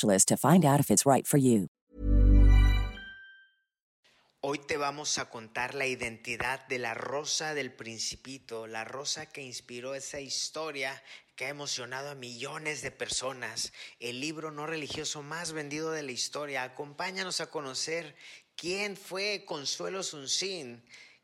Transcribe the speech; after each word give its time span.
to 0.00 0.36
find 0.36 0.64
out 0.64 0.80
if 0.80 0.90
it's 0.90 1.06
right 1.06 1.26
for 1.26 1.38
you. 1.38 1.68
Hoy 4.44 4.58
te 4.58 4.76
vamos 4.76 5.18
a 5.18 5.30
contar 5.30 5.76
la 5.76 5.86
identidad 5.86 6.66
de 6.66 6.80
la 6.80 6.94
rosa 6.94 7.54
del 7.54 7.72
principito, 7.72 8.66
la 8.66 8.82
rosa 8.82 9.26
que 9.26 9.40
inspiró 9.40 9.94
esa 9.94 10.18
historia 10.18 11.00
que 11.36 11.44
ha 11.44 11.48
emocionado 11.48 12.10
a 12.10 12.16
millones 12.16 12.82
de 12.82 12.90
personas, 12.90 13.72
el 14.00 14.20
libro 14.20 14.50
no 14.50 14.66
religioso 14.66 15.22
más 15.22 15.52
vendido 15.52 15.92
de 15.92 16.02
la 16.02 16.10
historia. 16.10 16.64
Acompáñanos 16.64 17.40
a 17.40 17.50
conocer 17.50 18.16
quién 18.56 18.96
fue 18.96 19.44
Consuelo 19.46 20.02
Sunsin, 20.02 20.82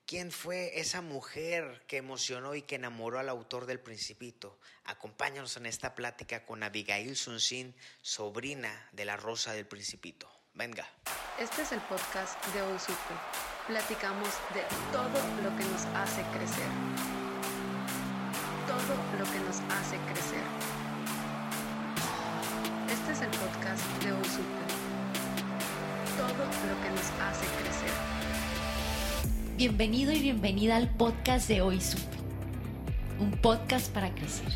quién 0.08 0.32
fue 0.32 0.80
esa 0.80 1.02
mujer 1.02 1.84
que 1.86 1.98
emocionó 1.98 2.54
y 2.54 2.62
que 2.62 2.76
enamoró 2.76 3.18
al 3.18 3.28
autor 3.28 3.66
del 3.66 3.78
Principito. 3.78 4.58
Acompáñanos 4.84 5.58
en 5.58 5.66
esta 5.66 5.94
plática 5.94 6.46
con 6.46 6.62
Abigail 6.62 7.14
Sunsin, 7.14 7.76
sobrina 8.00 8.88
de 8.92 9.04
la 9.04 9.18
Rosa 9.18 9.52
del 9.52 9.66
Principito. 9.66 10.26
Venga. 10.54 10.88
Este 11.38 11.60
es 11.60 11.72
el 11.72 11.80
podcast 11.82 12.42
de 12.54 12.62
Hoy. 12.62 12.78
Platicamos 13.66 14.30
de 14.54 14.62
todo 14.92 15.20
lo 15.42 15.54
que 15.58 15.64
nos 15.64 15.84
hace 15.94 16.22
crecer. 16.32 16.70
Todo 18.66 19.18
lo 19.18 19.30
que 19.30 19.40
nos 19.40 19.60
hace 19.76 19.98
crecer. 20.10 20.42
Este 22.90 23.12
es 23.12 23.20
el 23.20 23.30
podcast 23.32 23.84
de 24.02 24.12
Hoy. 24.12 24.22
Todo 26.16 26.44
lo 26.66 26.82
que 26.82 26.90
nos 26.90 27.10
hace 27.20 27.46
crecer. 27.60 27.87
Bienvenido 29.58 30.12
y 30.12 30.20
bienvenida 30.20 30.76
al 30.76 30.88
podcast 30.88 31.48
de 31.48 31.62
Hoy 31.62 31.80
Supe. 31.80 32.16
Un 33.18 33.32
podcast 33.32 33.92
para 33.92 34.14
crecer. 34.14 34.46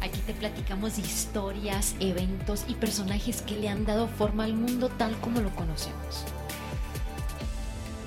Aquí 0.00 0.18
te 0.26 0.32
platicamos 0.32 0.98
historias, 0.98 1.94
eventos 2.00 2.64
y 2.66 2.76
personajes 2.76 3.42
que 3.42 3.58
le 3.58 3.68
han 3.68 3.84
dado 3.84 4.08
forma 4.08 4.44
al 4.44 4.54
mundo 4.54 4.88
tal 4.88 5.14
como 5.20 5.42
lo 5.42 5.54
conocemos. 5.54 6.24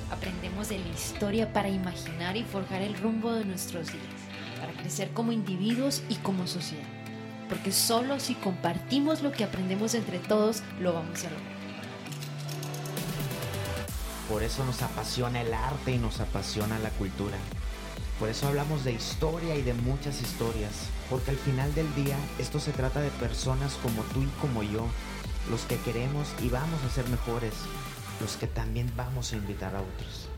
Aprendemos 0.09 0.69
de 0.69 0.79
la 0.79 0.87
historia 0.87 1.53
para 1.53 1.69
imaginar 1.69 2.35
y 2.35 2.43
forjar 2.43 2.81
el 2.81 2.95
rumbo 2.95 3.33
de 3.33 3.45
nuestros 3.45 3.93
días, 3.93 4.03
para 4.59 4.73
crecer 4.73 5.11
como 5.11 5.31
individuos 5.31 6.01
y 6.09 6.15
como 6.15 6.47
sociedad. 6.47 6.87
Porque 7.49 7.71
solo 7.71 8.19
si 8.19 8.33
compartimos 8.33 9.21
lo 9.21 9.31
que 9.31 9.43
aprendemos 9.43 9.93
entre 9.93 10.17
todos, 10.17 10.63
lo 10.79 10.91
vamos 10.91 11.23
a 11.23 11.29
lograr. 11.29 11.52
Por 14.29 14.41
eso 14.43 14.63
nos 14.65 14.81
apasiona 14.81 15.41
el 15.41 15.53
arte 15.53 15.91
y 15.91 15.97
nos 15.97 16.19
apasiona 16.19 16.79
la 16.79 16.89
cultura. 16.91 17.37
Por 18.19 18.29
eso 18.29 18.47
hablamos 18.47 18.83
de 18.83 18.93
historia 18.93 19.55
y 19.55 19.63
de 19.63 19.73
muchas 19.73 20.21
historias, 20.21 20.87
porque 21.09 21.31
al 21.31 21.37
final 21.37 21.73
del 21.75 21.93
día 21.95 22.17
esto 22.39 22.59
se 22.59 22.71
trata 22.71 23.01
de 23.01 23.09
personas 23.09 23.73
como 23.83 24.01
tú 24.13 24.21
y 24.21 24.27
como 24.39 24.63
yo, 24.63 24.87
los 25.49 25.61
que 25.63 25.77
queremos 25.77 26.27
y 26.41 26.49
vamos 26.49 26.81
a 26.83 26.89
ser 26.89 27.07
mejores, 27.09 27.53
los 28.21 28.37
que 28.37 28.47
también 28.47 28.91
vamos 28.95 29.33
a 29.33 29.35
invitar 29.35 29.75
a 29.75 29.81
otros. 29.81 30.29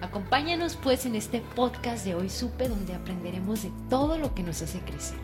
Acompáñanos 0.00 0.76
pues 0.76 1.06
en 1.06 1.16
este 1.16 1.40
podcast 1.40 2.04
de 2.04 2.14
Hoy 2.14 2.30
Supe 2.30 2.68
donde 2.68 2.94
aprenderemos 2.94 3.64
de 3.64 3.72
todo 3.90 4.18
lo 4.18 4.34
que 4.34 4.44
nos 4.44 4.62
hace 4.62 4.78
crecer. 4.80 5.18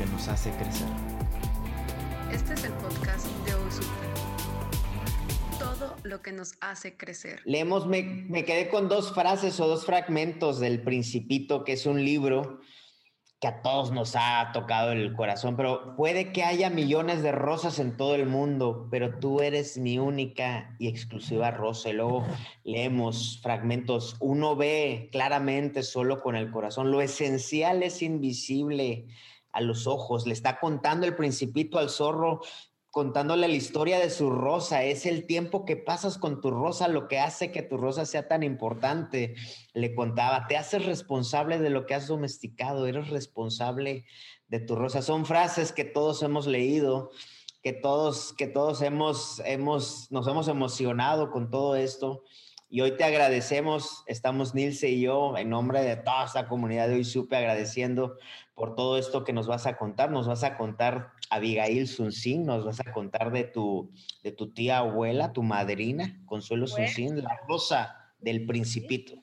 Que 0.00 0.06
nos 0.06 0.28
hace 0.28 0.50
crecer. 0.52 0.88
Este 2.32 2.54
es 2.54 2.64
el 2.64 2.72
podcast 2.72 3.26
de. 3.44 3.52
Todo 5.58 5.94
lo 6.04 6.22
que 6.22 6.32
nos 6.32 6.54
hace 6.62 6.96
crecer. 6.96 7.42
Leemos, 7.44 7.86
me, 7.86 8.02
me 8.02 8.46
quedé 8.46 8.70
con 8.70 8.88
dos 8.88 9.12
frases 9.12 9.60
o 9.60 9.68
dos 9.68 9.84
fragmentos 9.84 10.58
del 10.58 10.80
Principito, 10.80 11.64
que 11.64 11.74
es 11.74 11.84
un 11.84 12.02
libro 12.02 12.60
que 13.40 13.48
a 13.48 13.60
todos 13.60 13.92
nos 13.92 14.16
ha 14.16 14.52
tocado 14.54 14.92
el 14.92 15.14
corazón, 15.14 15.54
pero 15.54 15.94
puede 15.96 16.32
que 16.32 16.44
haya 16.44 16.70
millones 16.70 17.22
de 17.22 17.32
rosas 17.32 17.78
en 17.78 17.98
todo 17.98 18.14
el 18.14 18.24
mundo, 18.24 18.88
pero 18.90 19.18
tú 19.18 19.42
eres 19.42 19.76
mi 19.76 19.98
única 19.98 20.76
y 20.78 20.88
exclusiva 20.88 21.50
rosa. 21.50 21.90
Y 21.90 21.92
luego 21.92 22.26
leemos 22.64 23.38
fragmentos, 23.42 24.16
uno 24.20 24.56
ve 24.56 25.10
claramente 25.12 25.82
solo 25.82 26.22
con 26.22 26.36
el 26.36 26.50
corazón, 26.50 26.90
lo 26.90 27.02
esencial 27.02 27.82
es 27.82 28.00
invisible 28.00 29.06
a 29.52 29.60
los 29.60 29.86
ojos, 29.86 30.26
le 30.26 30.32
está 30.32 30.60
contando 30.60 31.06
el 31.06 31.16
principito 31.16 31.78
al 31.78 31.90
zorro, 31.90 32.40
contándole 32.90 33.46
la 33.46 33.54
historia 33.54 33.98
de 34.00 34.10
su 34.10 34.30
rosa, 34.30 34.82
es 34.82 35.06
el 35.06 35.26
tiempo 35.26 35.64
que 35.64 35.76
pasas 35.76 36.18
con 36.18 36.40
tu 36.40 36.50
rosa 36.50 36.88
lo 36.88 37.06
que 37.06 37.20
hace 37.20 37.52
que 37.52 37.62
tu 37.62 37.76
rosa 37.76 38.04
sea 38.04 38.26
tan 38.26 38.42
importante. 38.42 39.34
Le 39.74 39.94
contaba, 39.94 40.46
te 40.48 40.56
haces 40.56 40.84
responsable 40.86 41.58
de 41.58 41.70
lo 41.70 41.86
que 41.86 41.94
has 41.94 42.08
domesticado, 42.08 42.86
eres 42.86 43.08
responsable 43.08 44.06
de 44.48 44.58
tu 44.58 44.74
rosa. 44.74 45.02
Son 45.02 45.24
frases 45.24 45.72
que 45.72 45.84
todos 45.84 46.22
hemos 46.24 46.48
leído, 46.48 47.10
que 47.62 47.72
todos, 47.72 48.32
que 48.32 48.48
todos 48.48 48.82
hemos, 48.82 49.40
hemos, 49.44 50.10
nos 50.10 50.26
hemos 50.26 50.48
emocionado 50.48 51.30
con 51.30 51.48
todo 51.50 51.76
esto. 51.76 52.24
Y 52.72 52.82
hoy 52.82 52.96
te 52.96 53.02
agradecemos, 53.02 54.04
estamos 54.06 54.54
Nilce 54.54 54.88
y 54.88 55.00
yo, 55.00 55.36
en 55.36 55.50
nombre 55.50 55.82
de 55.82 55.96
toda 55.96 56.24
esta 56.24 56.46
comunidad 56.46 56.86
de 56.86 56.94
hoy 56.94 57.04
supe 57.04 57.34
agradeciendo 57.34 58.16
por 58.54 58.76
todo 58.76 58.96
esto 58.96 59.24
que 59.24 59.32
nos 59.32 59.48
vas 59.48 59.66
a 59.66 59.76
contar. 59.76 60.12
Nos 60.12 60.28
vas 60.28 60.44
a 60.44 60.56
contar 60.56 61.10
Abigail 61.30 61.88
Sunsin, 61.88 62.46
nos 62.46 62.64
vas 62.64 62.78
a 62.78 62.92
contar 62.92 63.32
de 63.32 63.42
tu, 63.42 63.90
de 64.22 64.30
tu 64.30 64.54
tía 64.54 64.78
abuela, 64.78 65.32
tu 65.32 65.42
madrina, 65.42 66.22
Consuelo 66.26 66.68
Sunsin, 66.68 67.20
la 67.24 67.40
rosa 67.48 68.14
del 68.20 68.46
principito. 68.46 69.20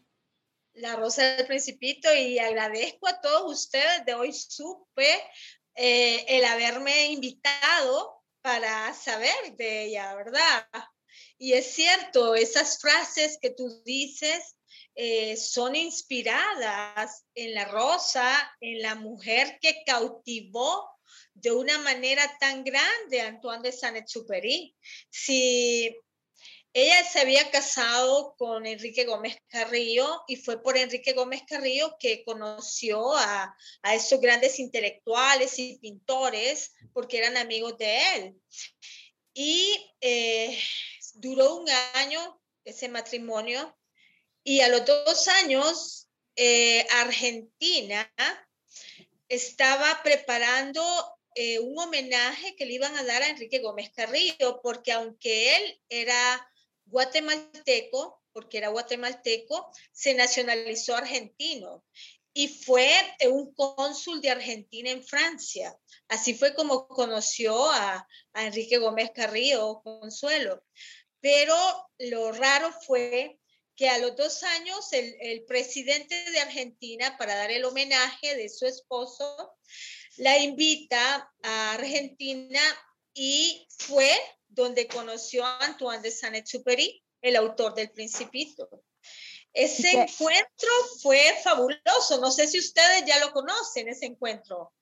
La 0.74 0.98
rosa 0.98 1.24
del 1.24 1.48
principito 1.48 2.14
y 2.14 2.40
agradezco 2.40 3.08
a 3.08 3.22
todos 3.22 3.50
ustedes 3.50 4.04
de 4.06 4.14
hoy 4.14 4.34
supe 4.34 5.08
eh, 5.74 6.26
el 6.28 6.44
haberme 6.44 7.14
invitado 7.14 8.26
para 8.42 8.94
saber 8.94 9.56
de 9.56 9.86
ella, 9.86 10.14
¿verdad? 10.16 10.68
Y 11.38 11.54
es 11.54 11.68
cierto, 11.74 12.36
esas 12.36 12.80
frases 12.80 13.38
que 13.42 13.52
tú 13.52 13.82
dices 13.86 14.56
eh, 14.96 15.38
son 15.38 15.76
inspiradas 15.76 17.26
en 17.36 17.54
la 17.54 17.66
rosa, 17.66 18.56
en 18.60 18.82
la 18.82 18.96
mujer 18.96 19.60
que 19.62 19.84
cautivó 19.86 20.90
de 21.36 21.52
una 21.52 21.78
manera 21.78 22.24
tan 22.40 22.64
grande 22.64 23.22
a 23.22 23.28
Antoine 23.28 23.62
de 23.62 23.72
Saint-Exupéry. 23.72 24.76
Si 25.12 25.96
ella 26.74 27.04
se 27.04 27.20
había 27.20 27.50
casado 27.52 28.36
con 28.38 28.66
Enrique 28.66 29.06
Gómez 29.06 29.38
Carrillo 29.48 30.24
y 30.28 30.36
fue 30.36 30.62
por 30.62 30.78
Enrique 30.78 31.14
Gómez 31.14 31.44
Carrillo 31.48 31.96
que 32.00 32.24
conoció 32.24 33.16
a, 33.16 33.56
a 33.84 33.96
esos 33.96 34.20
grandes 34.20 34.60
intelectuales 34.60 35.58
y 35.60 35.78
pintores 35.78 36.74
porque 36.94 37.20
eran 37.20 37.38
amigos 37.38 37.78
de 37.78 38.16
él. 38.16 38.36
Y 39.34 39.96
eh, 40.02 40.60
duró 41.18 41.56
un 41.56 41.70
año 41.96 42.40
ese 42.64 42.90
matrimonio 42.90 43.78
y 44.44 44.62
a 44.62 44.70
los 44.70 44.86
dos 44.86 45.28
años 45.28 46.10
eh, 46.36 46.86
Argentina 46.92 48.12
estaba 49.28 50.02
preparando 50.04 50.84
eh, 51.36 51.60
un 51.60 51.78
homenaje 51.78 52.56
que 52.56 52.66
le 52.66 52.74
iban 52.74 52.96
a 52.96 53.04
dar 53.04 53.22
a 53.22 53.30
Enrique 53.30 53.60
Gómez 53.60 53.92
Carrillo, 53.92 54.60
porque 54.62 54.92
aunque 54.92 55.56
él 55.56 55.82
era 55.90 56.50
guatemalteco, 56.86 58.24
porque 58.32 58.60
era 58.60 58.70
guatemalteco, 58.70 59.70
se 59.92 60.14
nacionalizó 60.14 60.96
argentino. 60.96 61.84
y 62.34 62.50
fue 62.50 62.88
un 63.32 63.52
cónsul 63.56 64.22
de 64.22 64.30
Argentina 64.30 64.92
en 64.92 65.04
Francia. 65.04 65.76
Así 66.08 66.36
fue 66.36 66.54
como 66.54 66.88
conoció 66.88 67.70
a, 67.72 68.08
Enrique 68.36 68.78
Gómez 68.78 69.10
Carrillo, 69.14 69.82
Consuelo. 69.84 70.64
Pero 71.22 71.56
lo 72.00 72.32
raro 72.32 72.72
fue 72.86 73.40
que 73.76 73.90
a 73.90 74.00
los 74.00 74.16
dos 74.16 74.44
años 74.44 74.92
el, 74.92 75.46
presidente 75.46 76.32
de 76.32 76.40
Argentina, 76.40 77.16
para 77.18 77.36
dar 77.36 77.52
el 77.52 77.64
homenaje 77.64 78.36
de 78.36 78.50
su 78.50 78.66
esposo, 78.66 79.56
la 80.18 80.38
invita 80.40 81.32
a 81.44 81.74
Argentina 81.74 82.60
y 83.14 83.68
fue 83.70 84.10
donde 84.48 84.88
conoció 84.88 85.46
a 85.46 85.64
Antoine 85.64 86.02
de 86.02 86.12
Saint-Exupéry, 86.12 87.04
el 87.22 87.36
autor 87.36 87.76
del 87.76 87.92
Principito. 87.92 88.68
Ese 89.54 89.92
encuentro 89.92 90.70
fue 91.02 91.22
fabuloso. 91.44 92.20
No 92.20 92.32
sé 92.32 92.48
si 92.48 92.60
ustedes 92.60 93.06
ya 93.06 93.20
lo 93.20 93.32
conocen, 93.32 93.88
ese 93.88 94.08
encuentro. 94.08 94.74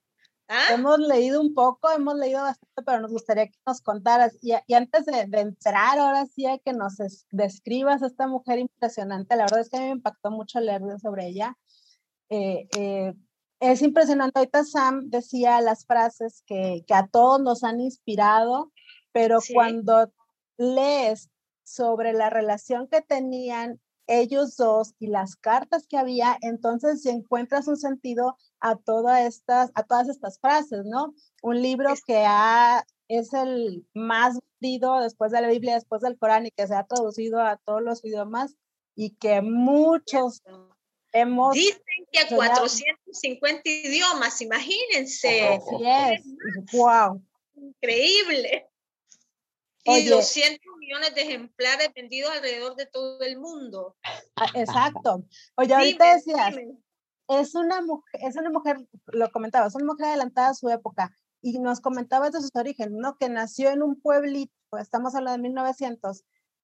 ¿Ah? 0.47 0.67
Hemos 0.73 0.99
leído 0.99 1.41
un 1.41 1.53
poco, 1.53 1.89
hemos 1.91 2.15
leído 2.15 2.41
bastante, 2.41 2.83
pero 2.85 2.99
nos 2.99 3.11
gustaría 3.11 3.47
que 3.47 3.57
nos 3.65 3.81
contaras. 3.81 4.37
Y, 4.41 4.53
antes 4.73 5.05
de, 5.05 5.21
entrar, 5.39 5.97
ahora 5.97 6.25
sí, 6.27 6.45
a 6.45 6.59
que 6.59 6.73
nos 6.73 6.97
describas 7.31 8.03
a 8.03 8.07
esta 8.07 8.27
mujer 8.27 8.59
impresionante, 8.59 9.35
la 9.35 9.45
verdad 9.45 9.61
es 9.61 9.69
que 9.69 9.77
a 9.77 9.79
mí 9.79 9.85
me 9.87 9.93
impactó 9.93 10.29
mucho 10.29 10.59
leer 10.59 10.81
sobre 11.01 11.27
ella. 11.27 11.57
Eh, 12.29 12.67
eh, 12.77 13.13
es 13.59 13.81
impresionante. 13.81 14.39
Ahorita 14.39 14.63
Sam 14.63 15.09
decía 15.09 15.61
las 15.61 15.85
frases 15.85 16.43
que, 16.45 16.83
que 16.87 16.93
a 16.93 17.07
todos 17.07 17.41
nos 17.41 17.63
han 17.63 17.79
inspirado, 17.79 18.71
pero 19.11 19.39
cuando 19.53 20.11
lees 20.57 21.29
sobre 21.63 22.13
la 22.13 22.29
relación 22.29 22.87
que 22.87 23.01
tenían 23.01 23.79
ellos 24.07 24.55
dos 24.57 24.93
y 24.99 25.07
las 25.07 25.35
cartas 25.35 25.87
que 25.87 25.97
había, 25.97 26.37
entonces 26.41 27.01
si 27.01 27.09
encuentras 27.09 27.67
un 27.67 27.77
sentido 27.77 28.37
a 28.59 28.75
todas 28.75 29.25
estas, 29.25 29.71
a 29.73 29.83
todas 29.83 30.09
estas 30.09 30.39
frases, 30.39 30.85
¿no? 30.85 31.13
Un 31.41 31.61
libro 31.61 31.93
que 32.05 32.23
ha, 32.25 32.85
es 33.07 33.33
el 33.33 33.85
más 33.93 34.39
vendido 34.59 34.99
después 35.01 35.31
de 35.31 35.41
la 35.41 35.47
Biblia, 35.47 35.75
después 35.75 36.01
del 36.01 36.17
Corán 36.17 36.45
y 36.45 36.51
que 36.51 36.67
se 36.67 36.75
ha 36.75 36.83
traducido 36.83 37.41
a 37.41 37.57
todos 37.57 37.81
los 37.81 38.03
idiomas 38.03 38.55
y 38.95 39.11
que 39.11 39.41
muchos 39.41 40.41
hemos... 41.11 41.53
Dicen 41.53 41.81
que 42.11 42.19
a 42.19 42.27
450 42.27 43.61
idiomas, 43.69 44.41
imagínense. 44.41 45.47
Así 45.47 45.75
es, 45.83 46.23
wow. 46.73 47.21
Increíble. 47.55 48.67
Y 49.85 50.07
200 50.07 50.59
millones 50.79 51.13
de 51.13 51.21
ejemplares 51.21 51.89
vendidos 51.95 52.31
alrededor 52.31 52.75
de 52.75 52.87
todo 52.87 53.21
el 53.21 53.39
mundo. 53.39 53.95
Ah, 54.35 54.49
exacto. 54.55 55.23
Oye, 55.55 55.73
ahorita 55.73 56.15
decías, 56.15 56.55
es 57.27 57.55
una 57.55 57.81
mujer, 57.81 58.21
es 58.21 58.35
una 58.35 58.49
mujer, 58.49 58.77
lo 59.07 59.31
comentaba, 59.31 59.67
es 59.67 59.75
una 59.75 59.85
mujer 59.85 60.07
adelantada 60.07 60.49
a 60.49 60.53
su 60.55 60.69
época 60.69 61.15
y 61.41 61.59
nos 61.59 61.79
comentabas 61.79 62.31
de 62.31 62.41
sus 62.41 62.55
orígenes, 62.55 62.93
¿no? 62.93 63.17
Que 63.17 63.29
nació 63.29 63.69
en 63.69 63.83
un 63.83 64.01
pueblito, 64.01 64.51
estamos 64.79 65.13
hablando 65.15 65.37
de 65.37 65.43
1900, 65.43 66.23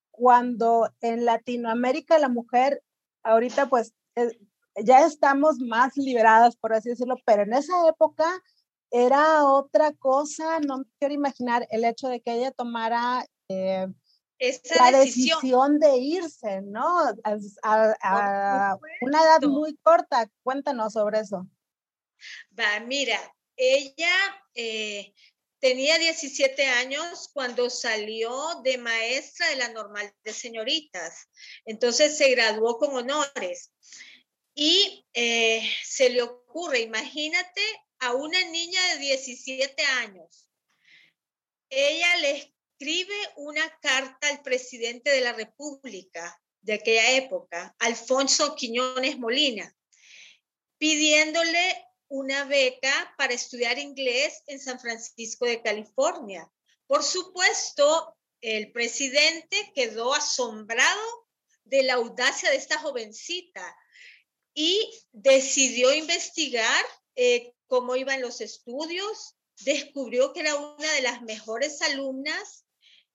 cuando 0.09 0.91
en 1.01 1.25
Latinoamérica 1.25 2.17
la 2.17 2.29
mujer, 2.29 2.83
ahorita 3.23 3.69
pues 3.69 3.93
eh, 4.15 4.37
ya 4.83 5.05
estamos 5.05 5.59
más 5.59 5.95
liberadas, 5.95 6.55
por 6.55 6.73
así 6.73 6.89
decirlo, 6.89 7.15
pero 7.25 7.43
en 7.43 7.53
esa 7.53 7.87
época 7.87 8.25
era 8.91 9.45
otra 9.45 9.93
cosa, 9.93 10.59
no 10.59 10.79
me 10.79 10.85
quiero 10.99 11.13
imaginar 11.13 11.65
el 11.71 11.85
hecho 11.85 12.09
de 12.09 12.21
que 12.21 12.33
ella 12.33 12.51
tomara 12.51 13.25
eh, 13.47 13.87
la 14.77 14.91
decisión. 14.91 15.79
de 15.79 15.97
irse, 15.97 16.61
¿no? 16.61 16.99
A, 17.63 18.77
una 19.01 19.23
edad 19.23 19.41
muy 19.43 19.77
corta. 19.77 20.29
Cuéntanos 20.43 20.93
sobre 20.93 21.19
eso. 21.19 21.47
Va, 22.59 22.79
mira, 22.81 23.19
ella 23.55 24.13
eh, 24.55 25.13
tenía 25.59 25.97
17 25.97 26.67
años 26.67 27.29
cuando 27.33 27.69
salió 27.69 28.61
de 28.63 28.77
maestra 28.77 29.47
de 29.49 29.55
la 29.55 29.69
normal 29.69 30.13
de 30.23 30.33
señoritas. 30.33 31.29
Entonces 31.65 32.17
se 32.17 32.29
graduó 32.31 32.77
con 32.77 32.95
honores. 32.95 33.71
Y 34.53 35.07
eh, 35.13 35.63
se 35.85 36.09
le 36.09 36.23
ocurre, 36.23 36.81
imagínate 36.81 37.61
a 38.01 38.13
una 38.13 38.43
niña 38.45 38.81
de 38.93 38.97
17 38.99 39.83
años. 39.83 40.49
Ella 41.69 42.17
le 42.17 42.31
escribe 42.31 43.15
una 43.37 43.79
carta 43.79 44.27
al 44.27 44.41
presidente 44.41 45.11
de 45.11 45.21
la 45.21 45.33
República 45.33 46.41
de 46.61 46.73
aquella 46.73 47.11
época, 47.11 47.75
Alfonso 47.79 48.55
Quiñones 48.55 49.17
Molina, 49.19 49.75
pidiéndole 50.77 51.87
una 52.07 52.43
beca 52.45 53.13
para 53.17 53.33
estudiar 53.33 53.77
inglés 53.77 54.43
en 54.47 54.59
San 54.59 54.79
Francisco 54.79 55.45
de 55.45 55.61
California. 55.61 56.51
Por 56.87 57.03
supuesto, 57.03 58.17
el 58.41 58.71
presidente 58.71 59.71
quedó 59.75 60.13
asombrado 60.13 61.27
de 61.63 61.83
la 61.83 61.93
audacia 61.93 62.49
de 62.49 62.57
esta 62.57 62.79
jovencita 62.79 63.77
y 64.55 64.91
decidió 65.11 65.93
investigar 65.93 66.83
eh, 67.15 67.53
cómo 67.71 67.95
iban 67.95 68.19
los 68.19 68.41
estudios, 68.41 69.37
descubrió 69.61 70.33
que 70.33 70.41
era 70.41 70.57
una 70.57 70.91
de 70.91 71.01
las 71.03 71.21
mejores 71.21 71.81
alumnas 71.81 72.65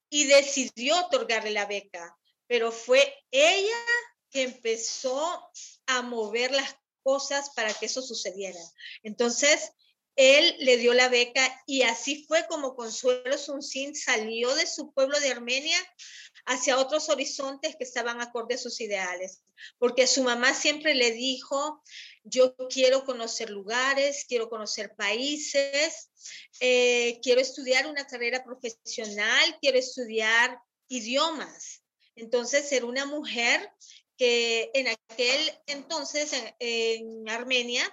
y 0.08 0.24
decidió 0.24 0.98
otorgarle 0.98 1.50
la 1.50 1.66
beca. 1.66 2.16
Pero 2.46 2.72
fue 2.72 3.22
ella 3.30 3.84
que 4.30 4.44
empezó 4.44 5.46
a 5.86 6.00
mover 6.00 6.52
las 6.52 6.74
cosas 7.02 7.50
para 7.50 7.74
que 7.74 7.84
eso 7.84 8.00
sucediera. 8.00 8.58
Entonces, 9.02 9.72
él 10.16 10.56
le 10.60 10.78
dio 10.78 10.94
la 10.94 11.10
beca 11.10 11.62
y 11.66 11.82
así 11.82 12.24
fue 12.24 12.46
como 12.46 12.74
Consuelo 12.76 13.36
Sunsin 13.36 13.94
salió 13.94 14.54
de 14.54 14.66
su 14.66 14.90
pueblo 14.94 15.20
de 15.20 15.32
Armenia 15.32 15.78
hacia 16.46 16.78
otros 16.78 17.10
horizontes 17.10 17.76
que 17.76 17.84
estaban 17.84 18.22
acorde 18.22 18.54
a 18.54 18.58
sus 18.58 18.80
ideales, 18.80 19.42
porque 19.76 20.06
su 20.06 20.22
mamá 20.22 20.54
siempre 20.54 20.94
le 20.94 21.10
dijo, 21.10 21.82
yo 22.28 22.54
quiero 22.68 23.04
conocer 23.04 23.50
lugares, 23.50 24.24
quiero 24.28 24.48
conocer 24.48 24.94
países, 24.96 26.10
eh, 26.60 27.20
quiero 27.22 27.40
estudiar 27.40 27.86
una 27.86 28.06
carrera 28.06 28.44
profesional, 28.44 29.58
quiero 29.60 29.78
estudiar 29.78 30.58
idiomas. 30.88 31.82
Entonces, 32.16 32.70
era 32.72 32.86
una 32.86 33.06
mujer 33.06 33.70
que 34.16 34.70
en 34.74 34.88
aquel 34.88 35.52
entonces 35.66 36.32
en 36.58 37.28
Armenia 37.28 37.84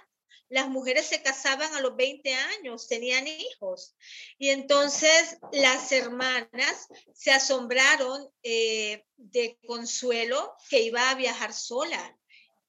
las 0.48 0.68
mujeres 0.68 1.06
se 1.06 1.22
casaban 1.22 1.74
a 1.74 1.80
los 1.80 1.96
20 1.96 2.32
años, 2.32 2.86
tenían 2.86 3.26
hijos. 3.26 3.96
Y 4.38 4.50
entonces 4.50 5.38
las 5.52 5.90
hermanas 5.90 6.88
se 7.12 7.32
asombraron 7.32 8.28
eh, 8.42 9.04
de 9.16 9.58
Consuelo 9.66 10.54
que 10.68 10.82
iba 10.82 11.10
a 11.10 11.14
viajar 11.14 11.52
sola. 11.52 12.16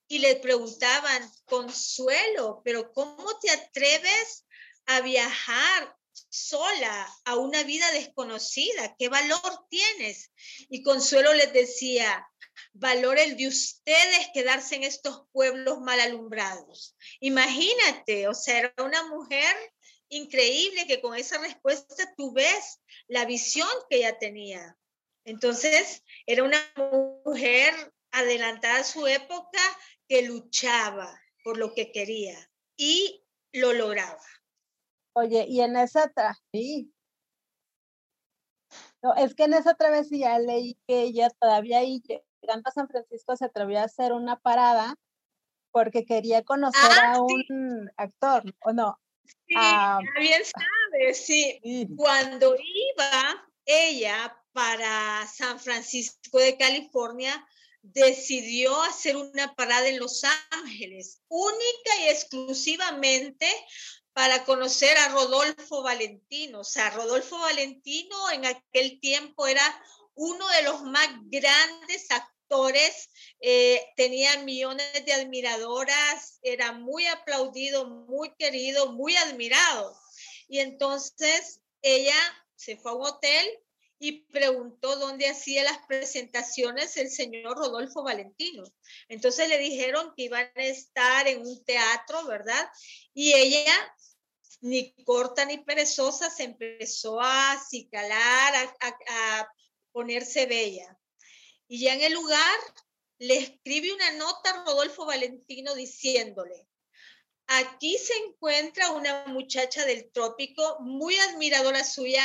Y 0.07 0.19
le 0.19 0.35
preguntaban, 0.35 1.31
Consuelo, 1.45 2.61
pero 2.63 2.91
¿cómo 2.93 3.37
te 3.39 3.49
atreves 3.51 4.45
a 4.85 5.01
viajar 5.01 5.95
sola 6.29 7.13
a 7.25 7.35
una 7.37 7.63
vida 7.63 7.91
desconocida? 7.91 8.95
¿Qué 8.97 9.09
valor 9.09 9.67
tienes? 9.69 10.31
Y 10.69 10.83
Consuelo 10.83 11.33
les 11.33 11.51
decía, 11.53 12.27
valor 12.73 13.17
el 13.17 13.37
de 13.37 13.47
ustedes 13.47 14.29
quedarse 14.33 14.75
en 14.75 14.83
estos 14.83 15.23
pueblos 15.31 15.79
mal 15.79 15.99
alumbrados. 15.99 16.95
Imagínate, 17.19 18.27
o 18.27 18.33
sea, 18.33 18.59
era 18.59 18.73
una 18.77 19.07
mujer 19.07 19.55
increíble 20.09 20.85
que 20.87 21.01
con 21.01 21.15
esa 21.15 21.37
respuesta 21.39 22.13
tú 22.15 22.31
ves 22.33 22.79
la 23.07 23.25
visión 23.25 23.69
que 23.89 23.97
ella 23.97 24.17
tenía. 24.19 24.77
Entonces, 25.23 26.03
era 26.27 26.43
una 26.43 26.61
mujer 27.25 27.73
adelantada 28.11 28.79
a 28.79 28.83
su 28.83 29.07
época 29.07 29.59
que 30.07 30.23
luchaba 30.23 31.19
por 31.43 31.57
lo 31.57 31.73
que 31.73 31.91
quería 31.91 32.37
y 32.77 33.23
lo 33.53 33.73
lograba. 33.73 34.21
Oye, 35.13 35.45
y 35.47 35.61
en 35.61 35.77
esa 35.77 36.11
sí. 36.51 36.91
No, 39.01 39.13
es 39.15 39.35
que 39.35 39.43
en 39.43 39.53
esa 39.53 39.75
travesía 39.75 40.39
leí 40.39 40.77
que 40.87 41.01
ella 41.01 41.29
todavía 41.39 41.81
llegando 41.83 42.69
a 42.69 42.71
San 42.71 42.87
Francisco 42.87 43.35
se 43.35 43.45
atrevió 43.45 43.79
a 43.79 43.83
hacer 43.83 44.13
una 44.13 44.39
parada 44.39 44.95
porque 45.71 46.05
quería 46.05 46.43
conocer 46.43 46.89
ah, 47.03 47.13
a 47.15 47.21
un 47.21 47.91
actor, 47.97 48.43
¿o 48.61 48.73
no? 48.73 48.97
Sí, 49.47 49.55
ah, 49.57 49.99
bien 50.17 50.41
sabes, 50.43 51.25
sí. 51.25 51.59
Cuando 51.97 52.55
iba 52.55 53.45
ella 53.65 54.37
para 54.53 55.27
San 55.27 55.59
Francisco 55.59 56.39
de 56.39 56.57
California, 56.57 57.45
decidió 57.93 58.81
hacer 58.83 59.15
una 59.17 59.53
parada 59.55 59.87
en 59.87 59.99
Los 59.99 60.23
Ángeles, 60.51 61.21
única 61.27 62.01
y 62.01 62.09
exclusivamente 62.09 63.47
para 64.13 64.43
conocer 64.45 64.97
a 64.97 65.09
Rodolfo 65.09 65.83
Valentino. 65.83 66.61
O 66.61 66.63
sea, 66.63 66.89
Rodolfo 66.91 67.37
Valentino 67.39 68.31
en 68.31 68.45
aquel 68.45 68.99
tiempo 68.99 69.47
era 69.47 69.83
uno 70.15 70.47
de 70.49 70.63
los 70.63 70.83
más 70.83 71.09
grandes 71.25 72.09
actores 72.11 72.35
eh, 73.39 73.81
tenía 73.95 74.43
millones 74.43 75.05
de 75.05 75.13
admiradoras, 75.13 76.39
era 76.41 76.71
muy 76.71 77.05
aplaudido, 77.07 77.85
muy 77.87 78.33
querido, 78.37 78.91
muy 78.93 79.15
admirado. 79.17 79.97
Y 80.47 80.59
entonces 80.59 81.61
ella 81.81 82.15
se 82.55 82.77
fue 82.77 82.91
a 82.91 82.95
un 82.95 83.05
hotel 83.05 83.45
y 83.99 84.23
preguntó 84.25 84.97
dónde 84.97 85.27
hacía 85.27 85.63
las 85.63 85.79
presentaciones 85.87 86.97
el 86.97 87.09
señor 87.09 87.57
Rodolfo 87.57 88.03
Valentino. 88.03 88.63
Entonces 89.07 89.47
le 89.47 89.57
dijeron 89.57 90.13
que 90.15 90.23
iban 90.23 90.51
a 90.55 90.63
estar 90.63 91.27
en 91.27 91.41
un 91.41 91.63
teatro, 91.63 92.25
¿verdad? 92.25 92.69
Y 93.13 93.33
ella, 93.33 93.95
ni 94.61 94.93
corta 95.03 95.45
ni 95.45 95.59
perezosa, 95.59 96.29
se 96.29 96.43
empezó 96.43 97.21
a 97.21 97.53
acicalar, 97.53 98.75
a, 98.81 99.47
ponerse 99.91 100.45
bella. 100.45 100.99
Y 101.69 101.79
ya 101.79 101.93
en 101.93 102.01
el 102.01 102.13
lugar 102.13 102.59
le 103.17 103.37
escribe 103.37 103.93
una 103.93 104.11
nota 104.11 104.49
a 104.49 104.65
Rodolfo 104.65 105.05
Valentino 105.05 105.73
diciéndole, 105.73 106.67
aquí 107.47 107.97
se 107.97 108.13
encuentra 108.27 108.91
una 108.91 109.27
muchacha 109.27 109.85
del 109.85 110.11
trópico 110.11 110.79
muy 110.81 111.15
admiradora 111.15 111.85
suya 111.85 112.21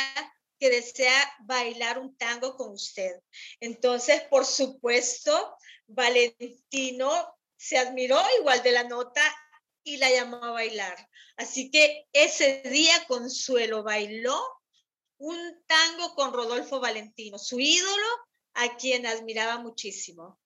que 0.61 0.69
desea 0.69 1.33
bailar 1.39 1.97
un 1.97 2.15
tango 2.15 2.55
con 2.55 2.73
usted. 2.73 3.19
Entonces, 3.59 4.21
por 4.29 4.45
supuesto, 4.45 5.57
Valentino 5.87 7.35
se 7.57 7.79
admiró 7.79 8.21
igual 8.39 8.61
de 8.61 8.71
la 8.71 8.83
nota 8.83 9.23
y 9.83 9.97
la 9.97 10.11
llamó 10.11 10.37
a 10.37 10.51
bailar. 10.51 11.09
Así 11.35 11.71
que 11.71 12.05
ese 12.13 12.61
día 12.65 12.93
Consuelo 13.07 13.81
bailó 13.81 14.39
un 15.17 15.63
tango 15.65 16.13
con 16.13 16.31
Rodolfo 16.31 16.79
Valentino, 16.79 17.39
su 17.39 17.59
ídolo, 17.59 18.07
a 18.53 18.77
quien 18.77 19.07
admiraba 19.07 19.57
muchísimo. 19.57 20.39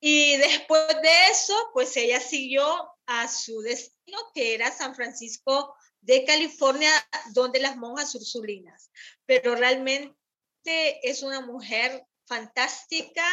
Y 0.00 0.38
después 0.38 0.88
de 1.02 1.26
eso, 1.30 1.54
pues 1.74 1.94
ella 1.98 2.20
siguió 2.20 2.88
a 3.04 3.28
su 3.28 3.60
destino, 3.60 4.18
que 4.34 4.54
era 4.54 4.72
San 4.72 4.94
Francisco 4.94 5.76
de 6.02 6.24
California, 6.24 6.90
donde 7.32 7.60
las 7.60 7.76
monjas 7.76 8.14
ursulinas. 8.14 8.90
Pero 9.26 9.54
realmente 9.54 10.14
es 11.02 11.22
una 11.22 11.40
mujer 11.40 12.04
fantástica, 12.26 13.24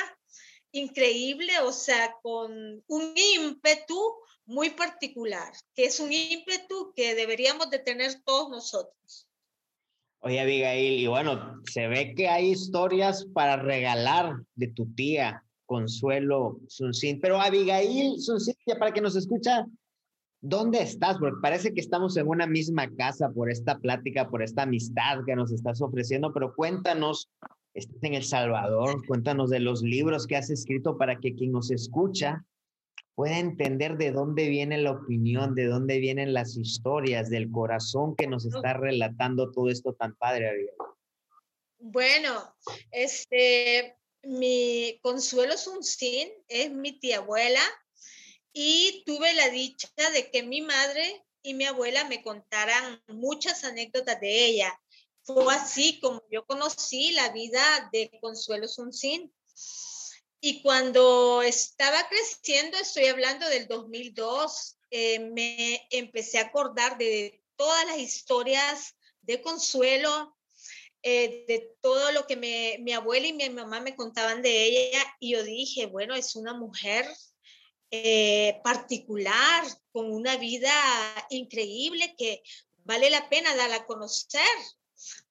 increíble, 0.72 1.60
o 1.60 1.74
sea, 1.74 2.16
con 2.22 2.84
un 2.88 3.14
ímpetu 3.16 4.00
muy 4.46 4.72
particular, 4.72 5.52
que 5.76 5.86
es 5.86 6.00
un 6.00 6.12
ímpetu 6.12 6.94
que 6.96 7.16
deberíamos 7.16 7.70
de 7.70 7.80
tener 7.80 8.22
todos 8.24 8.50
nosotros. 8.50 9.28
Oye, 10.22 10.40
Abigail, 10.40 11.00
y 11.00 11.08
bueno, 11.08 11.62
se 11.72 11.88
ve 11.88 12.14
que 12.14 12.28
hay 12.28 12.52
historias 12.52 13.26
para 13.34 13.56
regalar 13.56 14.36
de 14.56 14.68
tu 14.68 14.94
tía, 14.94 15.44
Consuelo 15.66 16.60
Sunsin, 16.68 17.20
pero 17.22 17.40
Abigail 17.40 18.20
Sunsin, 18.20 18.56
para 18.78 18.92
que 18.92 19.02
nos 19.02 19.16
escucha, 19.16 19.66
¿Dónde 20.42 20.82
estás? 20.82 21.18
Porque 21.18 21.40
parece 21.42 21.74
que 21.74 21.82
estamos 21.82 22.16
en 22.16 22.28
una 22.28 22.48
misma 22.48 22.90
casa 22.96 23.30
por 23.30 23.52
esta 23.52 23.78
plática, 23.78 24.30
por 24.30 24.42
esta 24.42 24.64
amistad 24.64 25.20
que 25.26 25.36
nos 25.36 25.52
estás 25.52 25.82
ofreciendo, 25.82 26.34
pero 26.34 26.56
cuéntanos, 26.56 27.30
estás 27.74 28.02
en 28.04 28.14
El 28.14 28.24
Salvador, 28.24 29.06
cuéntanos 29.06 29.50
de 29.50 29.60
los 29.60 29.82
libros 29.82 30.28
que 30.28 30.38
has 30.38 30.50
escrito 30.50 30.98
para 30.98 31.20
que 31.20 31.36
quien 31.36 31.52
nos 31.52 31.72
escucha 31.72 32.46
pueda 33.16 33.38
entender 33.38 33.98
de 33.98 34.14
dónde 34.14 34.48
viene 34.48 34.78
la 34.78 34.92
opinión, 34.92 35.54
de 35.56 35.66
dónde 35.66 36.00
vienen 36.00 36.34
las 36.34 36.56
historias, 36.56 37.30
del 37.30 37.52
corazón 37.52 38.16
que 38.16 38.28
nos 38.28 38.46
está 38.46 38.72
relatando 38.76 39.52
todo 39.52 39.68
esto 39.68 39.92
tan 39.92 40.16
padre. 40.16 40.70
Bueno, 41.80 42.56
este, 42.92 43.98
mi 44.24 45.00
Consuelo 45.02 45.58
Sunsin 45.58 46.30
es 46.48 46.72
mi 46.72 46.98
tía 46.98 47.18
abuela, 47.18 47.60
y 48.54 49.04
tuve 49.06 49.34
la 49.34 49.50
dicha 49.50 49.90
de 50.14 50.30
que 50.32 50.44
mi 50.44 50.62
madre 50.62 51.24
y 51.42 51.54
mi 51.54 51.66
abuela 51.66 52.04
me 52.06 52.22
contaran 52.22 53.02
muchas 53.08 53.64
anécdotas 53.64 54.20
de 54.20 54.46
ella. 54.46 54.80
Fue 55.24 55.54
así 55.54 56.00
como 56.00 56.22
yo 56.32 56.46
conocí 56.46 57.12
la 57.12 57.30
vida 57.30 57.90
de 57.94 58.12
Consuelo 58.22 58.68
Sunsin. 58.68 59.32
Y 60.42 60.62
cuando 60.62 61.42
estaba 61.42 62.08
creciendo, 62.08 62.78
estoy 62.78 63.06
hablando 63.06 63.48
del 63.50 63.68
2002, 63.68 64.78
eh, 64.92 65.20
me 65.20 65.86
empecé 65.92 66.40
a 66.40 66.44
acordar 66.44 66.98
de 66.98 67.44
todas 67.58 67.86
las 67.86 68.00
historias 68.00 68.96
de 69.22 69.42
Consuelo, 69.42 70.36
eh, 71.04 71.46
de 71.48 71.76
todo 71.82 72.12
lo 72.14 72.26
que 72.26 72.36
mi 72.36 72.94
abuela 72.94 73.28
y 73.28 73.34
mi 73.34 73.50
mamá 73.50 73.82
me 73.82 73.96
contaban 73.96 74.42
de 74.42 74.64
ella. 74.64 75.16
Y 75.20 75.34
yo 75.34 75.44
dije, 75.44 75.86
bueno, 75.86 76.16
es 76.16 76.36
una 76.36 76.54
mujer 76.54 77.06
eh, 77.92 78.60
particular, 78.64 79.64
con 79.92 80.12
una 80.12 80.38
vida 80.38 80.72
increíble 81.30 82.16
que 82.18 82.44
vale 82.84 83.10
la 83.10 83.30
pena 83.30 83.56
darla 83.56 83.78
a 83.78 83.86
conocer, 83.86 84.42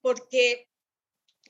porque 0.01 0.69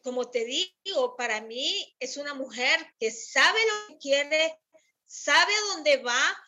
como 0.02 0.30
te 0.30 0.44
digo, 0.44 1.16
para 1.16 1.40
mí 1.40 1.96
es 1.98 2.16
una 2.16 2.34
mujer 2.34 2.94
que 2.98 3.10
sabe 3.10 3.58
lo 3.66 3.88
que 3.88 3.98
quiere, 3.98 4.58
sabe 5.04 5.52
a 5.52 5.74
dónde 5.74 5.96
va 5.98 6.38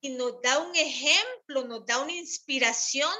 y 0.00 0.10
nos 0.10 0.40
da 0.42 0.58
un 0.58 0.76
ejemplo, 0.76 1.64
nos 1.64 1.86
da 1.86 1.98
una 2.00 2.12
inspiración 2.12 3.12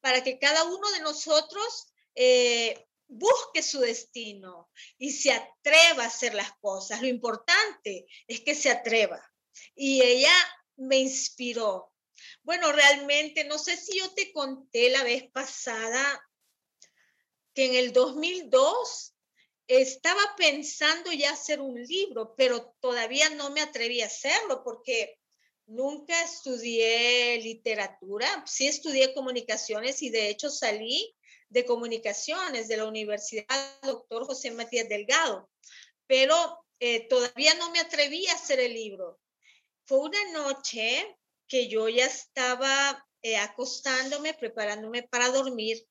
para 0.00 0.22
que 0.24 0.38
cada 0.38 0.64
uno 0.64 0.90
de 0.90 1.00
nosotros 1.00 1.92
eh, 2.14 2.86
busque 3.06 3.62
su 3.62 3.80
destino 3.80 4.70
y 4.98 5.12
se 5.12 5.32
atreva 5.32 6.04
a 6.04 6.08
hacer 6.08 6.34
las 6.34 6.52
cosas. 6.58 7.00
Lo 7.00 7.08
importante 7.08 8.06
es 8.26 8.40
que 8.40 8.54
se 8.54 8.70
atreva 8.70 9.31
y 9.74 10.02
ella 10.02 10.34
me 10.76 10.98
inspiró. 10.98 11.92
Bueno, 12.42 12.72
realmente, 12.72 13.44
no 13.44 13.58
sé 13.58 13.76
si 13.76 13.98
yo 13.98 14.12
te 14.14 14.32
conté 14.32 14.90
la 14.90 15.02
vez 15.04 15.30
pasada 15.30 16.22
que 17.54 17.66
en 17.66 17.74
el 17.74 17.92
2002 17.92 19.14
estaba 19.66 20.22
pensando 20.36 21.12
ya 21.12 21.32
hacer 21.32 21.60
un 21.60 21.80
libro, 21.82 22.34
pero 22.36 22.74
todavía 22.80 23.30
no 23.30 23.50
me 23.50 23.60
atreví 23.60 24.00
a 24.00 24.06
hacerlo 24.06 24.62
porque 24.64 25.18
nunca 25.66 26.22
estudié 26.22 27.38
literatura, 27.38 28.44
sí 28.46 28.66
estudié 28.66 29.14
comunicaciones 29.14 30.02
y 30.02 30.10
de 30.10 30.28
hecho 30.28 30.50
salí 30.50 31.14
de 31.48 31.64
comunicaciones 31.64 32.68
de 32.68 32.78
la 32.78 32.86
Universidad 32.86 33.80
Doctor 33.82 34.24
José 34.26 34.50
Matías 34.50 34.88
Delgado, 34.88 35.50
pero 36.06 36.36
eh, 36.80 37.06
todavía 37.08 37.54
no 37.54 37.70
me 37.70 37.78
atreví 37.78 38.26
a 38.26 38.34
hacer 38.34 38.58
el 38.58 38.74
libro. 38.74 39.20
Fue 39.84 39.98
una 39.98 40.32
noche 40.32 41.18
que 41.48 41.68
yo 41.68 41.88
ya 41.88 42.06
estaba 42.06 43.06
eh, 43.22 43.36
acostándome, 43.36 44.34
preparándome 44.34 45.02
para 45.04 45.28
dormir 45.28 45.86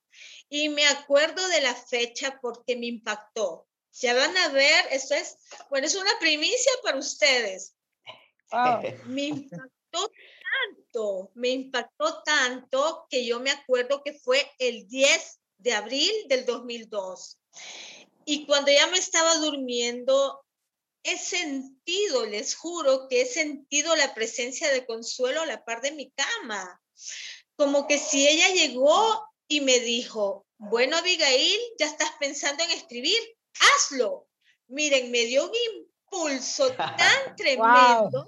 y 0.49 0.69
me 0.69 0.85
acuerdo 0.87 1.47
de 1.47 1.61
la 1.61 1.75
fecha 1.75 2.39
porque 2.41 2.75
me 2.75 2.87
impactó. 2.87 3.67
Ya 3.93 4.13
van 4.13 4.35
a 4.37 4.49
ver, 4.49 4.85
esto 4.91 5.15
es, 5.15 5.37
bueno, 5.69 5.87
es 5.87 5.95
una 5.95 6.11
primicia 6.19 6.71
para 6.83 6.97
ustedes. 6.97 7.75
Me 9.05 9.23
impactó 9.23 10.11
tanto, 10.51 11.31
me 11.35 11.49
impactó 11.49 12.21
tanto 12.23 13.07
que 13.09 13.25
yo 13.25 13.39
me 13.39 13.51
acuerdo 13.51 14.03
que 14.03 14.13
fue 14.13 14.51
el 14.59 14.87
10 14.87 15.39
de 15.57 15.73
abril 15.73 16.11
del 16.27 16.45
2002. 16.45 17.39
Y 18.25 18.45
cuando 18.45 18.71
ya 18.71 18.87
me 18.87 18.97
estaba 18.97 19.35
durmiendo, 19.37 20.43
he 21.03 21.17
sentido, 21.17 22.25
les 22.25 22.55
juro 22.55 23.07
que 23.07 23.21
he 23.21 23.25
sentido 23.25 23.95
la 23.95 24.13
presencia 24.13 24.71
de 24.71 24.85
Consuelo 24.85 25.41
a 25.41 25.45
la 25.45 25.63
par 25.63 25.81
de 25.81 25.91
mi 25.91 26.11
cama. 26.11 26.81
Como 27.55 27.87
que 27.87 27.97
si 27.97 28.27
ella 28.27 28.49
llegó 28.49 29.27
y 29.47 29.61
me 29.61 29.79
dijo, 29.79 30.45
bueno, 30.57 30.97
Abigail, 30.97 31.59
ya 31.79 31.87
estás 31.87 32.11
pensando 32.19 32.63
en 32.63 32.71
escribir, 32.71 33.19
hazlo. 33.59 34.27
Miren, 34.67 35.11
me 35.11 35.25
dio 35.25 35.49
un 35.49 35.51
impulso 35.75 36.71
tan 36.75 37.35
tremendo 37.35 38.27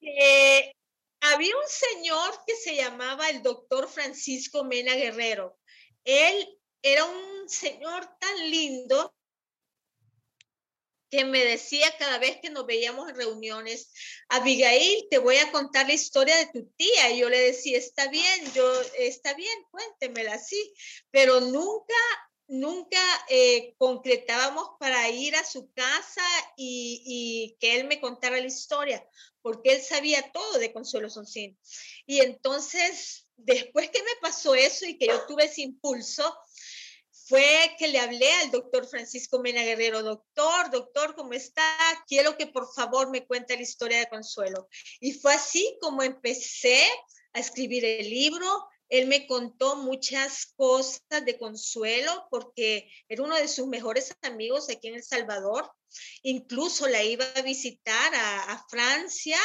que 0.00 0.72
había 1.20 1.56
un 1.56 1.68
señor 1.68 2.44
que 2.46 2.56
se 2.56 2.76
llamaba 2.76 3.28
el 3.30 3.42
doctor 3.42 3.88
Francisco 3.88 4.64
Mena 4.64 4.94
Guerrero. 4.94 5.58
Él 6.04 6.46
era 6.82 7.04
un 7.04 7.48
señor 7.48 8.06
tan 8.20 8.50
lindo 8.50 9.15
que 11.10 11.24
me 11.24 11.44
decía 11.44 11.86
cada 11.98 12.18
vez 12.18 12.38
que 12.42 12.50
nos 12.50 12.66
veíamos 12.66 13.08
en 13.08 13.16
reuniones, 13.16 13.92
Abigail, 14.28 15.06
te 15.10 15.18
voy 15.18 15.36
a 15.36 15.52
contar 15.52 15.86
la 15.86 15.94
historia 15.94 16.36
de 16.36 16.46
tu 16.46 16.66
tía. 16.76 17.10
Y 17.12 17.18
yo 17.18 17.28
le 17.28 17.38
decía, 17.38 17.78
está 17.78 18.08
bien, 18.08 18.52
yo, 18.54 18.68
está 18.98 19.34
bien, 19.34 19.58
cuéntemela 19.70 20.34
así, 20.34 20.74
pero 21.10 21.40
nunca, 21.40 21.94
nunca 22.48 23.00
eh, 23.28 23.74
concretábamos 23.78 24.70
para 24.80 25.08
ir 25.10 25.36
a 25.36 25.44
su 25.44 25.70
casa 25.72 26.24
y, 26.56 27.02
y, 27.04 27.56
que 27.60 27.76
él 27.76 27.86
me 27.86 28.00
contara 28.00 28.40
la 28.40 28.46
historia, 28.46 29.06
porque 29.42 29.72
él 29.74 29.82
sabía 29.82 30.32
todo 30.32 30.58
de 30.58 30.72
Consuelo 30.72 31.08
Soncín. 31.08 31.58
Y 32.04 32.20
entonces, 32.20 33.28
después 33.36 33.90
que 33.90 34.02
me 34.02 34.16
pasó 34.20 34.54
eso 34.54 34.86
y 34.86 34.98
que 34.98 35.06
yo 35.06 35.24
tuve 35.26 35.44
ese 35.44 35.62
impulso, 35.62 36.36
fue 37.28 37.74
que 37.76 37.88
le 37.88 37.98
hablé 37.98 38.32
al 38.34 38.52
doctor 38.52 38.86
Francisco 38.86 39.40
Mena 39.40 39.62
Guerrero, 39.64 40.02
doctor, 40.02 40.70
doctor, 40.70 41.16
¿cómo 41.16 41.32
está? 41.32 41.64
Quiero 42.06 42.36
que 42.36 42.46
por 42.46 42.72
favor 42.72 43.10
me 43.10 43.26
cuente 43.26 43.56
la 43.56 43.62
historia 43.62 43.98
de 43.98 44.08
Consuelo. 44.08 44.68
Y 45.00 45.12
fue 45.12 45.34
así 45.34 45.76
como 45.80 46.04
empecé 46.04 46.84
a 47.32 47.40
escribir 47.40 47.84
el 47.84 48.08
libro. 48.08 48.68
Él 48.88 49.08
me 49.08 49.26
contó 49.26 49.74
muchas 49.74 50.52
cosas 50.54 51.00
de 51.24 51.36
Consuelo 51.36 52.28
porque 52.30 52.88
era 53.08 53.24
uno 53.24 53.34
de 53.34 53.48
sus 53.48 53.66
mejores 53.66 54.14
amigos 54.22 54.70
aquí 54.70 54.86
en 54.86 54.94
El 54.94 55.02
Salvador. 55.02 55.68
Incluso 56.22 56.86
la 56.86 57.02
iba 57.02 57.24
a 57.34 57.42
visitar 57.42 58.14
a, 58.14 58.64
Francia. 58.70 59.38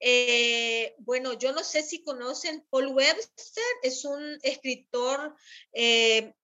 Eh, 0.00 0.94
bueno, 0.98 1.34
yo 1.34 1.52
no 1.52 1.62
sé 1.62 1.84
si 1.84 2.02
conocen 2.02 2.66
Paul 2.68 2.88
Webster, 2.88 3.64
es 3.82 4.04
un 4.04 4.38
escritor 4.42 5.36
eh, 5.72 6.34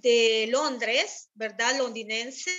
de 0.00 0.46
Londres, 0.50 1.30
¿verdad? 1.34 1.76
Londinense. 1.78 2.50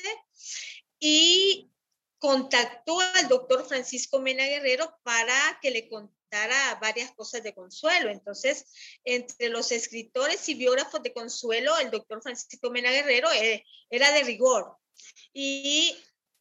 Y 1.00 1.72
contactó 2.20 3.00
al 3.00 3.28
doctor 3.28 3.68
Francisco 3.68 4.20
Mena 4.20 4.46
Guerrero 4.46 4.98
para 5.04 5.60
que 5.62 5.72
le 5.72 5.88
contara 5.88 6.78
varias 6.82 7.12
cosas 7.14 7.44
de 7.44 7.54
Consuelo. 7.54 8.10
Entonces, 8.10 8.66
entre 9.04 9.50
los 9.50 9.72
escritores 9.72 10.48
y 10.50 10.56
biógrafos 10.56 11.02
de 11.04 11.14
Consuelo, 11.14 11.78
el 11.78 11.92
doctor 11.92 12.22
Francisco 12.22 12.70
Mena 12.70 12.92
Guerrero 12.92 13.32
eh, 13.32 13.64
era 13.90 14.12
de 14.12 14.24
rigor. 14.24 14.78
Y 15.34 15.96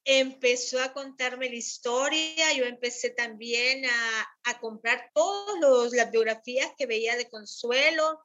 empezó 0.09 0.81
a 0.81 0.93
contarme 0.93 1.49
la 1.49 1.57
historia, 1.57 2.53
yo 2.53 2.65
empecé 2.65 3.11
también 3.11 3.85
a, 3.85 4.61
comprar 4.61 5.11
todas 5.13 5.93
las 5.93 6.11
biografías 6.13 6.71
que 6.79 6.87
veía 6.87 7.17
de 7.17 7.29
Consuelo, 7.29 8.25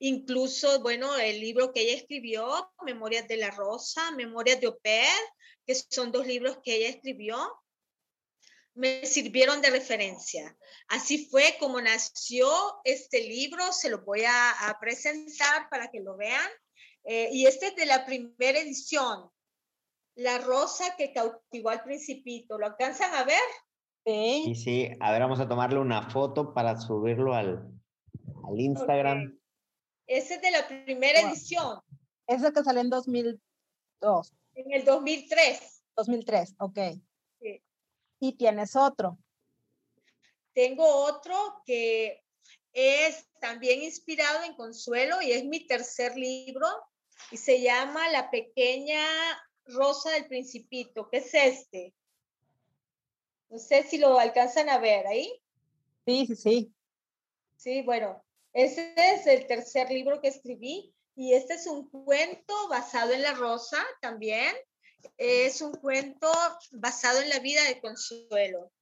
incluso, 0.00 0.80
bueno, 0.80 1.16
el 1.16 1.40
libro 1.40 1.72
que 1.72 1.82
ella 1.82 1.96
escribió, 1.96 2.70
Memorias 2.84 3.28
de 3.28 3.36
la 3.36 3.52
Rosa, 3.52 4.10
Memorias 4.10 4.60
de 4.60 4.66
Oper, 4.66 5.06
que 5.64 5.74
son 5.74 6.10
dos 6.10 6.26
libros 6.26 6.58
que 6.62 6.74
ella 6.74 6.88
escribió, 6.88 7.38
me 8.74 9.06
sirvieron 9.06 9.62
de 9.62 9.70
referencia. 9.70 10.56
Así 10.88 11.26
fue 11.26 11.56
como 11.60 11.80
nació 11.80 12.50
este 12.82 13.20
libro, 13.20 13.72
se 13.72 13.88
lo 13.88 14.04
voy 14.04 14.24
a, 14.26 14.76
presentar 14.80 15.68
para 15.70 15.88
que 15.92 16.00
lo 16.00 16.16
vean. 16.16 16.50
Eh, 17.04 17.28
y 17.32 17.46
este 17.46 17.68
es 17.68 17.76
de 17.76 17.86
la 17.86 18.04
primera 18.04 18.58
edición, 18.58 19.30
La 20.16 20.38
Rosa 20.38 20.96
que 20.96 21.12
cautivó 21.12 21.70
al 21.70 21.82
principito. 21.82 22.58
¿Lo 22.58 22.66
alcanzan 22.66 23.14
a 23.14 23.24
ver? 23.24 23.40
Sí. 24.06 24.42
Sí, 24.46 24.54
sí. 24.54 24.90
A 25.00 25.12
ver, 25.12 25.22
vamos 25.22 25.40
a 25.40 25.48
tomarle 25.48 25.78
una 25.78 26.08
foto 26.10 26.54
para 26.54 26.80
subirlo 26.80 27.34
al, 27.34 27.68
al 28.46 28.60
Instagram. 28.60 29.38
Ese 30.06 30.34
es 30.34 30.42
de 30.42 30.50
la 30.50 30.68
primera 30.68 31.20
edición. 31.20 31.80
Ese 32.26 32.52
que 32.52 32.62
salió 32.62 32.80
en 32.80 32.90
2002. 32.90 34.32
En 34.54 34.72
el 34.72 34.84
2003. 34.84 35.84
2003, 35.96 36.54
ok. 36.58 36.78
Sí. 37.40 37.62
Y 38.20 38.32
tienes 38.36 38.76
otro. 38.76 39.18
Tengo 40.52 40.86
otro 40.86 41.34
que 41.66 42.22
es 42.72 43.28
también 43.40 43.82
inspirado 43.82 44.44
en 44.44 44.54
Consuelo 44.54 45.22
y 45.22 45.32
es 45.32 45.44
mi 45.44 45.66
tercer 45.66 46.16
libro 46.16 46.66
y 47.30 47.36
se 47.36 47.60
llama 47.60 48.08
La 48.08 48.30
pequeña 48.30 49.00
rosa 49.66 50.10
del 50.10 50.26
principito. 50.26 51.08
¿Qué 51.10 51.18
es 51.18 51.34
este? 51.34 51.94
No 53.50 53.58
sé 53.58 53.84
si 53.84 53.98
lo 53.98 54.18
alcanzan 54.18 54.68
a 54.68 54.78
ver 54.78 55.06
ahí. 55.06 55.32
Sí, 56.06 56.26
sí, 56.26 56.36
sí. 56.36 56.74
Sí, 57.56 57.82
bueno, 57.82 58.22
ese 58.52 58.94
es 58.96 59.26
el 59.26 59.46
tercer 59.46 59.90
libro 59.90 60.20
que 60.20 60.28
escribí 60.28 60.94
y 61.16 61.34
este 61.34 61.54
es 61.54 61.66
un 61.66 61.88
cuento 61.88 62.68
basado 62.68 63.12
en 63.12 63.22
la 63.22 63.34
rosa 63.34 63.84
también. 64.00 64.54
Es 65.16 65.60
un 65.60 65.72
cuento 65.72 66.32
basado 66.72 67.20
en 67.20 67.28
la 67.28 67.38
vida 67.38 67.62
de 67.64 67.80
Consuelo. 67.80 68.72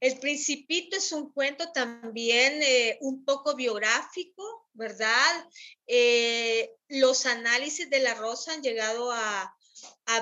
El 0.00 0.18
Principito 0.18 0.96
es 0.96 1.12
un 1.12 1.30
cuento 1.32 1.70
también 1.72 2.62
eh, 2.62 2.98
un 3.02 3.24
poco 3.24 3.54
biográfico, 3.54 4.68
¿verdad? 4.72 5.48
Eh, 5.86 6.72
los 6.88 7.26
análisis 7.26 7.90
de 7.90 8.00
la 8.00 8.14
rosa 8.14 8.54
han 8.54 8.62
llegado 8.62 9.12
a, 9.12 9.54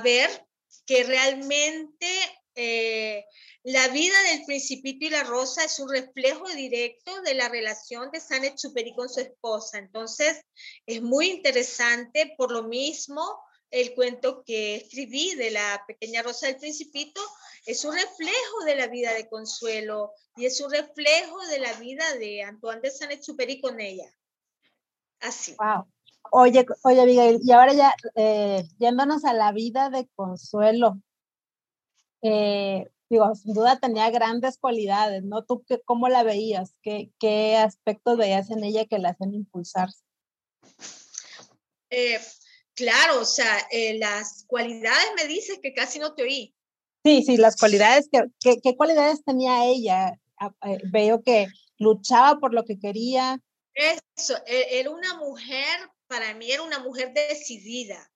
ver 0.03 0.47
que 0.87 1.05
realmente 1.05 2.07
eh, 2.55 3.25
la 3.63 3.89
vida 3.89 4.15
del 4.31 4.45
Principito 4.45 5.05
y 5.07 5.11
la 5.11 5.25
Rosa 5.25 5.65
es 5.65 5.79
un 5.79 5.91
reflejo 5.91 6.49
directo 6.49 7.21
de 7.23 7.35
la 7.35 7.49
relación 7.49 8.11
de 8.11 8.21
San 8.21 8.45
Exupéry 8.45 8.95
con 8.95 9.09
su 9.09 9.21
esposa. 9.21 9.79
Entonces, 9.79 10.41
es 10.87 11.03
muy 11.03 11.31
interesante, 11.31 12.35
por 12.37 12.51
lo 12.51 12.65
mismo, 12.65 13.23
el 13.71 13.95
cuento 13.95 14.43
que 14.45 14.77
escribí 14.77 15.35
de 15.35 15.51
la 15.51 15.85
pequeña 15.87 16.23
Rosa 16.23 16.47
del 16.47 16.57
Principito 16.57 17.21
es 17.67 17.85
un 17.85 17.95
reflejo 17.95 18.65
de 18.65 18.77
la 18.77 18.87
vida 18.87 19.13
de 19.13 19.29
Consuelo 19.29 20.13
y 20.37 20.47
es 20.47 20.61
un 20.61 20.73
reflejo 20.73 21.39
de 21.49 21.59
la 21.59 21.75
vida 21.75 22.15
de 22.15 22.43
Antoine 22.43 22.81
de 22.81 22.91
Saint-Exupéry 22.91 23.61
con 23.61 23.79
ella. 23.79 24.11
Así. 25.21 25.55
Wow. 25.59 25.87
Oye, 26.31 26.67
oye, 26.83 27.07
Miguel, 27.07 27.41
y 27.43 27.53
ahora 27.53 27.73
ya 27.73 27.95
eh, 28.15 28.65
yéndonos 28.79 29.25
a 29.25 29.33
la 29.33 29.53
vida 29.53 29.91
de 29.91 30.09
Consuelo. 30.15 31.01
Eh, 32.23 32.91
digo, 33.09 33.35
sin 33.35 33.55
duda 33.55 33.79
tenía 33.79 34.11
grandes 34.11 34.59
cualidades, 34.59 35.25
¿no? 35.25 35.45
¿Tú 35.45 35.65
qué, 35.67 35.81
cómo 35.85 36.09
la 36.09 36.23
veías? 36.23 36.75
¿Qué, 36.83 37.11
¿Qué 37.19 37.57
aspectos 37.57 38.19
veías 38.19 38.51
en 38.51 38.65
ella 38.65 38.87
que 38.87 38.99
la 38.99 39.11
hacen 39.11 39.35
impulsarse? 39.35 40.03
Eh, 41.91 42.19
claro, 42.75 43.21
o 43.21 43.25
sea, 43.25 43.67
eh, 43.71 43.99
las 43.99 44.45
cualidades 44.47 45.09
me 45.17 45.27
dices 45.27 45.59
que 45.63 45.73
casi 45.73 45.99
no 45.99 46.15
te 46.15 46.23
oí. 46.23 46.55
Sí, 47.05 47.23
sí, 47.23 47.37
las 47.37 47.57
cualidades, 47.57 48.09
¿qué, 48.11 48.61
qué, 48.61 48.77
cualidades 48.77 49.25
tenía 49.25 49.65
ella? 49.65 50.19
Eh, 50.67 50.79
veo 50.91 51.23
que 51.23 51.47
luchaba 51.79 52.39
por 52.39 52.53
lo 52.53 52.65
que 52.65 52.79
quería. 52.79 53.41
Eso, 53.75 54.37
e, 54.47 54.81
era 54.81 54.91
una 54.91 55.15
mujer, 55.15 55.79
para 56.09 56.35
mí 56.35 56.51
era 56.51 56.63
una 56.63 56.79
mujer 56.81 57.13
decidida 57.13 58.11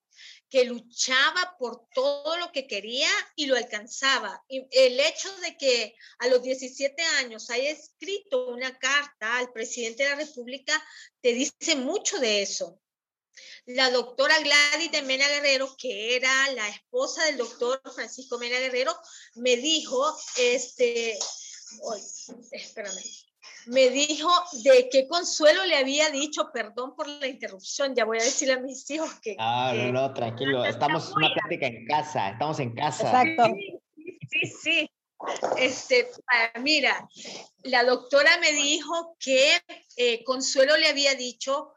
que 0.49 0.65
luchaba 0.65 1.57
por 1.59 1.89
todo 1.95 2.37
lo 2.37 2.53
que 2.53 2.67
quería 2.67 3.09
y 3.37 3.47
lo 3.47 3.57
alcanzaba. 3.57 4.45
El 4.49 5.01
hecho 5.01 5.35
de 5.39 5.57
que 5.57 5.95
a 6.19 6.29
los 6.29 6.43
17 6.43 7.03
años 7.21 7.49
haya 7.49 7.71
escrito 7.71 8.49
una 8.49 8.79
carta 8.79 9.39
al 9.39 9.51
presidente 9.51 10.03
de 10.03 10.11
la 10.11 10.17
República 10.17 10.73
te 11.23 11.33
dice 11.33 11.75
mucho 11.77 12.19
de 12.19 12.43
eso. 12.43 12.79
La 13.65 13.91
doctora 13.91 14.39
Gladys 14.41 14.93
de 14.93 15.01
Mena 15.03 15.27
Guerrero, 15.27 15.75
que 15.79 16.17
era 16.17 16.53
la 16.53 16.69
esposa 16.69 17.25
del 17.25 17.39
doctor 17.39 17.81
Francisco 17.95 18.39
Mena 18.39 18.59
Guerrero, 18.59 18.95
me 19.37 19.57
dijo, 19.57 20.15
este, 20.37 21.19
espérame, 22.51 23.03
me 23.67 23.91
dijo 23.91 24.31
de 24.65 24.89
qué 24.91 25.07
consuelo 25.09 25.65
le 25.65 25.77
había 25.77 26.11
dicho, 26.11 26.51
perdón 26.53 26.95
por 26.95 27.09
la 27.09 27.27
interrupción, 27.27 27.95
ya 27.95 28.05
voy 28.05 28.19
a 28.19 28.25
decirle 28.25 28.55
a 28.55 28.61
mis 28.61 28.89
hijos 28.91 29.11
que... 29.21 29.37
Ah, 29.39 29.73
no, 29.75 29.93
no, 29.93 30.15
tranquilo, 30.15 30.65
estamos 30.65 31.09
en 31.11 31.17
una 31.17 31.35
plática 31.35 31.67
en 31.67 31.87
casa, 31.87 32.31
estamos 32.31 32.59
en 32.61 32.75
casa. 32.75 33.23
Exacto. 33.23 33.55
Sí, 33.57 34.19
sí, 34.31 34.53
sí. 34.63 34.91
Este, 35.57 36.11
mira, 36.61 37.09
la 37.63 37.85
doctora 37.85 38.39
me 38.39 38.53
dijo 38.53 39.17
que 39.21 39.61
eh, 39.97 40.25
Consuelo 40.25 40.77
le 40.77 40.89
había 40.89 41.15
dicho 41.15 41.75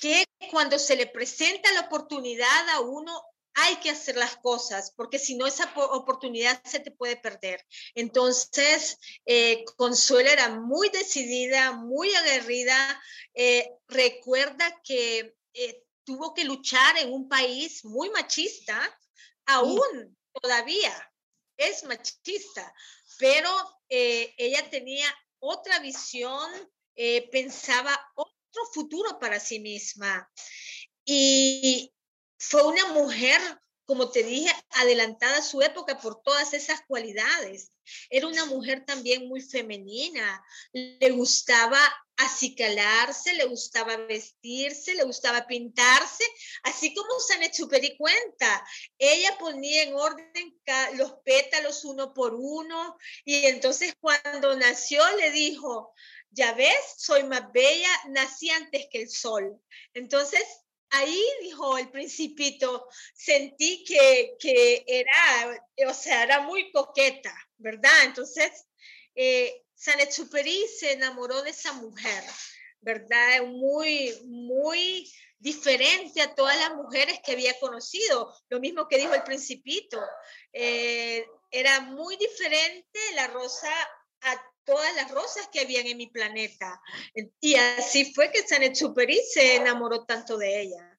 que 0.00 0.24
cuando 0.50 0.78
se 0.78 0.96
le 0.96 1.06
presenta 1.06 1.72
la 1.72 1.82
oportunidad 1.82 2.68
a 2.70 2.80
uno, 2.80 3.22
hay 3.54 3.76
que 3.76 3.90
hacer 3.90 4.16
las 4.16 4.36
cosas, 4.36 4.92
porque 4.96 5.18
si 5.18 5.34
no, 5.34 5.46
esa 5.46 5.72
oportunidad 5.74 6.62
se 6.64 6.80
te 6.80 6.90
puede 6.90 7.16
perder. 7.16 7.64
Entonces, 7.94 8.98
eh, 9.26 9.64
Consuelo 9.76 10.30
era 10.30 10.48
muy 10.48 10.88
decidida, 10.88 11.72
muy 11.72 12.14
aguerrida. 12.14 13.02
Eh, 13.34 13.70
recuerda 13.88 14.80
que 14.82 15.34
eh, 15.52 15.84
tuvo 16.04 16.32
que 16.34 16.44
luchar 16.44 16.98
en 16.98 17.12
un 17.12 17.28
país 17.28 17.84
muy 17.84 18.10
machista, 18.10 18.98
aún 19.46 20.16
todavía 20.40 21.12
es 21.56 21.84
machista, 21.84 22.74
pero 23.18 23.50
ella 23.88 24.70
tenía 24.70 25.06
otra 25.38 25.78
visión, 25.80 26.50
pensaba 27.30 27.92
otro 28.14 28.64
futuro 28.72 29.18
para 29.18 29.38
sí 29.38 29.60
misma. 29.60 30.30
Y 31.04 31.92
fue 32.42 32.64
una 32.64 32.86
mujer, 32.88 33.40
como 33.84 34.10
te 34.10 34.24
dije, 34.24 34.50
adelantada 34.70 35.38
a 35.38 35.42
su 35.42 35.62
época 35.62 35.98
por 35.98 36.22
todas 36.22 36.52
esas 36.54 36.80
cualidades. 36.88 37.70
Era 38.10 38.26
una 38.26 38.46
mujer 38.46 38.84
también 38.84 39.28
muy 39.28 39.40
femenina. 39.40 40.44
Le 40.72 41.10
gustaba 41.10 41.78
acicalarse, 42.16 43.34
le 43.34 43.44
gustaba 43.44 43.96
vestirse, 43.96 44.94
le 44.94 45.04
gustaba 45.04 45.46
pintarse, 45.46 46.24
así 46.64 46.92
como 46.94 47.20
Sanechuperi 47.20 47.96
cuenta. 47.96 48.66
Ella 48.98 49.38
ponía 49.38 49.84
en 49.84 49.94
orden 49.94 50.60
los 50.94 51.12
pétalos 51.24 51.84
uno 51.84 52.12
por 52.12 52.34
uno 52.34 52.96
y 53.24 53.46
entonces 53.46 53.94
cuando 54.00 54.56
nació 54.56 55.00
le 55.16 55.30
dijo, 55.30 55.94
ya 56.30 56.54
ves, 56.54 56.94
soy 56.96 57.22
más 57.22 57.52
bella, 57.52 57.90
nací 58.08 58.50
antes 58.50 58.88
que 58.90 59.02
el 59.02 59.10
sol. 59.10 59.60
Entonces, 59.94 60.42
ahí 60.92 61.24
dijo 61.40 61.78
el 61.78 61.90
principito, 61.90 62.86
sentí 63.14 63.84
que, 63.84 64.36
que 64.38 64.84
era, 64.86 65.60
o 65.88 65.94
sea, 65.94 66.22
era 66.22 66.40
muy 66.40 66.70
coqueta, 66.70 67.34
¿verdad? 67.56 68.04
Entonces, 68.04 68.66
eh, 69.14 69.64
Sanetsuperi 69.74 70.66
se 70.68 70.92
enamoró 70.92 71.42
de 71.42 71.50
esa 71.50 71.72
mujer, 71.72 72.22
¿verdad? 72.80 73.42
Muy, 73.46 74.14
muy 74.26 75.10
diferente 75.38 76.22
a 76.22 76.34
todas 76.34 76.56
las 76.56 76.74
mujeres 76.74 77.20
que 77.24 77.32
había 77.32 77.58
conocido. 77.58 78.32
Lo 78.48 78.60
mismo 78.60 78.86
que 78.86 78.98
dijo 78.98 79.14
el 79.14 79.24
principito. 79.24 80.00
Eh, 80.52 81.26
era 81.50 81.80
muy 81.80 82.16
diferente 82.16 82.98
la 83.14 83.26
rosa 83.26 83.72
a 84.20 84.51
todas 84.64 84.94
las 84.96 85.10
rosas 85.10 85.48
que 85.52 85.60
habían 85.60 85.86
en 85.86 85.96
mi 85.96 86.06
planeta. 86.06 86.80
Y 87.40 87.54
así 87.54 88.12
fue 88.14 88.30
que 88.30 88.46
Sanetsuperi 88.46 89.20
se 89.32 89.56
enamoró 89.56 90.04
tanto 90.04 90.36
de 90.36 90.62
ella. 90.62 90.98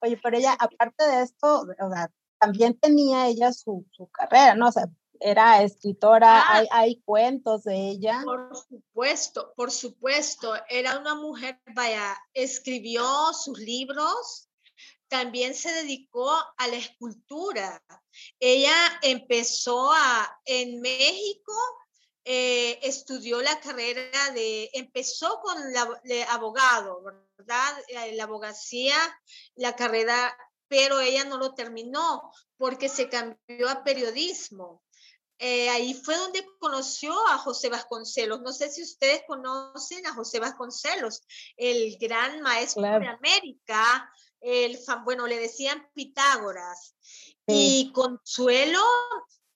Oye, 0.00 0.18
pero 0.22 0.38
ella, 0.38 0.56
aparte 0.58 1.04
de 1.04 1.22
esto, 1.22 1.66
o 1.78 1.90
sea, 1.92 2.10
también 2.38 2.78
tenía 2.78 3.26
ella 3.28 3.52
su, 3.52 3.86
su 3.92 4.08
carrera, 4.08 4.54
¿no? 4.54 4.68
O 4.68 4.72
sea, 4.72 4.86
era 5.20 5.62
escritora, 5.62 6.40
ah. 6.40 6.56
hay, 6.56 6.66
hay, 6.70 7.02
cuentos 7.02 7.64
de 7.64 7.90
ella. 7.90 8.22
Por 8.24 8.56
supuesto, 8.56 9.52
por 9.54 9.70
supuesto. 9.70 10.54
Era 10.68 10.98
una 10.98 11.14
mujer, 11.14 11.60
vaya, 11.74 12.16
escribió 12.32 13.04
sus 13.34 13.58
libros, 13.58 14.48
también 15.08 15.54
se 15.54 15.70
dedicó 15.72 16.30
a 16.56 16.68
la 16.68 16.76
escultura. 16.76 17.82
Ella 18.38 18.74
empezó 19.02 19.92
a, 19.92 20.40
en 20.46 20.80
México, 20.80 21.52
eh, 22.24 22.78
estudió 22.82 23.40
la 23.40 23.58
carrera 23.60 24.30
de, 24.34 24.70
empezó 24.74 25.40
con 25.40 25.72
la 25.72 26.00
de 26.04 26.22
abogado, 26.24 27.02
¿verdad? 27.36 27.74
Eh, 27.88 28.14
la 28.14 28.24
abogacía, 28.24 28.96
la 29.54 29.74
carrera, 29.74 30.36
pero 30.68 31.00
ella 31.00 31.24
no 31.24 31.38
lo 31.38 31.54
terminó 31.54 32.30
porque 32.56 32.88
se 32.88 33.08
cambió 33.08 33.68
a 33.68 33.82
periodismo. 33.82 34.82
Eh, 35.38 35.70
ahí 35.70 35.94
fue 35.94 36.16
donde 36.16 36.44
conoció 36.58 37.14
a 37.28 37.38
José 37.38 37.70
Vasconcelos. 37.70 38.42
No 38.42 38.52
sé 38.52 38.70
si 38.70 38.82
ustedes 38.82 39.22
conocen 39.26 40.06
a 40.06 40.12
José 40.12 40.38
Vasconcelos, 40.38 41.22
el 41.56 41.96
gran 41.98 42.42
maestro 42.42 42.82
de 42.82 43.08
América, 43.08 44.12
el, 44.40 44.78
bueno, 45.04 45.26
le 45.26 45.38
decían 45.38 45.88
Pitágoras. 45.94 46.94
Y 47.46 47.90
Consuelo 47.92 48.82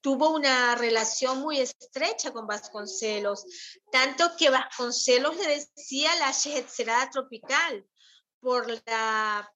tuvo 0.04 0.34
una 0.34 0.74
relación 0.74 1.40
muy 1.40 1.60
estrecha 1.60 2.30
con 2.30 2.46
Vasconcelos, 2.46 3.46
tanto 3.90 4.36
que 4.36 4.50
Vasconcelos 4.50 5.34
le 5.34 5.46
decía 5.46 6.14
la 6.16 6.30
Shehetzerada 6.30 7.08
tropical 7.08 7.86
por 8.38 8.68
la, 8.86 9.50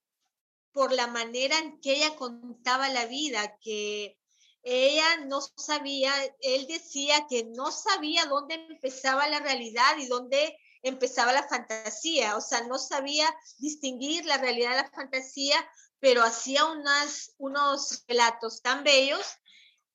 por 0.72 0.92
la 0.92 1.06
manera 1.06 1.58
en 1.58 1.78
que 1.82 1.96
ella 1.96 2.16
contaba 2.16 2.88
la 2.88 3.04
vida, 3.04 3.58
que 3.60 4.18
ella 4.62 5.18
no 5.26 5.42
sabía, 5.42 6.14
él 6.40 6.66
decía 6.66 7.26
que 7.28 7.44
no 7.44 7.70
sabía 7.70 8.24
dónde 8.24 8.54
empezaba 8.54 9.28
la 9.28 9.40
realidad 9.40 9.98
y 9.98 10.06
dónde 10.06 10.56
empezaba 10.80 11.34
la 11.34 11.46
fantasía, 11.46 12.38
o 12.38 12.40
sea, 12.40 12.62
no 12.62 12.78
sabía 12.78 13.28
distinguir 13.58 14.24
la 14.24 14.38
realidad 14.38 14.70
de 14.70 14.82
la 14.82 14.90
fantasía, 14.90 15.56
pero 16.00 16.22
hacía 16.22 16.64
unas, 16.64 17.34
unos 17.36 18.02
relatos 18.08 18.62
tan 18.62 18.82
bellos 18.82 19.26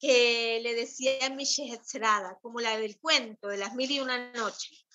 que 0.03 0.59
le 0.61 0.75
decía 0.75 1.29
Michelle 1.29 1.79
Cerada, 1.81 2.37
como 2.41 2.59
la 2.59 2.77
del 2.77 2.99
cuento 2.99 3.47
de 3.47 3.55
las 3.55 3.73
mil 3.73 3.89
y 3.89 4.01
una 4.01 4.33
noches. 4.33 4.85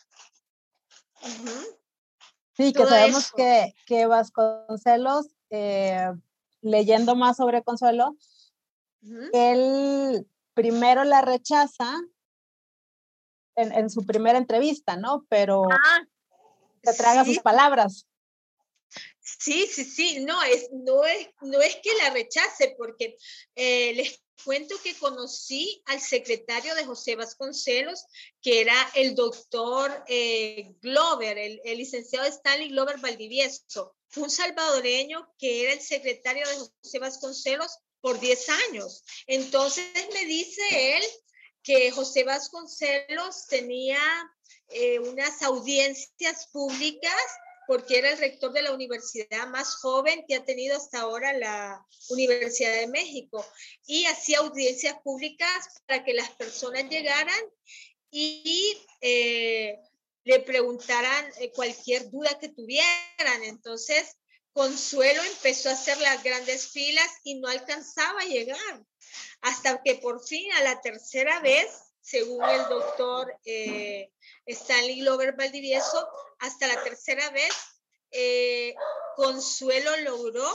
Sí, 2.54 2.74
que 2.74 2.84
sabemos 2.84 3.32
que, 3.32 3.72
que 3.86 4.04
Vasconcelos, 4.04 5.28
eh, 5.48 6.12
leyendo 6.60 7.16
más 7.16 7.38
sobre 7.38 7.62
Consuelo, 7.62 8.18
él 9.32 10.26
primero 10.52 11.04
la 11.04 11.22
rechaza 11.22 11.90
en, 13.56 13.88
su 13.88 14.04
primera 14.04 14.36
entrevista, 14.36 14.98
¿no? 14.98 15.24
Pero 15.30 15.64
ah, 15.72 16.06
se 16.84 16.92
traga 16.92 17.24
sus 17.24 17.38
palabras. 17.38 18.06
Sí, 19.20 19.66
sí, 19.68 19.84
sí, 19.84 20.22
no 20.22 20.42
es, 20.42 20.68
no 20.70 21.02
es, 21.04 21.30
no 21.40 21.62
es 21.62 21.76
que 21.76 21.94
la 22.02 22.10
rechace, 22.10 22.74
porque 22.76 23.16
eh, 23.54 23.94
les 23.94 24.22
cuento 24.44 24.74
que 24.82 24.94
conocí 24.94 25.82
al 25.86 26.00
secretario 26.00 26.74
de 26.74 26.84
José 26.84 27.16
Vasconcelos, 27.16 28.04
que 28.42 28.60
era 28.60 28.90
el 28.94 29.14
doctor 29.14 30.04
eh, 30.08 30.74
Glover, 30.80 31.38
el, 31.38 31.60
licenciado 31.76 32.26
Stanley 32.26 32.68
Glover 32.70 32.98
Valdivieso, 32.98 33.96
un 34.16 34.30
salvadoreño 34.30 35.32
que 35.38 35.64
era 35.64 35.72
el 35.72 35.80
secretario 35.80 36.46
de 36.48 36.56
José 36.56 36.98
Vasconcelos 36.98 37.78
por 38.00 38.18
10 38.20 38.48
años. 38.48 39.04
Entonces 39.26 39.84
me 40.14 40.24
dice 40.24 40.62
él 40.96 41.04
que 41.62 41.90
José 41.90 42.24
Vasconcelos 42.24 43.46
tenía 43.48 44.00
eh, 44.68 44.98
unas 44.98 45.42
audiencias 45.42 46.46
públicas 46.52 47.12
porque 47.68 47.98
era 47.98 48.08
el 48.08 48.16
rector 48.16 48.50
de 48.50 48.62
la 48.62 48.72
universidad 48.72 49.46
más 49.48 49.74
joven 49.74 50.24
que 50.26 50.36
ha 50.36 50.44
tenido 50.44 50.74
hasta 50.74 51.00
ahora 51.00 51.34
la 51.34 51.86
Universidad 52.08 52.72
de 52.72 52.86
México 52.86 53.46
y 53.86 54.06
hacía 54.06 54.38
audiencias 54.38 54.96
públicas 55.04 55.82
para 55.86 56.02
que 56.02 56.14
las 56.14 56.30
personas 56.30 56.88
llegaran 56.88 57.38
y 58.10 58.74
eh, 59.02 59.78
le 60.24 60.40
preguntaran 60.40 61.26
eh, 61.40 61.52
cualquier 61.52 62.10
duda 62.10 62.38
que 62.38 62.48
tuvieran. 62.48 63.44
Entonces, 63.44 64.16
Consuelo 64.54 65.22
empezó 65.24 65.68
a 65.68 65.74
hacer 65.74 65.98
las 65.98 66.24
grandes 66.24 66.68
filas 66.68 67.10
y 67.22 67.34
no 67.34 67.48
alcanzaba 67.48 68.22
a 68.22 68.24
llegar, 68.24 68.82
hasta 69.42 69.82
que 69.82 69.96
por 69.96 70.26
fin 70.26 70.50
a 70.52 70.62
la 70.62 70.80
tercera 70.80 71.40
vez, 71.40 71.68
según 72.08 72.42
el 72.48 72.62
doctor 72.68 73.38
eh, 73.44 74.10
Stanley 74.46 75.00
Glover 75.00 75.36
Valdivieso, 75.36 76.08
hasta 76.38 76.66
la 76.66 76.82
tercera 76.82 77.28
vez, 77.30 77.54
eh, 78.10 78.74
Consuelo 79.14 79.94
logró 79.98 80.48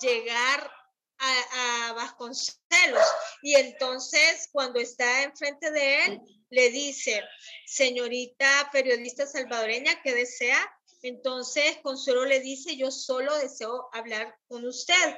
llegar 0.00 0.72
a, 1.18 1.88
a, 1.88 1.92
Vasconcelos. 1.92 3.06
Y 3.42 3.56
entonces, 3.56 4.48
cuando 4.50 4.80
está 4.80 5.24
enfrente 5.24 5.70
de 5.70 6.04
él, 6.04 6.20
le 6.48 6.70
dice, 6.70 7.22
señorita 7.66 8.70
periodista 8.72 9.26
salvadoreña, 9.26 10.00
¿qué 10.02 10.14
desea? 10.14 10.58
Entonces, 11.02 11.78
Consuelo 11.82 12.24
le 12.24 12.40
dice, 12.40 12.76
yo 12.76 12.90
solo 12.90 13.36
deseo 13.36 13.90
hablar 13.92 14.34
con 14.48 14.66
usted, 14.66 15.16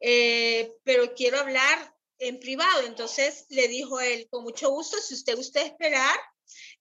eh, 0.00 0.72
pero 0.82 1.14
quiero 1.14 1.38
hablar 1.40 1.94
en 2.20 2.38
privado. 2.38 2.86
Entonces, 2.86 3.46
le 3.48 3.66
dijo 3.68 4.00
él, 4.00 4.28
con 4.30 4.44
mucho 4.44 4.70
gusto, 4.70 4.96
si 4.98 5.14
usted 5.14 5.36
gusta 5.36 5.60
esperar, 5.60 6.16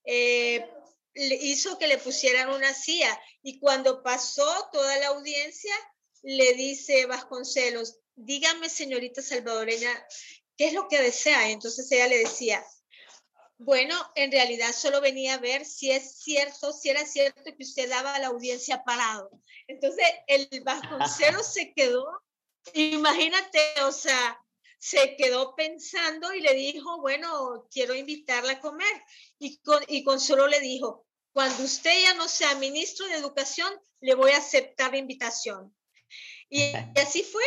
eh, 0.04 0.69
le 1.13 1.36
hizo 1.36 1.78
que 1.80 1.88
le 1.88 1.97
pusieran 1.97 2.49
una 2.49 2.73
silla. 2.73 3.19
Y 3.41 3.60
cuando 3.60 4.04
pasó 4.04 4.69
toda 4.71 4.97
la 4.97 5.08
audiencia, 5.08 5.73
le 6.21 6.54
dice 6.54 7.06
Vasconcelos, 7.06 7.97
dígame, 8.15 8.69
señorita 8.69 9.21
salvadoreña, 9.21 9.91
¿qué 10.58 10.67
es 10.67 10.73
lo 10.73 10.88
que 10.88 11.02
desea? 11.02 11.49
entonces 11.49 11.89
ella 11.91 12.08
le 12.08 12.19
decía, 12.19 12.63
bueno, 13.58 13.95
en 14.15 14.32
realidad 14.32 14.73
solo 14.73 15.02
venía 15.02 15.34
a 15.34 15.39
ver 15.39 15.65
si 15.65 15.91
es 15.91 16.19
cierto, 16.19 16.71
si 16.71 16.89
era 16.89 17.06
cierto 17.06 17.43
que 17.43 17.63
usted 17.63 17.89
daba 17.89 18.17
la 18.19 18.28
audiencia 18.28 18.84
parado. 18.84 19.30
Entonces, 19.67 20.06
el 20.28 20.47
Vasconcelos 20.63 21.54
se 21.54 21.73
quedó, 21.73 22.06
imagínate, 22.73 23.60
o 23.84 23.91
sea, 23.91 24.39
se 24.80 25.18
quedó 25.18 25.56
pensando 25.56 26.34
y 26.34 26.39
le 26.42 26.54
dijo, 26.54 27.02
bueno, 27.02 27.68
quiero 27.70 27.94
invitarla 27.94 28.54
a 28.54 28.60
comer. 28.62 29.04
Y, 29.38 29.60
con, 29.60 29.84
y 29.88 30.04
Consuelo 30.04 30.48
le 30.48 30.62
dijo, 30.62 31.06
cuando 31.34 31.63
usted 31.63 31.92
ya 32.02 32.13
no 32.15 32.28
sea 32.28 32.56
ministro 32.56 33.06
de 33.08 33.15
Educación, 33.15 33.72
le 34.00 34.15
voy 34.15 34.32
a 34.32 34.38
aceptar 34.38 34.92
la 34.92 34.98
invitación. 34.98 35.76
Y, 36.50 36.74
así 36.96 37.24
fue. 37.24 37.44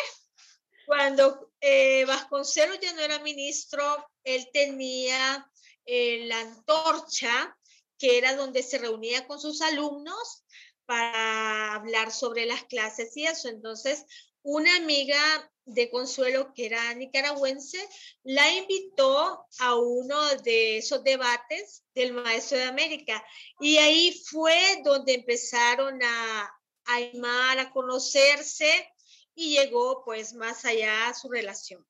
Cuando 0.86 1.52
eh, 1.60 2.04
Vasconcelos 2.04 2.78
ya 2.80 2.92
no 2.92 3.00
era 3.00 3.18
ministro, 3.20 4.06
él 4.24 4.48
tenía 4.52 5.50
eh, 5.86 6.26
la 6.26 6.40
antorcha, 6.40 7.56
que 7.98 8.18
era 8.18 8.36
donde 8.36 8.62
se 8.62 8.78
reunía 8.78 9.26
con 9.26 9.40
sus 9.40 9.62
alumnos 9.62 10.44
para 10.84 11.74
hablar 11.74 12.12
sobre 12.12 12.44
las 12.46 12.64
clases 12.64 13.16
y 13.16 13.26
eso. 13.26 13.48
Entonces, 13.48 14.04
una 14.42 14.76
amiga 14.76 15.51
de 15.64 15.90
Consuelo, 15.90 16.52
que 16.54 16.66
era 16.66 16.92
nicaragüense, 16.94 17.78
la 18.24 18.50
invitó 18.52 19.46
a 19.58 19.76
uno 19.76 20.36
de 20.36 20.78
esos 20.78 21.02
debates 21.04 21.84
del 21.94 22.12
Maestro 22.12 22.58
de 22.58 22.64
América. 22.64 23.24
Y 23.60 23.78
ahí 23.78 24.12
fue 24.26 24.80
donde 24.84 25.14
empezaron 25.14 26.02
a, 26.02 26.50
a 26.86 27.60
a 27.60 27.70
conocerse 27.72 28.92
y 29.34 29.56
llegó 29.56 30.04
pues 30.04 30.34
más 30.34 30.64
allá 30.64 31.12
su 31.14 31.28
relación. 31.28 31.86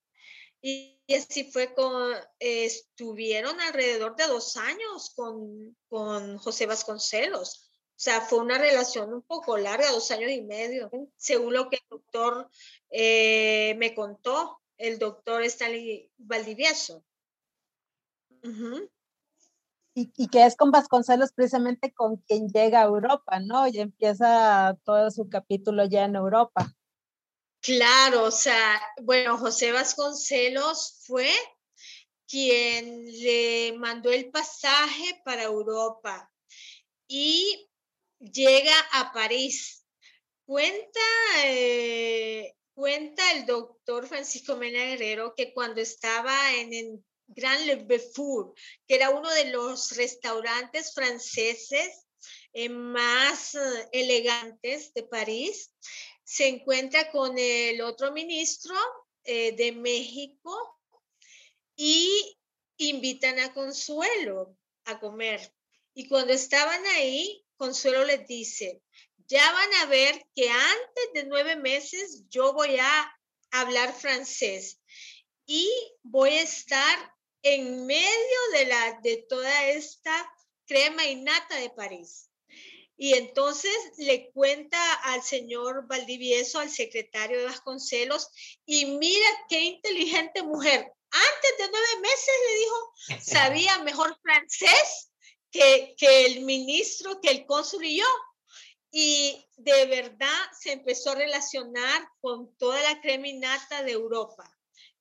Y, 0.60 1.00
así 1.14 1.50
fue 1.50 1.74
con, 1.74 2.14
estuvieron 2.38 3.60
alrededor 3.60 4.14
de 4.16 4.28
dos 4.28 4.56
años 4.56 5.10
con, 5.14 5.76
con 5.88 6.38
José 6.38 6.66
Vasconcelos. 6.66 7.71
O 8.02 8.04
sea, 8.04 8.20
fue 8.20 8.40
una 8.40 8.58
relación 8.58 9.14
un 9.14 9.22
poco 9.22 9.56
larga, 9.56 9.92
dos 9.92 10.10
años 10.10 10.32
y 10.32 10.42
medio, 10.42 10.90
según 11.16 11.54
lo 11.54 11.70
que 11.70 11.76
el 11.76 11.82
doctor 11.88 12.50
eh, 12.90 13.76
me 13.78 13.94
contó, 13.94 14.58
el 14.76 14.98
doctor 14.98 15.44
Stanley 15.44 16.10
Valdivieso. 16.18 17.04
y, 19.94 20.10
y, 20.16 20.26
que 20.26 20.44
es 20.44 20.56
con 20.56 20.72
Vasconcelos 20.72 21.30
precisamente 21.32 21.94
con 21.94 22.16
quien 22.16 22.48
llega 22.48 22.80
a 22.80 22.86
Europa, 22.86 23.38
¿no? 23.38 23.68
Y 23.68 23.78
empieza 23.78 24.76
todo 24.82 25.08
su 25.12 25.28
capítulo 25.28 25.84
ya 25.84 26.04
en 26.04 26.16
Europa. 26.16 26.74
Claro, 27.60 28.24
o 28.24 28.32
sea, 28.32 28.82
bueno, 29.00 29.38
José 29.38 29.70
Vasconcelos 29.70 31.04
fue 31.06 31.30
quien 32.26 33.06
le 33.06 33.74
mandó 33.78 34.10
el 34.10 34.28
pasaje 34.32 35.22
para 35.24 35.44
Europa 35.44 36.28
y 37.06 37.68
llega 38.22 38.74
a 38.92 39.12
París. 39.12 39.84
Cuenta, 40.44 41.00
eh, 41.44 42.54
cuenta 42.74 43.32
el 43.32 43.46
doctor 43.46 44.06
Francisco 44.06 44.56
Mena 44.56 44.84
Guerrero 44.84 45.34
que 45.36 45.52
cuando 45.52 45.80
estaba 45.80 46.54
en 46.54 46.72
el 46.72 47.04
Grand 47.26 47.64
Le 47.66 47.76
Beaufort, 47.76 48.56
que 48.86 48.96
era 48.96 49.10
uno 49.10 49.30
de 49.30 49.46
los 49.46 49.96
restaurantes 49.96 50.92
franceses 50.92 52.06
eh, 52.52 52.68
más 52.68 53.54
eh, 53.54 53.88
elegantes 53.92 54.92
de 54.94 55.04
París, 55.04 55.72
se 56.24 56.48
encuentra 56.48 57.10
con 57.10 57.38
el 57.38 57.80
otro 57.80 58.12
ministro 58.12 58.74
de 59.24 59.70
México 59.70 60.80
y 61.76 62.36
invitan 62.76 63.38
a 63.38 63.52
Consuelo 63.52 64.56
a 64.86 64.98
comer. 64.98 65.54
Y 65.94 66.08
cuando 66.08 66.32
estaban 66.32 66.84
ahí, 66.86 67.41
Consuelo 67.62 68.04
les 68.04 68.26
dice, 68.26 68.82
ya 69.28 69.52
van 69.52 69.74
a 69.74 69.86
ver 69.86 70.20
que 70.34 70.50
antes 70.50 71.04
de 71.14 71.22
nueve 71.26 71.54
meses 71.54 72.24
yo 72.28 72.52
voy 72.52 72.76
a 72.76 73.16
hablar 73.52 73.94
francés 73.94 74.80
y 75.46 75.70
voy 76.02 76.30
a 76.30 76.42
estar 76.42 77.14
en 77.42 77.86
medio 77.86 78.40
de, 78.54 78.66
la, 78.66 78.98
de 79.04 79.24
toda 79.28 79.68
esta 79.68 80.28
crema 80.66 81.06
y 81.06 81.14
nata 81.14 81.54
de 81.54 81.70
París. 81.70 82.32
Y 82.96 83.14
entonces 83.14 83.72
le 83.96 84.32
cuenta 84.32 84.94
al 84.94 85.22
señor 85.22 85.86
Valdivieso, 85.86 86.58
al 86.58 86.68
secretario 86.68 87.38
de 87.38 87.44
Vasconcelos, 87.44 88.26
y 88.66 88.86
mira 88.86 89.28
qué 89.48 89.60
inteligente 89.60 90.42
mujer. 90.42 90.80
Antes 91.12 91.58
de 91.58 91.70
nueve 91.70 92.00
meses 92.00 92.34
le 92.48 92.58
dijo, 92.58 93.22
sabía 93.22 93.78
mejor 93.84 94.18
francés 94.20 95.11
que, 95.52 95.94
que 95.96 96.26
el 96.26 96.44
ministro, 96.44 97.20
que 97.20 97.30
el 97.30 97.46
cónsul 97.46 97.84
y 97.84 97.98
yo. 97.98 98.06
Y 98.90 99.46
de 99.56 99.86
verdad 99.86 100.40
se 100.58 100.72
empezó 100.72 101.10
a 101.10 101.14
relacionar 101.14 102.08
con 102.20 102.54
toda 102.56 102.82
la 102.82 103.00
creminata 103.00 103.82
de 103.82 103.92
Europa, 103.92 104.44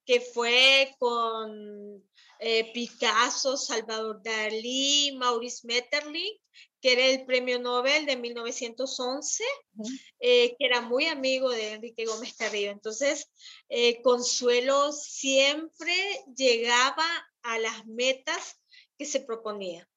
que 0.05 0.21
fue 0.21 0.95
con 0.99 2.03
eh, 2.39 2.71
Picasso, 2.73 3.57
Salvador 3.57 4.21
Dalí, 4.23 5.15
Maurice 5.17 5.67
Metterling, 5.67 6.37
que 6.81 6.93
era 6.93 7.05
el 7.05 7.25
premio 7.25 7.59
Nobel 7.59 8.05
de 8.05 8.15
1911, 8.15 9.43
eh, 10.19 10.55
que 10.57 10.65
era 10.65 10.81
muy 10.81 11.05
amigo 11.05 11.49
de 11.49 11.73
Enrique 11.73 12.05
Gómez 12.05 12.33
Carrillo. 12.35 12.71
Entonces, 12.71 13.29
eh, 13.69 14.01
Consuelo 14.01 14.91
siempre 14.91 15.93
llegaba 16.35 17.05
a 17.43 17.59
las 17.59 17.85
metas 17.85 18.59
que 18.97 19.05
se 19.05 19.19
proponía 19.19 19.87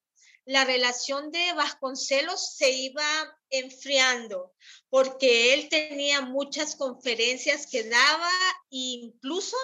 la 0.45 0.63
relación 0.63 1.31
de 1.31 1.53
Vasconcelos 1.53 2.55
se 2.55 2.69
iba 2.69 3.05
enfriando 3.49 4.53
porque 4.89 5.53
él 5.53 5.69
tenía 5.69 6.21
muchas 6.21 6.75
conferencias 6.75 7.67
que 7.67 7.83
daba 7.83 8.31
e 8.71 8.77
incluso 8.77 9.57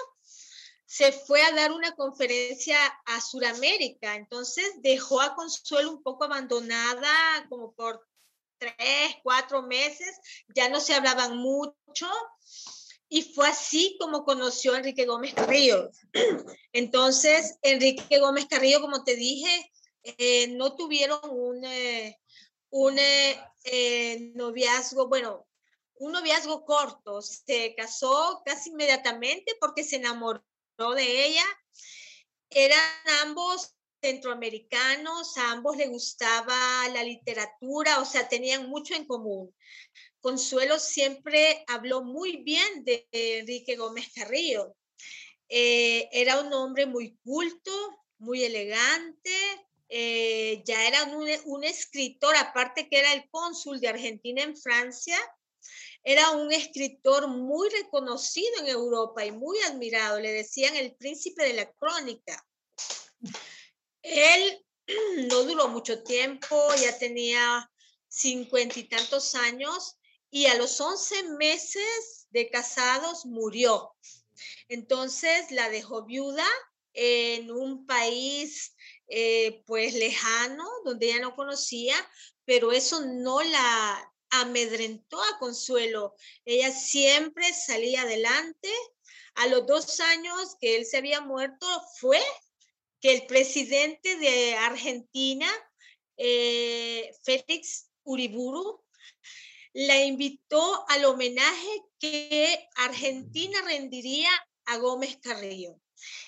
se 0.84 1.12
fue 1.12 1.40
a 1.42 1.52
dar 1.52 1.72
una 1.72 1.94
conferencia 1.94 2.76
a 3.06 3.20
Sudamérica. 3.20 4.16
Entonces 4.16 4.74
dejó 4.82 5.22
a 5.22 5.34
Consuelo 5.34 5.90
un 5.90 6.02
poco 6.02 6.24
abandonada 6.24 7.46
como 7.48 7.72
por 7.74 8.06
tres, 8.58 9.16
cuatro 9.22 9.62
meses, 9.62 10.18
ya 10.54 10.68
no 10.68 10.80
se 10.80 10.94
hablaban 10.94 11.38
mucho. 11.38 12.08
Y 13.08 13.22
fue 13.22 13.48
así 13.48 13.96
como 14.00 14.24
conoció 14.24 14.74
a 14.74 14.78
Enrique 14.78 15.06
Gómez 15.06 15.34
Carrillo. 15.34 15.90
Entonces, 16.72 17.58
Enrique 17.62 18.18
Gómez 18.18 18.46
Carrillo, 18.46 18.80
como 18.80 19.04
te 19.04 19.16
dije, 19.16 19.70
eh, 20.02 20.48
no 20.48 20.74
tuvieron 20.76 21.20
un, 21.30 21.64
eh, 21.64 22.18
un 22.70 22.96
eh, 22.98 24.32
noviazgo, 24.34 25.08
bueno, 25.08 25.46
un 25.94 26.12
noviazgo 26.12 26.64
corto. 26.64 27.22
Se 27.22 27.74
casó 27.76 28.42
casi 28.44 28.70
inmediatamente 28.70 29.56
porque 29.60 29.84
se 29.84 29.96
enamoró 29.96 30.42
de 30.96 31.26
ella. 31.26 31.44
Eran 32.50 32.80
ambos 33.22 33.74
centroamericanos, 34.02 35.36
a 35.38 35.52
ambos 35.52 35.76
les 35.76 35.88
gustaba 35.88 36.88
la 36.92 37.04
literatura, 37.04 38.00
o 38.00 38.04
sea, 38.04 38.28
tenían 38.28 38.68
mucho 38.68 38.94
en 38.94 39.06
común. 39.06 39.54
Consuelo 40.20 40.78
siempre 40.80 41.64
habló 41.68 42.02
muy 42.02 42.38
bien 42.38 42.84
de 42.84 43.06
Enrique 43.12 43.76
Gómez 43.76 44.12
Carrillo. 44.12 44.74
era 45.48 46.40
un 46.40 46.52
hombre 46.52 46.86
muy 46.86 47.16
culto, 47.22 47.70
muy 48.18 48.42
elegante, 48.42 49.30
eh, 49.94 50.62
ya 50.64 50.88
era 50.88 51.04
un, 51.04 51.64
escritor, 51.64 52.34
aparte 52.36 52.88
que 52.88 52.98
era 52.98 53.12
el 53.12 53.28
cónsul 53.28 53.78
de 53.78 53.88
Argentina 53.88 54.42
en 54.42 54.56
Francia, 54.56 55.18
era 56.02 56.30
un 56.30 56.50
escritor 56.50 57.28
muy 57.28 57.68
reconocido 57.68 58.60
en 58.60 58.68
Europa 58.68 59.22
y 59.22 59.32
muy 59.32 59.58
admirado. 59.60 60.18
Le 60.18 60.32
decían 60.32 60.76
el 60.76 60.94
príncipe 60.94 61.44
de 61.44 61.52
la 61.52 61.70
crónica. 61.72 62.42
Él 64.00 64.64
no 65.28 65.42
duró 65.42 65.68
mucho 65.68 66.02
tiempo, 66.02 66.74
ya 66.80 66.96
tenía 66.96 67.70
cincuenta 68.08 68.78
y 68.78 68.84
tantos 68.84 69.34
años 69.34 69.98
y 70.30 70.46
a 70.46 70.54
los 70.54 70.80
once 70.80 71.22
meses 71.36 72.28
de 72.30 72.48
casados 72.48 73.26
murió. 73.26 73.94
Entonces 74.68 75.50
la 75.50 75.68
dejó 75.68 76.06
viuda 76.06 76.48
en 76.94 77.50
un 77.50 77.84
país 77.84 78.74
eh, 79.14 79.62
pues 79.66 79.92
lejano, 79.92 80.66
donde 80.86 81.08
ella 81.10 81.20
no 81.20 81.36
conocía, 81.36 81.94
pero 82.46 82.72
eso 82.72 83.04
no 83.04 83.42
la 83.42 84.12
amedrentó 84.30 85.22
a 85.22 85.38
Consuelo. 85.38 86.14
Ella 86.46 86.70
siempre 86.72 87.52
salía 87.52 88.02
adelante. 88.02 88.70
A 89.34 89.48
los 89.48 89.66
dos 89.66 90.00
años 90.00 90.56
que 90.58 90.76
él 90.76 90.86
se 90.86 90.96
había 90.96 91.20
muerto 91.20 91.66
fue 92.00 92.22
que 93.02 93.12
el 93.12 93.26
presidente 93.26 94.16
de 94.16 94.54
Argentina, 94.54 95.46
eh, 96.16 97.14
Félix 97.22 97.90
Uriburu, 98.04 98.82
la 99.74 100.02
invitó 100.02 100.86
al 100.88 101.04
homenaje 101.04 101.82
que 101.98 102.66
Argentina 102.76 103.60
rendiría 103.66 104.30
a 104.64 104.78
Gómez 104.78 105.18
Carrillo. 105.20 105.81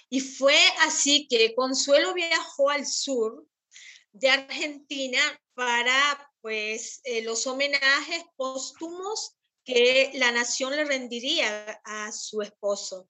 Y 0.08 0.20
fue 0.20 0.58
así 0.80 1.26
que 1.28 1.54
Consuelo 1.54 2.14
viajó 2.14 2.70
al 2.70 2.87
sur 2.87 3.46
de 4.12 4.30
Argentina 4.30 5.20
para 5.54 6.30
pues 6.40 7.00
eh, 7.04 7.22
los 7.22 7.46
homenajes 7.46 8.22
póstumos 8.37 9.34
que 9.64 10.12
la 10.14 10.30
nación 10.30 10.76
le 10.76 10.84
rendiría 10.84 11.80
a 11.84 12.12
su 12.12 12.42
esposo. 12.42 13.08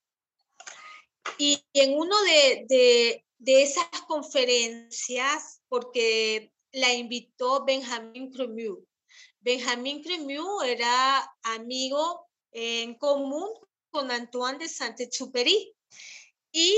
Y 1.38 1.64
en 1.72 1.94
uno 1.94 2.14
de, 2.22 2.64
de, 2.68 3.24
de 3.38 3.62
esas 3.62 3.88
conferencias, 4.06 5.62
porque 5.68 6.52
la 6.72 6.92
invitó 6.92 7.64
Benjamín 7.64 8.30
Cremieux. 8.30 8.84
Benjamín 9.40 10.02
Cremieux 10.02 10.64
era 10.64 11.30
amigo 11.42 12.28
en 12.52 12.94
común 12.94 13.48
con 13.90 14.10
Antoine 14.10 14.58
de 14.58 14.68
Saint-Exupéry. 14.68 15.73
Y 16.56 16.72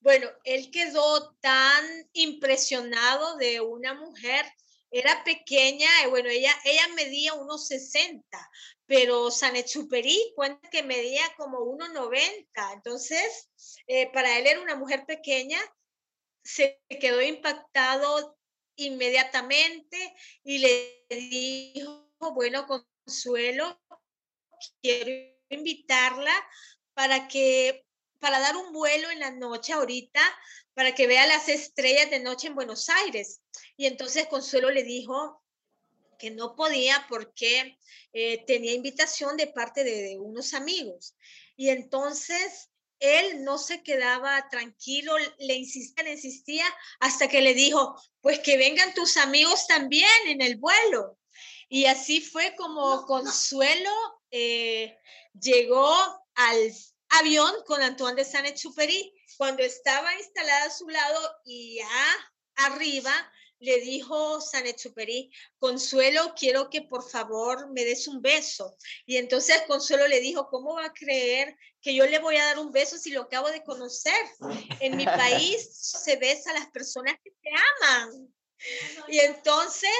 bueno, 0.00 0.28
él 0.44 0.70
quedó 0.70 1.34
tan 1.40 1.86
impresionado 2.12 3.38
de 3.38 3.62
una 3.62 3.94
mujer, 3.94 4.44
era 4.90 5.24
pequeña, 5.24 5.88
bueno, 6.10 6.28
ella, 6.28 6.54
ella 6.64 6.86
medía 6.88 7.32
unos 7.32 7.66
60, 7.66 8.22
pero 8.84 9.30
Sanechuperi 9.30 10.34
cuenta 10.36 10.68
que 10.68 10.82
medía 10.82 11.22
como 11.38 11.60
1,90. 11.60 12.74
Entonces, 12.74 13.48
eh, 13.86 14.12
para 14.12 14.38
él 14.38 14.46
era 14.46 14.60
una 14.60 14.76
mujer 14.76 15.06
pequeña, 15.06 15.58
se 16.44 16.78
quedó 17.00 17.22
impactado 17.22 18.36
inmediatamente 18.76 20.14
y 20.42 20.58
le 20.58 21.06
dijo, 21.08 22.10
bueno, 22.34 22.66
Consuelo, 22.66 23.80
quiero 24.82 25.10
invitarla 25.48 26.34
para 26.92 27.26
que 27.26 27.86
para 28.24 28.40
dar 28.40 28.56
un 28.56 28.72
vuelo 28.72 29.10
en 29.10 29.20
la 29.20 29.32
noche 29.32 29.74
ahorita 29.74 30.22
para 30.72 30.94
que 30.94 31.06
vea 31.06 31.26
las 31.26 31.50
estrellas 31.50 32.08
de 32.08 32.20
noche 32.20 32.46
en 32.46 32.54
Buenos 32.54 32.88
Aires. 32.88 33.42
Y 33.76 33.84
entonces 33.84 34.28
Consuelo 34.28 34.70
le 34.70 34.82
dijo, 34.82 35.42
que 36.18 36.30
no 36.30 36.56
podía 36.56 37.04
porque 37.10 37.78
eh, 38.14 38.42
tenía 38.46 38.72
invitación 38.72 39.36
de 39.36 39.48
parte 39.48 39.84
de, 39.84 40.18
unos 40.18 40.54
amigos. 40.54 41.14
Y 41.54 41.68
entonces 41.68 42.70
él 42.98 43.44
no 43.44 43.58
se 43.58 43.82
quedaba 43.82 44.48
tranquilo, 44.48 45.12
le 45.38 45.54
insistía, 45.56 46.04
le 46.04 46.12
insistía, 46.12 46.64
hasta 47.00 47.28
que 47.28 47.42
le 47.42 47.52
dijo, 47.52 47.94
pues 48.22 48.38
que 48.38 48.56
vengan 48.56 48.94
tus 48.94 49.18
amigos 49.18 49.66
también 49.66 50.08
en 50.28 50.40
el 50.40 50.56
vuelo. 50.56 51.18
Y 51.68 51.84
así 51.84 52.22
fue 52.22 52.54
como 52.56 53.04
Consuelo 53.04 53.92
eh, 54.30 54.96
llegó 55.38 55.94
al 56.36 56.72
avión 57.18 57.52
con 57.66 57.82
Antoine 57.82 58.16
de 58.16 58.24
Saint-Exupéry 58.24 59.12
cuando 59.36 59.62
estaba 59.62 60.14
instalada 60.16 60.66
a 60.66 60.70
su 60.70 60.88
lado 60.88 61.36
y 61.44 61.76
ya 61.76 62.32
arriba 62.56 63.12
le 63.60 63.80
dijo 63.80 64.40
Saint-Exupéry, 64.40 65.30
Consuelo, 65.58 66.34
quiero 66.36 66.68
que 66.68 66.82
por 66.82 67.08
favor 67.08 67.70
me 67.72 67.84
des 67.84 68.06
un 68.08 68.20
beso. 68.20 68.76
Y 69.06 69.16
entonces 69.16 69.62
Consuelo 69.66 70.06
le 70.06 70.20
dijo, 70.20 70.48
¿cómo 70.48 70.74
va 70.74 70.86
a 70.86 70.92
creer 70.92 71.56
que 71.80 71.94
yo 71.94 72.06
le 72.06 72.18
voy 72.18 72.36
a 72.36 72.44
dar 72.44 72.58
un 72.58 72.72
beso 72.72 72.98
si 72.98 73.10
lo 73.10 73.22
acabo 73.22 73.50
de 73.50 73.62
conocer? 73.62 74.14
En 74.80 74.96
mi 74.96 75.04
país 75.06 75.68
se 75.72 76.16
besa 76.16 76.50
a 76.50 76.54
las 76.54 76.70
personas 76.70 77.14
que 77.24 77.30
te 77.30 77.50
aman. 77.82 78.34
Y 79.08 79.18
entonces, 79.20 79.90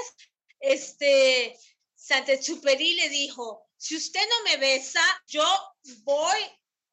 este, 0.60 1.58
Saint-Exupéry 1.94 2.94
le 2.96 3.08
dijo, 3.08 3.66
si 3.76 3.96
usted 3.96 4.20
no 4.28 4.50
me 4.50 4.56
besa, 4.58 5.02
yo 5.26 5.44
voy 6.02 6.38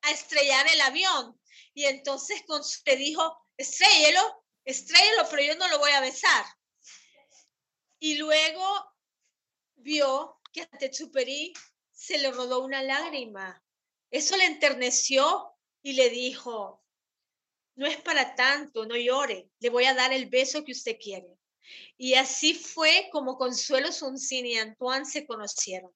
a 0.03 0.11
estrellar 0.11 0.67
el 0.67 0.81
avión. 0.81 1.39
Y 1.73 1.85
entonces 1.85 2.43
le 2.85 2.95
dijo, 2.95 3.47
estrellelo, 3.57 4.43
estrellelo, 4.65 5.27
pero 5.29 5.43
yo 5.43 5.55
no 5.55 5.67
lo 5.67 5.79
voy 5.79 5.91
a 5.91 6.01
besar. 6.01 6.45
Y 7.99 8.15
luego 8.15 8.65
vio 9.75 10.39
que 10.51 10.61
a 10.61 10.77
Techuperi 10.77 11.53
se 11.91 12.17
le 12.17 12.31
rodó 12.31 12.63
una 12.63 12.81
lágrima. 12.81 13.63
Eso 14.09 14.35
le 14.35 14.45
enterneció 14.45 15.55
y 15.81 15.93
le 15.93 16.09
dijo, 16.09 16.83
no 17.75 17.87
es 17.87 17.97
para 18.01 18.35
tanto, 18.35 18.85
no 18.85 18.95
llore, 18.95 19.49
le 19.59 19.69
voy 19.69 19.85
a 19.85 19.93
dar 19.93 20.11
el 20.13 20.27
beso 20.27 20.63
que 20.63 20.73
usted 20.73 20.97
quiere. 21.01 21.37
Y 21.97 22.15
así 22.15 22.53
fue 22.53 23.09
como 23.11 23.37
Consuelo 23.37 23.91
Suncini 23.91 24.53
y 24.53 24.57
Antoine 24.57 25.05
se 25.05 25.25
conocieron. 25.25 25.91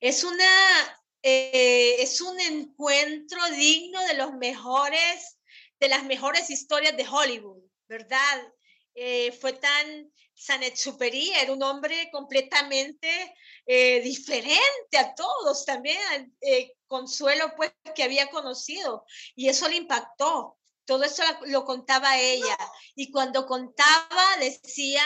Es, 0.00 0.22
una, 0.22 1.02
eh, 1.28 1.96
es 2.04 2.20
un 2.20 2.38
encuentro 2.38 3.44
digno 3.50 4.00
de 4.06 4.14
los 4.14 4.34
mejores, 4.34 5.40
de 5.80 5.88
las 5.88 6.04
mejores 6.04 6.50
historias 6.50 6.96
de 6.96 7.04
Hollywood, 7.04 7.64
¿verdad? 7.88 8.52
Eh, 8.94 9.32
fue 9.32 9.52
tan 9.54 10.12
Sanet-Superi 10.36 11.32
era 11.32 11.52
un 11.52 11.64
hombre 11.64 12.10
completamente 12.12 13.34
eh, 13.66 14.00
diferente 14.02 14.98
a 14.98 15.16
todos, 15.16 15.64
también 15.64 15.98
eh, 16.40 16.74
Consuelo 16.86 17.52
pues 17.56 17.72
que 17.96 18.04
había 18.04 18.30
conocido 18.30 19.04
y 19.34 19.48
eso 19.48 19.68
le 19.68 19.76
impactó. 19.78 20.56
Todo 20.84 21.02
eso 21.02 21.24
lo 21.46 21.64
contaba 21.64 22.20
ella 22.20 22.56
y 22.94 23.10
cuando 23.10 23.46
contaba 23.46 24.36
decía 24.38 25.02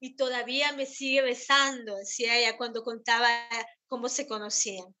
y 0.00 0.16
todavía 0.16 0.72
me 0.72 0.84
sigue 0.84 1.22
besando, 1.22 1.96
decía 1.96 2.36
ella 2.36 2.58
cuando 2.58 2.84
contaba 2.84 3.30
cómo 3.88 4.10
se 4.10 4.26
conocían. 4.26 4.94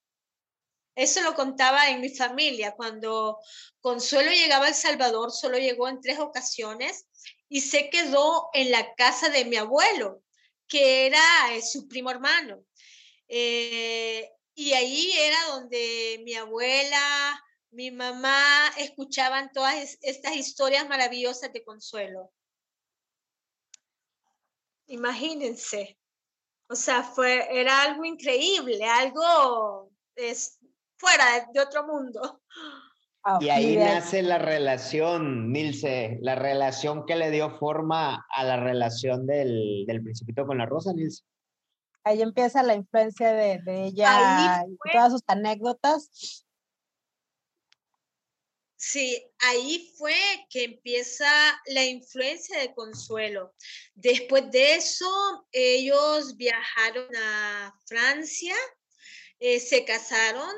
Eso 0.94 1.22
lo 1.22 1.34
contaba 1.34 1.88
en 1.88 2.00
mi 2.00 2.10
familia. 2.10 2.72
Cuando 2.72 3.38
Consuelo 3.80 4.30
llegaba 4.30 4.66
a 4.66 4.68
El 4.68 4.74
Salvador, 4.74 5.32
solo 5.32 5.58
llegó 5.58 5.88
en 5.88 6.00
tres 6.00 6.18
ocasiones 6.18 7.06
y 7.48 7.60
se 7.60 7.88
quedó 7.90 8.48
en 8.52 8.70
la 8.70 8.94
casa 8.94 9.28
de 9.28 9.44
mi 9.44 9.56
abuelo, 9.56 10.22
que 10.68 11.06
era 11.06 11.54
eh, 11.54 11.62
su 11.62 11.88
primo 11.88 12.10
hermano. 12.10 12.64
Eh, 13.28 14.30
y 14.54 14.72
ahí 14.74 15.12
era 15.12 15.36
donde 15.48 16.20
mi 16.24 16.34
abuela, 16.34 17.42
mi 17.70 17.90
mamá 17.90 18.70
escuchaban 18.76 19.50
todas 19.52 19.98
estas 20.02 20.36
historias 20.36 20.86
maravillosas 20.88 21.52
de 21.52 21.64
consuelo. 21.64 22.30
Imagínense. 24.86 25.98
O 26.68 26.74
sea, 26.74 27.02
fue, 27.02 27.48
era 27.50 27.82
algo 27.82 28.04
increíble, 28.04 28.84
algo 28.84 29.90
es, 30.16 30.58
fuera 31.02 31.48
de 31.52 31.60
otro 31.60 31.84
mundo. 31.84 32.42
Ah, 33.24 33.38
y 33.40 33.50
ahí 33.50 33.76
nace 33.76 34.22
la 34.22 34.38
relación, 34.38 35.52
Nilce, 35.52 36.18
la 36.22 36.34
relación 36.34 37.04
que 37.06 37.16
le 37.16 37.30
dio 37.30 37.58
forma 37.58 38.26
a 38.30 38.44
la 38.44 38.56
relación 38.56 39.26
del, 39.26 39.84
del 39.86 40.02
principito 40.02 40.46
con 40.46 40.58
la 40.58 40.66
rosa, 40.66 40.92
Nilce. 40.92 41.24
Ahí 42.04 42.22
empieza 42.22 42.62
la 42.62 42.74
influencia 42.74 43.32
de, 43.32 43.60
de 43.62 43.84
ella 43.84 44.64
y 44.66 44.90
todas 44.92 45.12
sus 45.12 45.22
anécdotas. 45.26 46.44
Sí, 48.76 49.24
ahí 49.38 49.94
fue 49.96 50.16
que 50.50 50.64
empieza 50.64 51.30
la 51.66 51.84
influencia 51.84 52.58
de 52.58 52.74
Consuelo. 52.74 53.54
Después 53.94 54.50
de 54.50 54.74
eso, 54.74 55.46
ellos 55.52 56.36
viajaron 56.36 57.06
a 57.14 57.72
Francia, 57.86 58.56
eh, 59.38 59.60
se 59.60 59.84
casaron, 59.84 60.50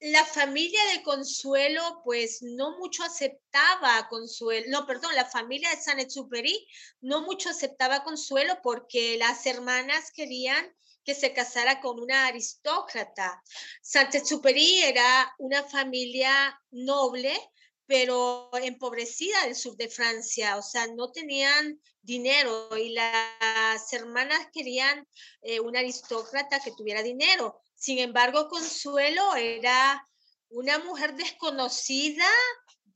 la 0.00 0.24
familia 0.24 0.80
de 0.94 1.02
Consuelo, 1.02 2.02
pues 2.04 2.40
no 2.42 2.78
mucho 2.78 3.02
aceptaba 3.02 3.98
a 3.98 4.08
Consuelo, 4.08 4.66
no, 4.68 4.86
perdón, 4.86 5.14
la 5.14 5.24
familia 5.24 5.70
de 5.70 5.80
San 5.80 5.98
Exuperi 5.98 6.66
no 7.00 7.22
mucho 7.22 7.50
aceptaba 7.50 8.04
Consuelo 8.04 8.58
porque 8.62 9.18
las 9.18 9.44
hermanas 9.46 10.12
querían 10.12 10.72
que 11.04 11.14
se 11.14 11.32
casara 11.32 11.80
con 11.80 11.98
una 12.00 12.26
aristócrata. 12.26 13.42
San 13.82 14.08
Exuperi 14.12 14.82
era 14.82 15.34
una 15.38 15.64
familia 15.64 16.60
noble, 16.70 17.34
pero 17.86 18.50
empobrecida 18.62 19.44
del 19.44 19.56
sur 19.56 19.74
de 19.76 19.88
Francia, 19.88 20.58
o 20.58 20.62
sea, 20.62 20.86
no 20.88 21.10
tenían 21.10 21.80
dinero 22.02 22.76
y 22.76 22.90
las 22.90 23.92
hermanas 23.92 24.48
querían 24.52 25.08
eh, 25.40 25.58
una 25.60 25.80
aristócrata 25.80 26.60
que 26.60 26.72
tuviera 26.72 27.02
dinero. 27.02 27.62
Sin 27.78 28.00
embargo, 28.00 28.48
Consuelo 28.48 29.36
era 29.36 30.04
una 30.50 30.78
mujer 30.80 31.14
desconocida 31.14 32.26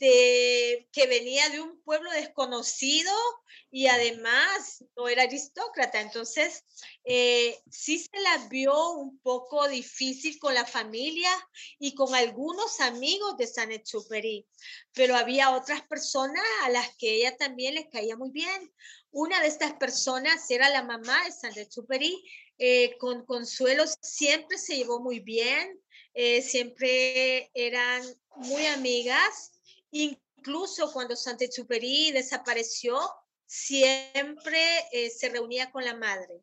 de, 0.02 0.88
que 0.90 1.06
venía 1.06 1.48
de 1.50 1.60
un 1.60 1.80
pueblo 1.82 2.10
desconocido 2.10 3.12
y 3.70 3.86
además 3.86 4.84
no 4.96 5.06
era 5.08 5.22
aristócrata. 5.22 6.00
Entonces, 6.00 6.64
eh, 7.04 7.56
sí 7.70 8.00
se 8.00 8.20
la 8.20 8.48
vio 8.48 8.90
un 8.94 9.20
poco 9.20 9.68
difícil 9.68 10.38
con 10.40 10.52
la 10.52 10.66
familia 10.66 11.30
y 11.78 11.94
con 11.94 12.12
algunos 12.16 12.80
amigos 12.80 13.36
de 13.36 13.46
San 13.46 13.70
Exupéry, 13.70 14.44
pero 14.92 15.14
había 15.14 15.52
otras 15.52 15.82
personas 15.82 16.44
a 16.64 16.70
las 16.70 16.96
que 16.96 17.14
ella 17.14 17.36
también 17.36 17.74
les 17.74 17.86
caía 17.88 18.16
muy 18.16 18.30
bien. 18.30 18.74
Una 19.12 19.40
de 19.40 19.46
estas 19.46 19.74
personas 19.74 20.50
era 20.50 20.68
la 20.68 20.82
mamá 20.82 21.24
de 21.24 21.32
San 21.32 21.56
Exupéry, 21.56 22.24
eh, 22.58 22.96
con 22.98 23.24
Consuelo 23.24 23.84
siempre 24.00 24.58
se 24.58 24.76
llevó 24.76 25.00
muy 25.00 25.20
bien, 25.20 25.80
eh, 26.14 26.42
siempre 26.42 27.50
eran 27.54 28.02
muy 28.36 28.66
amigas, 28.66 29.52
incluso 29.90 30.92
cuando 30.92 31.16
Santexuperi 31.16 32.12
desapareció, 32.12 32.98
siempre 33.46 34.60
eh, 34.92 35.10
se 35.10 35.28
reunía 35.28 35.70
con 35.70 35.84
la 35.84 35.96
madre. 35.96 36.42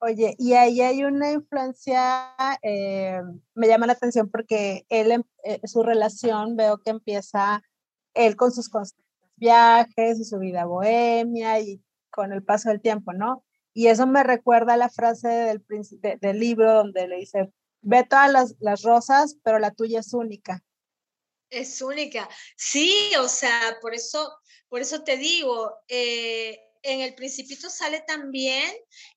Oye, 0.00 0.34
y 0.38 0.52
ahí 0.52 0.82
hay 0.82 1.04
una 1.04 1.32
influencia, 1.32 2.36
me 2.62 3.68
llama 3.68 3.86
la 3.86 3.94
atención 3.94 4.30
porque 4.30 4.84
él, 4.90 5.12
em, 5.12 5.22
su 5.64 5.82
relación, 5.82 6.56
veo 6.56 6.78
que 6.78 6.90
empieza 6.90 7.62
él 8.12 8.36
con 8.36 8.52
sus 8.52 8.68
viajes 9.36 10.20
y 10.20 10.24
su 10.24 10.38
vida 10.38 10.66
bohemia 10.66 11.58
y 11.60 11.82
con 12.10 12.32
el 12.32 12.42
paso 12.42 12.68
del 12.68 12.82
tiempo, 12.82 13.12
¿no? 13.14 13.44
Y 13.74 13.88
eso 13.88 14.06
me 14.06 14.22
recuerda 14.22 14.74
a 14.74 14.78
la 14.78 14.88
frase 14.88 15.28
del, 15.28 15.64
del 16.20 16.38
libro 16.38 16.72
donde 16.72 17.08
le 17.08 17.16
dice, 17.16 17.52
ve 17.84 18.04
todas 18.08 18.54
las, 18.58 18.82
rosas, 18.82 19.36
pero 19.42 19.58
la 19.58 19.70
tuya 19.70 20.00
es 20.00 20.12
única. 20.14 20.64
Es 21.50 21.82
única. 21.82 22.28
Sí, 22.56 23.12
o 23.20 23.28
sea, 23.28 23.78
por 23.80 23.94
eso, 23.94 24.36
por 24.68 24.80
eso 24.80 25.04
te 25.04 25.16
digo, 25.16 25.72
eh, 25.88 26.58
en 26.82 27.00
el 27.00 27.14
principito 27.14 27.70
sale 27.70 28.00
también 28.06 28.72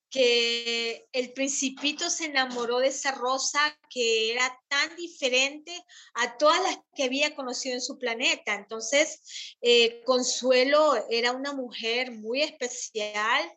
que 0.09 1.05
el 1.11 1.33
principito 1.33 2.09
se 2.09 2.25
enamoró 2.25 2.79
de 2.79 2.87
esa 2.87 3.11
rosa 3.11 3.59
que 3.89 4.31
era 4.31 4.57
tan 4.69 4.95
diferente 4.95 5.73
a 6.13 6.37
todas 6.37 6.61
las 6.63 6.77
que 6.95 7.03
había 7.03 7.35
conocido 7.35 7.75
en 7.75 7.81
su 7.81 7.97
planeta. 7.97 8.53
Entonces, 8.53 9.55
eh, 9.61 10.01
Consuelo 10.05 10.95
era 11.09 11.33
una 11.33 11.53
mujer 11.53 12.11
muy 12.11 12.41
especial, 12.41 13.51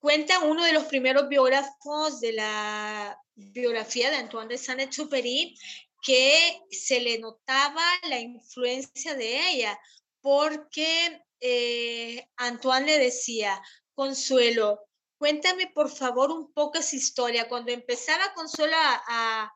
Cuenta 0.00 0.38
uno 0.40 0.64
de 0.64 0.72
los 0.72 0.84
primeros 0.84 1.28
biógrafos 1.28 2.20
de 2.20 2.32
la 2.32 3.20
biografía 3.34 4.10
de 4.10 4.16
Antoine 4.16 4.48
de 4.48 4.58
Saint-Exupéry 4.58 5.56
que 6.02 6.60
se 6.70 7.00
le 7.00 7.18
notaba 7.18 7.82
la 8.08 8.20
influencia 8.20 9.14
de 9.16 9.50
ella, 9.50 9.78
porque 10.20 11.20
eh, 11.40 12.28
Antoine 12.36 12.86
le 12.86 12.98
decía, 12.98 13.60
Consuelo, 13.94 14.86
cuéntame 15.18 15.66
por 15.66 15.90
favor 15.90 16.30
un 16.30 16.52
poco 16.52 16.78
esa 16.78 16.94
historia. 16.94 17.48
Cuando 17.48 17.72
empezaba 17.72 18.32
Consuelo 18.34 18.76
a, 18.76 19.52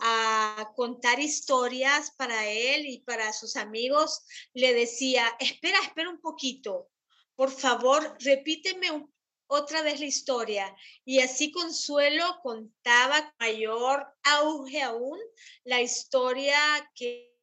a 0.00 0.72
contar 0.76 1.20
historias 1.20 2.12
para 2.18 2.46
él 2.46 2.84
y 2.86 2.98
para 3.00 3.32
sus 3.32 3.56
amigos, 3.56 4.26
le 4.52 4.74
decía, 4.74 5.34
espera, 5.40 5.78
espera 5.80 6.10
un 6.10 6.20
poquito, 6.20 6.90
por 7.34 7.50
favor, 7.50 8.16
repíteme 8.20 8.90
otra 9.48 9.82
vez 9.82 10.00
la 10.00 10.06
historia. 10.06 10.76
Y 11.04 11.20
así 11.20 11.50
Consuelo 11.50 12.38
contaba 12.42 13.34
mayor 13.38 14.06
auge 14.22 14.82
aún 14.82 15.18
la 15.64 15.80
historia 15.80 16.58
que 16.94 17.36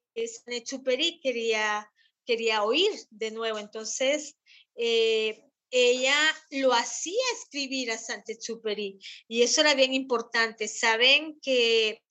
Nechuperi 0.46 1.20
quería, 1.20 1.92
quería 2.26 2.64
oír 2.64 2.92
de 3.10 3.32
nuevo. 3.32 3.58
Entonces, 3.58 4.38
eh, 4.76 5.44
ella 5.76 6.16
lo 6.52 6.72
hacía 6.72 7.24
escribir 7.36 7.92
a 7.92 8.00
Chuperi 8.40 9.00
y 9.28 9.42
eso 9.42 9.62
era 9.62 9.74
bien 9.74 9.94
importante. 9.94 10.68
Saben 10.68 11.40
que 11.42 12.04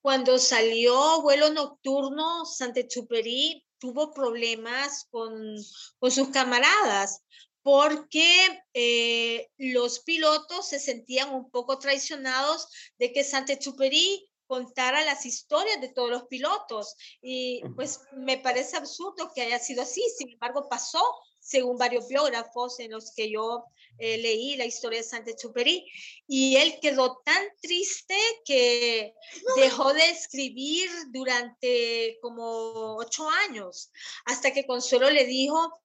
cuando 0.00 0.38
salió 0.38 1.20
vuelo 1.20 1.50
nocturno, 1.50 2.44
Chuperi 2.86 3.66
tuvo 3.78 4.14
problemas 4.14 5.08
con, 5.10 5.56
con 5.98 6.10
sus 6.12 6.28
camaradas 6.28 7.24
porque 7.62 8.62
eh, 8.74 9.48
los 9.56 10.00
pilotos 10.00 10.68
se 10.68 10.80
sentían 10.80 11.32
un 11.34 11.50
poco 11.50 11.78
traicionados 11.78 12.68
de 12.98 13.12
que 13.12 13.24
Chuperi 13.58 14.28
contara 14.46 15.04
las 15.04 15.24
historias 15.24 15.80
de 15.80 15.88
todos 15.88 16.10
los 16.10 16.24
pilotos. 16.24 16.94
Y 17.22 17.62
pues 17.74 18.00
me 18.12 18.38
parece 18.38 18.76
absurdo 18.76 19.30
que 19.34 19.42
haya 19.42 19.58
sido 19.58 19.82
así, 19.82 20.02
sin 20.16 20.30
embargo 20.30 20.68
pasó 20.68 21.02
según 21.42 21.76
varios 21.76 22.06
biógrafos 22.06 22.78
en 22.78 22.92
los 22.92 23.12
que 23.14 23.30
yo 23.30 23.64
eh, 23.98 24.16
leí 24.18 24.56
la 24.56 24.64
historia 24.64 25.00
de 25.00 25.04
Santa 25.04 25.34
Chuperi, 25.34 25.84
y 26.26 26.56
él 26.56 26.78
quedó 26.80 27.20
tan 27.24 27.42
triste 27.60 28.16
que 28.44 29.12
dejó 29.56 29.92
de 29.92 30.08
escribir 30.10 30.88
durante 31.10 32.18
como 32.22 32.96
ocho 32.96 33.28
años, 33.48 33.90
hasta 34.24 34.52
que 34.52 34.66
Consuelo 34.66 35.10
le 35.10 35.24
dijo, 35.24 35.82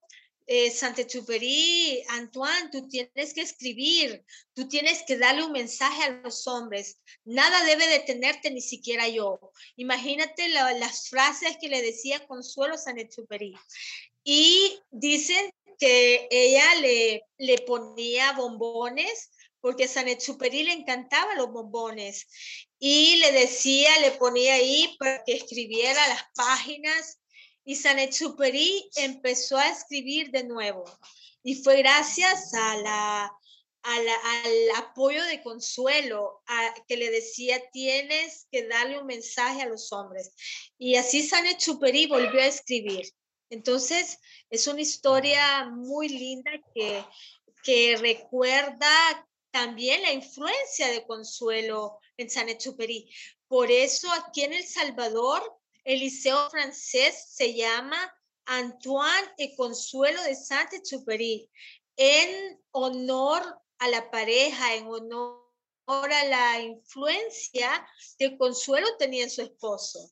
eh, 0.48 0.72
Santa 0.72 1.06
Chuperi, 1.06 2.02
Antoine, 2.10 2.70
tú 2.72 2.88
tienes 2.88 3.34
que 3.34 3.41
escribir, 3.41 4.24
tú 4.54 4.68
tienes 4.68 5.04
que 5.06 5.18
darle 5.18 5.43
un 5.43 5.52
mensaje 5.52 6.04
a 6.04 6.10
los 6.24 6.48
hombres, 6.48 7.00
nada 7.26 7.66
debe 7.66 7.88
detenerte, 7.88 8.50
ni 8.50 8.62
siquiera 8.62 9.08
yo. 9.10 9.39
Imagínate 9.76 10.48
las 10.50 11.10
frases 11.10 11.58
que 11.60 11.68
le 11.68 11.82
decía 11.82 12.26
Consuelo 12.26 12.76
a 12.76 12.78
Santa 12.78 13.08
Chuperi. 13.08 13.54
Y 14.24 14.80
dicen 14.89 15.52
que 15.78 16.28
ella 16.32 16.76
le, 16.76 17.24
le 17.38 17.58
ponía 17.60 18.32
bombones 18.32 19.30
porque 19.60 19.88
Superi 20.20 20.64
le 20.64 20.74
encantaban 20.74 21.38
los 21.38 21.52
bombones 21.52 22.28
y 22.80 23.18
le 23.18 23.32
decía, 23.34 23.89
le 24.00 24.12
ponía 24.12 24.54
ahí 24.54 24.95
para 24.98 25.24
que 25.26 25.34
escribiera 25.34 26.08
las 26.08 26.24
páginas 26.36 27.20
y 27.68 27.76
Superi 27.76 28.89
empezó 28.95 29.57
a 29.57 29.68
escribir 29.68 30.32
de 30.32 30.45
nuevo 30.45 30.86
y 31.43 31.55
fue 31.55 31.80
gracias 31.80 32.53
a 32.53 32.78
la, 32.78 33.38
al 33.84 34.07
apoyo 34.78 35.22
de 35.26 35.43
Consuelo, 35.43 36.41
a, 36.47 36.74
que 36.88 36.95
le 36.95 37.11
decía, 37.11 37.61
tienes 37.74 38.47
que 38.49 38.65
darle 38.70 38.97
un 38.97 39.05
mensaje 39.05 39.63
a 39.63 39.68
los 39.68 39.91
hombres. 39.91 40.32
Y 40.78 40.95
así 40.95 41.28
Sanet 41.28 41.59
Superi 41.59 42.07
volvió 42.07 42.39
a 42.39 42.47
escribir. 42.47 43.11
Entonces, 43.49 44.18
es 44.49 44.65
una 44.68 44.82
historia 44.82 45.65
muy 45.65 46.07
linda 46.07 46.51
que, 46.74 47.03
que 47.63 47.97
recuerda 47.97 49.28
también 49.51 50.03
la 50.03 50.13
influencia 50.13 50.88
de 50.88 51.05
Consuelo 51.05 51.99
en 52.15 52.30
San 52.30 52.47
Exupéry. 52.47 53.09
Por 53.49 53.72
eso 53.72 54.09
aquí 54.13 54.43
en 54.43 54.53
El 54.53 54.65
Salvador, 54.65 55.57
el 55.88 56.00
liceo 56.00 56.50
francés 56.50 57.28
se 57.30 57.54
llama 57.54 57.98
Antoine 58.46 59.32
y 59.38 59.56
Consuelo 59.56 60.22
de 60.24 60.36
Saint 60.36 60.74
Exupéry, 60.74 61.50
en 61.96 62.60
honor 62.72 63.42
a 63.80 63.88
la 63.88 64.12
pareja, 64.12 64.76
en 64.76 64.88
honor 64.88 65.42
a 65.88 66.26
la 66.26 66.62
influencia 66.62 67.88
que 68.18 68.38
Consuelo 68.38 68.86
tenía 69.00 69.24
en 69.24 69.30
su 69.30 69.42
esposo. 69.42 70.12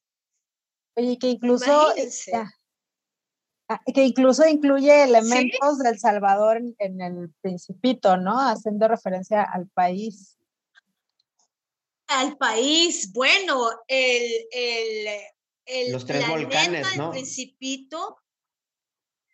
Oye, 0.95 1.17
que 1.19 1.27
incluso, 1.27 1.93
Ah, 3.67 3.81
que 3.93 4.03
incluso 4.03 4.47
incluye 4.47 5.03
elementos 5.03 5.79
del 5.79 5.97
Salvador 5.99 6.61
en, 6.77 7.01
el 7.01 7.33
Principito, 7.41 8.15
¿no? 8.15 8.39
Haciendo 8.39 8.87
referencia 8.87 9.41
al 9.41 9.67
país. 9.69 10.37
Al 12.07 12.37
país, 12.37 13.11
bueno, 13.11 13.71
el, 13.87 14.47
el, 14.51 15.07
los 15.89 16.05
tres 16.05 16.27
volcanes, 16.27 16.97
¿no? 16.97 17.11
Principito, 17.11 18.17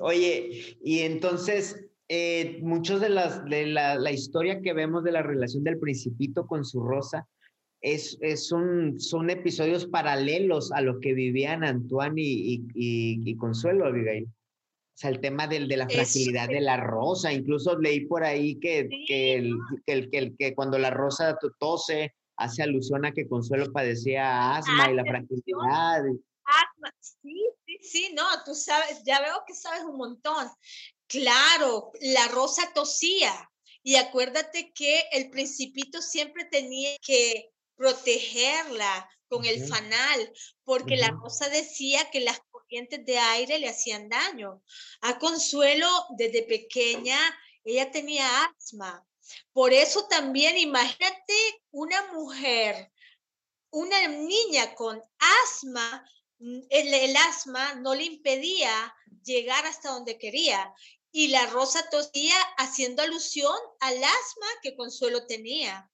Oye, 0.00 0.78
y 0.82 1.00
entonces, 1.00 1.84
eh, 2.08 2.58
muchos 2.62 3.00
de, 3.00 3.10
las, 3.10 3.44
de 3.44 3.66
la, 3.66 3.96
la, 3.96 4.10
historia 4.10 4.62
que 4.62 4.72
vemos 4.72 5.04
de 5.04 5.12
la 5.12 5.22
relación 5.22 5.64
del 5.64 5.78
principito 5.78 6.46
con 6.46 6.64
su 6.64 6.80
rosa 6.80 7.28
es, 7.82 8.16
es 8.22 8.52
un, 8.52 8.98
son 8.98 9.28
episodios 9.28 9.86
paralelos 9.86 10.72
a 10.72 10.80
lo 10.80 10.98
que 11.00 11.12
vivían 11.12 11.62
Antoine 11.62 12.22
y, 12.22 12.64
y, 12.74 13.36
Consuelo, 13.36 13.86
Abigail. 13.86 14.24
O 14.24 15.00
sea, 15.00 15.10
el 15.10 15.20
tema 15.20 15.46
del, 15.46 15.68
de 15.68 15.76
la 15.76 15.88
fragilidad 15.88 16.48
de 16.48 16.62
la 16.62 16.78
rosa. 16.78 17.32
Incluso 17.32 17.78
leí 17.78 18.06
por 18.06 18.24
ahí 18.24 18.58
que, 18.58 18.88
que, 19.06 19.34
el, 19.34 20.10
que, 20.10 20.34
que, 20.36 20.54
cuando 20.54 20.78
la 20.78 20.90
rosa 20.90 21.38
tose 21.60 22.14
hace 22.38 22.62
alusión 22.62 23.04
a 23.04 23.12
que 23.12 23.28
Consuelo 23.28 23.70
padecía 23.72 24.56
asma 24.56 24.90
y 24.90 24.94
la 24.94 25.04
fragilidad. 25.04 26.04
Asma, 26.44 26.94
sí, 27.00 27.44
sí, 27.66 27.78
sí, 27.82 28.12
no, 28.14 28.24
tú 28.44 28.54
sabes, 28.54 29.02
ya 29.04 29.20
veo 29.20 29.42
que 29.46 29.54
sabes 29.54 29.82
un 29.82 29.96
montón. 29.96 30.48
Claro, 31.08 31.90
la 32.00 32.28
rosa 32.28 32.62
tosía. 32.72 33.50
Y 33.82 33.96
acuérdate 33.96 34.72
que 34.72 35.04
el 35.12 35.30
principito 35.30 36.00
siempre 36.00 36.44
tenía 36.44 36.96
que 37.00 37.50
protegerla 37.76 39.08
con 39.28 39.44
el 39.44 39.66
fanal, 39.66 40.32
porque 40.64 40.96
la 40.96 41.08
rosa 41.08 41.48
decía 41.48 42.10
que 42.10 42.20
las 42.20 42.40
corrientes 42.50 43.04
de 43.04 43.18
aire 43.18 43.58
le 43.58 43.68
hacían 43.68 44.08
daño. 44.08 44.62
A 45.02 45.18
Consuelo, 45.18 45.88
desde 46.16 46.44
pequeña, 46.44 47.18
ella 47.64 47.90
tenía 47.90 48.26
asma. 48.44 49.04
Por 49.52 49.72
eso 49.72 50.06
también 50.06 50.58
imagínate 50.58 51.34
una 51.70 52.12
mujer 52.12 52.90
una 53.70 54.08
niña 54.08 54.74
con 54.74 55.02
asma, 55.18 56.10
el, 56.38 57.16
asma 57.16 57.74
no 57.74 57.94
le 57.94 58.04
impedía 58.04 58.94
llegar 59.24 59.66
hasta 59.66 59.90
donde 59.90 60.18
quería. 60.18 60.72
Y 61.10 61.28
la 61.28 61.46
rosa 61.46 61.88
tosía 61.90 62.38
haciendo 62.58 63.02
alusión 63.02 63.56
al 63.80 63.96
asma 63.96 64.46
que 64.62 64.76
Consuelo 64.76 65.26
tenía. 65.26 65.90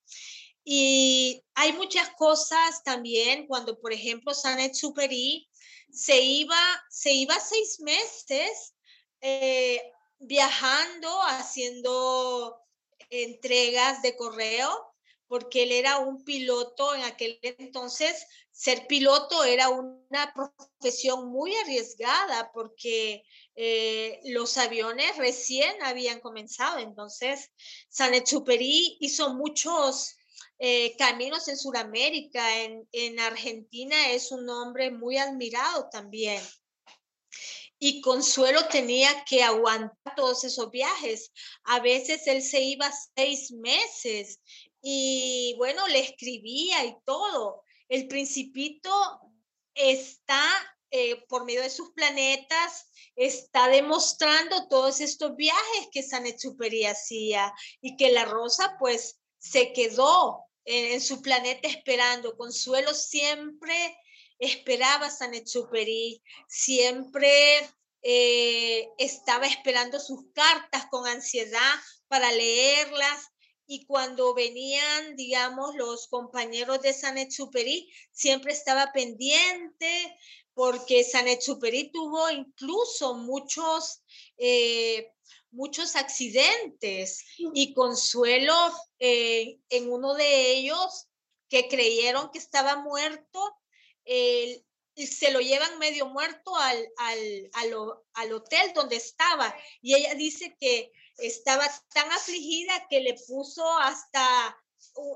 Y 0.64 1.42
hay 1.54 1.72
muchas 1.72 2.10
cosas 2.16 2.82
también 2.84 3.46
cuando, 3.46 3.78
por 3.78 3.92
ejemplo, 3.92 4.34
Sanet 4.34 4.74
Superi 4.74 5.48
se 5.92 6.20
iba, 6.20 6.58
se 6.90 7.12
iba 7.12 7.38
seis 7.38 7.80
meses 7.80 8.74
eh, 9.20 9.80
viajando, 10.18 11.22
haciendo 11.22 12.63
entregas 13.22 14.02
de 14.02 14.16
correo, 14.16 14.70
porque 15.26 15.62
él 15.62 15.72
era 15.72 15.98
un 15.98 16.24
piloto 16.24 16.94
en 16.94 17.02
aquel 17.02 17.38
entonces. 17.42 18.26
Ser 18.50 18.86
piloto 18.86 19.44
era 19.44 19.68
una 19.68 20.32
profesión 20.34 21.28
muy 21.28 21.54
arriesgada 21.56 22.50
porque 22.52 23.24
eh, 23.56 24.20
los 24.24 24.56
aviones 24.58 25.16
recién 25.16 25.82
habían 25.82 26.20
comenzado. 26.20 26.78
Entonces, 26.78 27.50
Sanechuperi 27.88 28.98
hizo 29.00 29.34
muchos 29.34 30.16
eh, 30.58 30.94
caminos 30.96 31.48
en 31.48 31.56
Sudamérica, 31.56 32.62
en, 32.62 32.88
en 32.92 33.18
Argentina 33.18 34.10
es 34.10 34.30
un 34.30 34.48
hombre 34.48 34.90
muy 34.90 35.18
admirado 35.18 35.88
también 35.90 36.40
y 37.86 38.00
Consuelo 38.00 38.66
tenía 38.68 39.24
que 39.24 39.42
aguantar 39.42 40.14
todos 40.16 40.42
esos 40.44 40.70
viajes. 40.70 41.30
A 41.64 41.80
veces 41.80 42.26
él 42.26 42.42
se 42.42 42.62
iba 42.62 42.90
seis 43.14 43.52
meses 43.52 44.40
y 44.80 45.54
bueno, 45.58 45.86
le 45.88 45.98
escribía 45.98 46.82
y 46.86 46.96
todo. 47.04 47.62
El 47.90 48.08
principito 48.08 48.90
está 49.74 50.42
eh, 50.90 51.26
por 51.28 51.44
medio 51.44 51.60
de 51.60 51.68
sus 51.68 51.90
planetas, 51.90 52.86
está 53.16 53.68
demostrando 53.68 54.66
todos 54.68 55.02
estos 55.02 55.36
viajes 55.36 55.88
que 55.92 56.02
Sanetsuperi 56.02 56.86
hacía 56.86 57.52
y 57.82 57.98
que 57.98 58.10
la 58.12 58.24
rosa 58.24 58.76
pues 58.78 59.20
se 59.36 59.74
quedó 59.74 60.46
en 60.64 61.02
su 61.02 61.20
planeta 61.20 61.68
esperando. 61.68 62.34
Consuelo 62.38 62.94
siempre 62.94 63.94
esperaba 64.44 65.10
Sanetsuperi, 65.10 66.22
siempre 66.48 67.68
eh, 68.02 68.88
estaba 68.98 69.46
esperando 69.46 69.98
sus 69.98 70.26
cartas 70.34 70.86
con 70.90 71.06
ansiedad 71.06 71.74
para 72.08 72.30
leerlas. 72.32 73.28
Y 73.66 73.86
cuando 73.86 74.34
venían, 74.34 75.16
digamos, 75.16 75.74
los 75.74 76.08
compañeros 76.08 76.82
de 76.82 76.92
Sanetsuperi, 76.92 77.90
siempre 78.12 78.52
estaba 78.52 78.92
pendiente 78.92 80.18
porque 80.52 81.02
Sanetsuperi 81.02 81.90
tuvo 81.90 82.30
incluso 82.30 83.14
muchos, 83.14 84.02
eh, 84.36 85.12
muchos 85.50 85.96
accidentes. 85.96 87.24
Y 87.54 87.72
Consuelo 87.74 88.54
eh, 88.98 89.58
en 89.70 89.90
uno 89.90 90.14
de 90.14 90.52
ellos 90.52 91.08
que 91.48 91.68
creyeron 91.68 92.30
que 92.30 92.38
estaba 92.38 92.76
muerto, 92.76 93.56
y 94.04 95.06
se 95.06 95.30
lo 95.32 95.40
llevan 95.40 95.78
medio 95.78 96.06
muerto 96.06 96.54
al, 96.56 96.88
al, 96.98 97.50
al, 98.12 98.32
hotel 98.32 98.72
donde 98.74 98.96
estaba. 98.96 99.54
Y 99.82 99.94
ella 99.94 100.14
dice 100.14 100.56
que 100.60 100.92
estaba 101.18 101.66
tan 101.92 102.10
afligida 102.12 102.86
que 102.88 103.00
le 103.00 103.14
puso 103.26 103.66
hasta 103.78 104.56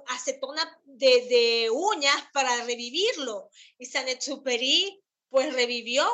acetona 0.08 0.80
de, 0.84 1.26
de 1.26 1.70
uñas 1.70 2.24
para 2.32 2.64
revivirlo. 2.64 3.50
Y 3.78 3.86
Sanetsuperi 3.86 5.02
pues 5.28 5.52
revivió 5.52 6.06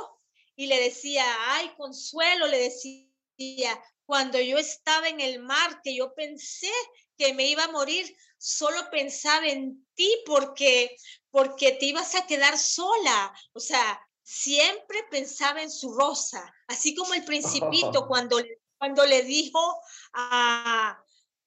y 0.57 0.67
le 0.67 0.81
decía, 0.81 1.25
ay, 1.55 1.73
consuelo, 1.77 2.47
le 2.47 2.59
decía, 2.59 3.83
cuando 4.07 4.41
yo 4.41 4.59
estaba 4.59 5.09
en 5.09 5.21
el 5.21 5.41
mar, 5.41 5.81
que 5.83 5.95
yo 5.95 6.15
pensé 6.15 6.71
que 7.17 7.35
me 7.35 7.47
iba 7.47 7.65
a 7.65 7.73
morir, 7.73 8.15
solo 8.39 8.91
pensaba 8.91 9.47
en 9.47 9.87
ti 9.95 10.23
porque, 10.27 10.97
porque 11.31 11.73
te 11.73 11.87
ibas 11.87 12.15
a 12.15 12.27
quedar 12.27 12.59
sola. 12.59 13.33
O 13.53 13.61
sea, 13.61 14.01
siempre 14.23 15.05
pensaba 15.11 15.63
en 15.63 15.71
su 15.71 15.95
rosa, 15.95 16.53
así 16.67 16.95
como 16.95 17.15
el 17.15 17.25
principito 17.25 18.07
cuando, 18.09 18.39
cuando 18.79 19.07
le 19.07 19.23
dijo 19.23 19.81
a, 20.13 21.03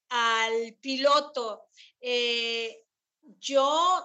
al 0.09 0.73
piloto, 0.81 1.67
eh, 1.99 2.83
yo 3.39 4.03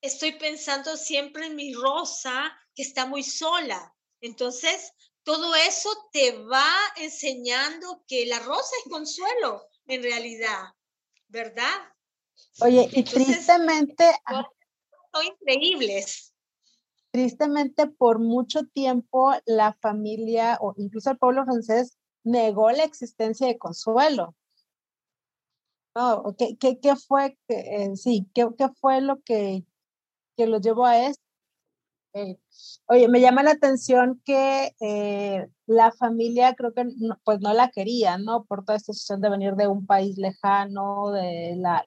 estoy 0.00 0.32
pensando 0.32 0.96
siempre 0.96 1.46
en 1.46 1.56
mi 1.56 1.74
rosa 1.74 2.56
que 2.74 2.82
está 2.82 3.06
muy 3.06 3.22
sola. 3.22 3.94
Entonces, 4.20 4.92
todo 5.22 5.54
eso 5.54 5.90
te 6.12 6.32
va 6.32 6.74
enseñando 6.96 8.02
que 8.08 8.26
la 8.26 8.38
rosa 8.40 8.74
es 8.84 8.90
consuelo 8.90 9.69
en 9.90 10.02
realidad, 10.02 10.74
¿verdad? 11.28 11.92
Oye, 12.60 12.88
y 12.92 13.02
tristemente... 13.02 14.04
Son 15.12 15.24
increíbles. 15.24 16.32
Tristemente, 17.10 17.88
por 17.88 18.20
mucho 18.20 18.64
tiempo, 18.66 19.32
la 19.44 19.72
familia 19.80 20.56
o 20.60 20.74
incluso 20.76 21.10
el 21.10 21.18
pueblo 21.18 21.44
francés 21.44 21.98
negó 22.22 22.70
la 22.70 22.84
existencia 22.84 23.48
de 23.48 23.58
Consuelo. 23.58 24.36
¿qué, 26.38 26.78
qué, 26.78 26.96
fue, 26.96 27.36
que, 27.48 27.92
sí, 27.96 28.30
¿qué, 28.32 28.48
qué, 28.56 28.68
fue 28.80 29.00
lo 29.00 29.20
que, 29.22 29.64
que 30.36 30.46
los 30.46 30.60
llevó 30.60 30.86
a 30.86 31.06
esto? 31.06 31.22
Oye, 32.12 33.08
me 33.08 33.20
llama 33.20 33.42
la 33.42 33.52
atención 33.52 34.20
que 34.24 34.74
eh, 34.80 35.46
la 35.66 35.92
familia 35.92 36.54
creo 36.54 36.74
que 36.74 36.84
pues 37.24 37.40
no 37.40 37.54
la 37.54 37.70
quería, 37.70 38.18
¿no? 38.18 38.44
Por 38.44 38.64
toda 38.64 38.76
esta 38.76 38.92
situación 38.92 39.20
de 39.20 39.30
venir 39.30 39.54
de 39.54 39.68
un 39.68 39.86
país 39.86 40.16
lejano, 40.16 41.12
de 41.12 41.54
la... 41.56 41.84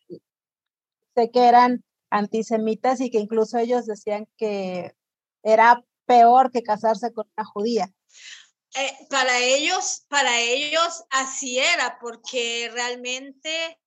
Sé 1.15 1.29
que 1.31 1.47
eran 1.47 1.83
antisemitas 2.09 3.01
y 3.01 3.09
que 3.09 3.19
incluso 3.19 3.57
ellos 3.57 3.85
decían 3.85 4.27
que 4.37 4.95
era 5.43 5.83
peor 6.05 6.51
que 6.51 6.63
casarse 6.63 7.11
con 7.11 7.27
una 7.35 7.45
judía. 7.45 7.93
Eh, 8.75 8.91
para 9.09 9.39
ellos, 9.39 10.05
para 10.07 10.39
ellos 10.39 11.03
así 11.11 11.59
era, 11.59 11.99
porque 11.99 12.71
realmente 12.73 13.79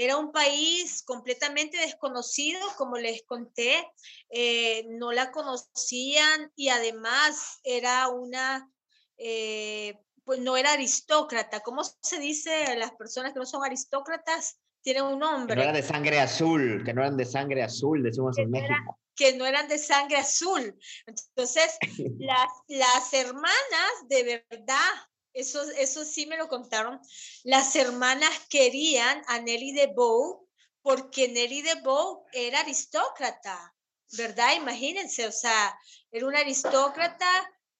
era 0.00 0.16
un 0.16 0.30
país 0.30 1.02
completamente 1.02 1.76
desconocido, 1.76 2.60
como 2.76 2.96
les 2.98 3.24
conté, 3.24 3.84
eh, 4.30 4.86
no 4.90 5.10
la 5.10 5.32
conocían 5.32 6.52
y 6.54 6.68
además 6.68 7.58
era 7.64 8.06
una, 8.08 8.70
eh, 9.16 9.98
pues 10.22 10.38
no 10.38 10.56
era 10.56 10.74
aristócrata. 10.74 11.60
¿Cómo 11.60 11.82
se 11.82 12.20
dice 12.20 12.66
a 12.66 12.76
las 12.76 12.92
personas 12.92 13.32
que 13.32 13.40
no 13.40 13.46
son 13.46 13.64
aristócratas? 13.64 14.60
Tienen 14.82 15.02
un 15.02 15.18
nombre. 15.18 15.54
Que 15.54 15.56
no 15.56 15.62
eran 15.62 15.74
de 15.74 15.82
sangre 15.82 16.20
azul, 16.20 16.82
que 16.84 16.94
no 16.94 17.00
eran 17.02 17.16
de 17.16 17.24
sangre 17.24 17.62
azul, 17.64 18.00
decimos 18.00 18.38
en 18.38 18.50
México. 18.50 19.00
que 19.16 19.36
no 19.36 19.46
eran 19.46 19.66
de 19.66 19.78
sangre 19.78 20.18
azul. 20.18 20.78
Entonces, 21.06 21.76
las, 22.20 22.48
las 22.68 23.12
hermanas 23.12 23.90
de 24.06 24.44
verdad 24.48 25.07
eso, 25.32 26.04
sí 26.04 26.26
me 26.26 26.36
lo 26.36 26.48
contaron. 26.48 27.00
Las 27.44 27.76
hermanas 27.76 28.30
querían 28.48 29.22
a 29.26 29.40
Nelly 29.40 29.72
de 29.72 29.86
Bow 29.88 30.48
porque 30.82 31.28
Nelly 31.28 31.62
de 31.62 31.74
Bow 31.76 32.24
era 32.32 32.60
aristócrata, 32.60 33.74
¿verdad? 34.12 34.54
Imagínense, 34.56 35.26
o 35.26 35.32
sea, 35.32 35.78
era 36.10 36.26
una 36.26 36.40
aristócrata 36.40 37.28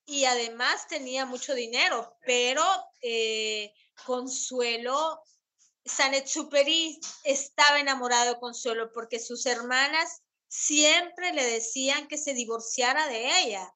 y 0.05 0.25
además 0.25 0.87
tenía 0.89 1.27
mucho 1.27 1.55
dinero, 1.55 2.17
pero 2.25 2.65
eh, 3.03 3.73
Consuelo, 4.05 5.23
Superi 6.27 7.01
estaba 7.25 7.81
enamorado 7.81 8.35
de 8.35 8.41
Consuelo 8.41 8.93
porque 8.93 9.19
sus 9.19 9.47
hermanas 9.47 10.23
siempre 10.49 11.33
le 11.33 11.45
decían 11.45 12.09
que 12.09 12.19
se 12.19 12.35
divorciara 12.35 13.07
de 13.09 13.41
ella 13.41 13.75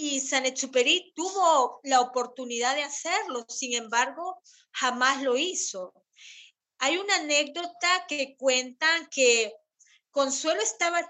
y 0.00 0.18
Sanechuperi 0.20 1.12
tuvo 1.14 1.78
la 1.82 2.00
oportunidad 2.00 2.74
de 2.74 2.82
hacerlo, 2.82 3.44
sin 3.50 3.74
embargo, 3.74 4.40
jamás 4.72 5.22
lo 5.22 5.36
hizo. 5.36 5.92
Hay 6.78 6.96
una 6.96 7.16
anécdota 7.16 8.06
que 8.08 8.34
cuentan 8.38 9.08
que 9.10 9.52
Consuelo 10.10 10.62
estaba 10.62 11.02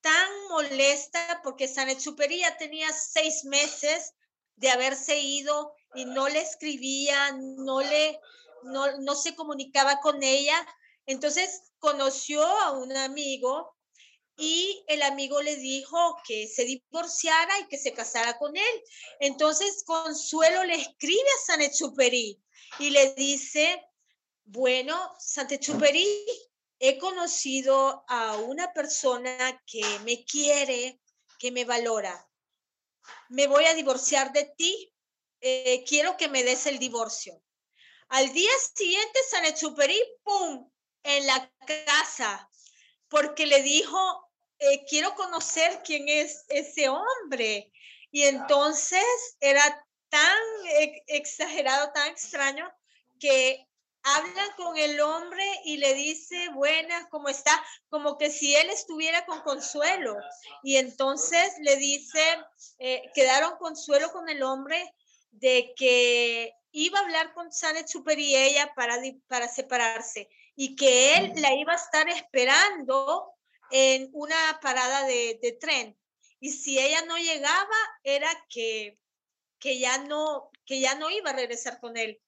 tan 0.00 0.30
molesta 0.48 1.40
porque 1.42 1.66
Sanechuperi 1.66 2.38
ya 2.38 2.56
tenía 2.56 2.92
seis 2.92 3.44
meses 3.44 4.14
de 4.54 4.70
haberse 4.70 5.18
ido 5.18 5.74
y 5.96 6.04
no 6.04 6.28
le 6.28 6.40
escribía, 6.40 7.32
no 7.32 7.80
le, 7.80 8.20
no, 8.62 8.96
no 8.98 9.16
se 9.16 9.34
comunicaba 9.34 9.98
con 10.00 10.22
ella. 10.22 10.64
Entonces 11.06 11.72
conoció 11.80 12.46
a 12.46 12.70
un 12.70 12.96
amigo 12.96 13.75
y 14.36 14.84
el 14.88 15.02
amigo 15.02 15.40
le 15.40 15.56
dijo 15.56 16.16
que 16.26 16.46
se 16.46 16.64
divorciara 16.64 17.58
y 17.60 17.68
que 17.68 17.78
se 17.78 17.92
casara 17.92 18.38
con 18.38 18.56
él. 18.56 18.82
Entonces 19.20 19.82
Consuelo 19.84 20.64
le 20.64 20.74
escribe 20.74 21.20
a 21.20 21.46
Sanechuperi 21.46 22.42
y 22.78 22.90
le 22.90 23.14
dice, 23.14 23.82
bueno, 24.44 25.14
Sanechuperi, 25.18 26.06
he 26.78 26.98
conocido 26.98 28.04
a 28.08 28.36
una 28.36 28.72
persona 28.72 29.62
que 29.66 29.82
me 30.04 30.24
quiere, 30.24 31.00
que 31.38 31.50
me 31.50 31.64
valora. 31.64 32.28
Me 33.28 33.46
voy 33.46 33.64
a 33.64 33.74
divorciar 33.74 34.32
de 34.32 34.52
ti, 34.56 34.92
eh, 35.40 35.84
quiero 35.86 36.16
que 36.16 36.28
me 36.28 36.42
des 36.42 36.66
el 36.66 36.78
divorcio. 36.78 37.42
Al 38.08 38.32
día 38.32 38.50
siguiente, 38.74 39.18
Sanechuperi, 39.30 40.00
¡pum!, 40.22 40.70
en 41.02 41.26
la 41.26 41.52
casa, 41.96 42.48
porque 43.08 43.46
le 43.46 43.62
dijo, 43.62 44.25
eh, 44.58 44.84
quiero 44.88 45.14
conocer 45.14 45.82
quién 45.84 46.08
es 46.08 46.44
ese 46.48 46.88
hombre. 46.88 47.72
Y 48.10 48.22
entonces 48.22 49.04
era 49.40 49.84
tan 50.08 50.38
exagerado, 51.06 51.92
tan 51.92 52.08
extraño, 52.08 52.70
que 53.18 53.66
hablan 54.02 54.48
con 54.56 54.76
el 54.76 55.00
hombre 55.00 55.44
y 55.64 55.78
le 55.78 55.94
dice, 55.94 56.48
buenas, 56.50 57.06
¿cómo 57.10 57.28
está? 57.28 57.50
Como 57.88 58.16
que 58.16 58.30
si 58.30 58.54
él 58.54 58.70
estuviera 58.70 59.26
con 59.26 59.40
consuelo. 59.40 60.16
Y 60.62 60.76
entonces 60.76 61.52
le 61.60 61.76
dice, 61.76 62.20
eh, 62.78 63.02
quedaron 63.14 63.56
consuelo 63.58 64.12
con 64.12 64.28
el 64.28 64.42
hombre 64.42 64.94
de 65.32 65.74
que 65.76 66.54
iba 66.70 66.98
a 66.98 67.02
hablar 67.02 67.32
con 67.34 67.52
Sanet 67.52 67.88
Super 67.88 68.18
y 68.18 68.36
ella 68.36 68.72
para, 68.76 68.96
para 69.26 69.48
separarse 69.48 70.28
y 70.54 70.76
que 70.76 71.14
él 71.14 71.32
la 71.36 71.54
iba 71.54 71.72
a 71.72 71.76
estar 71.76 72.08
esperando 72.08 73.35
en 73.70 74.10
una 74.12 74.58
parada 74.62 75.06
de, 75.06 75.38
de 75.42 75.52
tren. 75.52 75.98
Y 76.40 76.50
si 76.50 76.78
ella 76.78 77.02
no 77.02 77.16
llegaba, 77.16 77.76
era 78.02 78.30
que, 78.48 78.98
que, 79.58 79.78
ya 79.78 79.98
no, 79.98 80.50
que 80.64 80.80
ya 80.80 80.94
no 80.94 81.10
iba 81.10 81.30
a 81.30 81.36
regresar 81.36 81.80
con 81.80 81.96
él. 81.96 82.20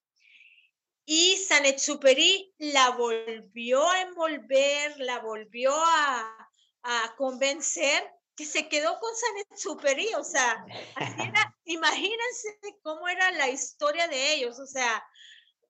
Y 1.05 1.37
Sanetsuperi 1.39 2.55
la 2.59 2.91
volvió 2.91 3.89
a 3.89 4.03
envolver, 4.03 4.99
la 4.99 5.21
volvió 5.21 5.73
a, 5.75 6.51
a 6.83 7.15
convencer 7.17 8.11
que 8.37 8.45
se 8.45 8.69
quedó 8.69 8.99
con 9.01 9.11
Sanetsuperi. 9.15 10.15
O 10.15 10.25
sea, 10.25 10.65
imagínense 11.65 12.59
cómo 12.83 13.09
era 13.09 13.31
la 13.33 13.49
historia 13.49 14.07
de 14.09 14.35
ellos. 14.35 14.59
O 14.59 14.67
sea, 14.67 15.03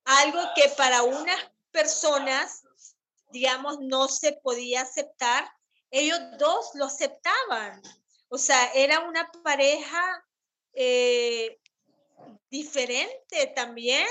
algo 0.05 0.41
que 0.55 0.69
para 0.77 1.03
unas 1.03 1.51
personas, 1.71 2.65
digamos, 3.31 3.79
no 3.81 4.09
se 4.09 4.33
podía 4.33 4.83
aceptar, 4.83 5.51
ellos 5.91 6.21
dos 6.39 6.71
lo 6.75 6.87
aceptaban. 6.87 7.83
O 8.29 8.39
sea, 8.39 8.73
era 8.75 9.01
una 9.01 9.31
pareja 9.43 10.25
eh, 10.73 11.59
diferente 12.51 13.47
también 13.55 14.07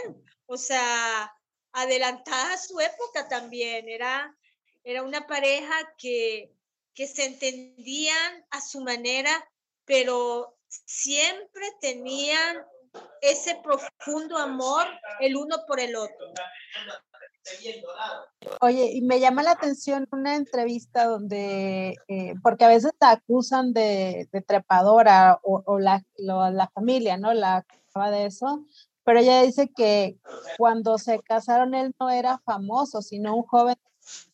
o 0.47 0.57
sea, 0.57 1.32
adelantada 1.73 2.53
a 2.53 2.57
su 2.57 2.80
época 2.80 3.28
también. 3.28 3.88
Era, 3.88 4.36
era 4.84 5.03
una 5.03 5.28
pareja 5.28 5.75
que, 5.97 6.51
que 6.95 7.07
se 7.07 7.25
entendían 7.25 8.45
a 8.49 8.61
su 8.61 8.82
manera, 8.82 9.47
pero 9.86 10.57
siempre 10.67 11.69
tenían 11.80 12.65
ese 13.21 13.59
profundo 13.63 14.38
amor 14.38 14.88
el 15.19 15.36
uno 15.36 15.57
por 15.67 15.80
el 15.80 15.95
otro. 15.95 16.28
Oye, 18.62 18.91
y 18.93 19.02
me 19.02 19.20
llama 19.20 19.43
la 19.43 19.52
atención 19.52 20.08
una 20.12 20.36
entrevista 20.36 21.06
donde, 21.06 21.95
eh, 22.08 22.34
porque 22.41 22.66
a 22.66 22.70
veces 22.70 22.91
la 23.00 23.12
acusan 23.12 23.74
de, 23.74 24.30
trepadora 24.48 25.39
o, 25.43 25.80
la, 25.80 26.04
la, 26.18 26.70
familia, 26.74 27.18
¿no? 27.18 27.34
La 27.34 27.58
acaba 27.58 28.12
de 28.12 28.26
eso, 28.26 28.66
pero 29.04 29.20
ella 29.20 29.41
dice 29.41 29.72
que 29.76 30.18
cuando 30.58 30.98
se 30.98 31.20
casaron 31.20 31.74
él 31.74 31.93
no 32.00 32.10
era 32.10 32.39
famoso, 32.45 33.02
sino 33.02 33.36
un 33.36 33.43
joven. 33.43 33.76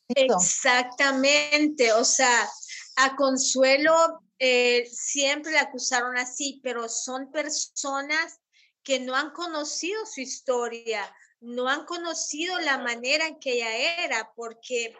Exactamente, 0.09 1.93
o 1.93 2.03
sea, 2.03 2.49
a 2.97 3.15
Consuelo 3.15 3.93
eh, 4.39 4.85
siempre 4.91 5.53
la 5.53 5.61
acusaron 5.61 6.17
así, 6.17 6.59
pero 6.63 6.89
son 6.89 7.31
personas 7.31 8.39
que 8.83 8.99
no 8.99 9.15
han 9.15 9.31
conocido 9.31 10.05
su 10.05 10.21
historia, 10.21 11.01
no 11.43 11.69
han 11.69 11.85
conocido 11.85 12.59
la 12.59 12.77
manera 12.77 13.27
en 13.27 13.39
que 13.39 13.53
ella 13.53 14.03
era, 14.03 14.33
porque 14.35 14.95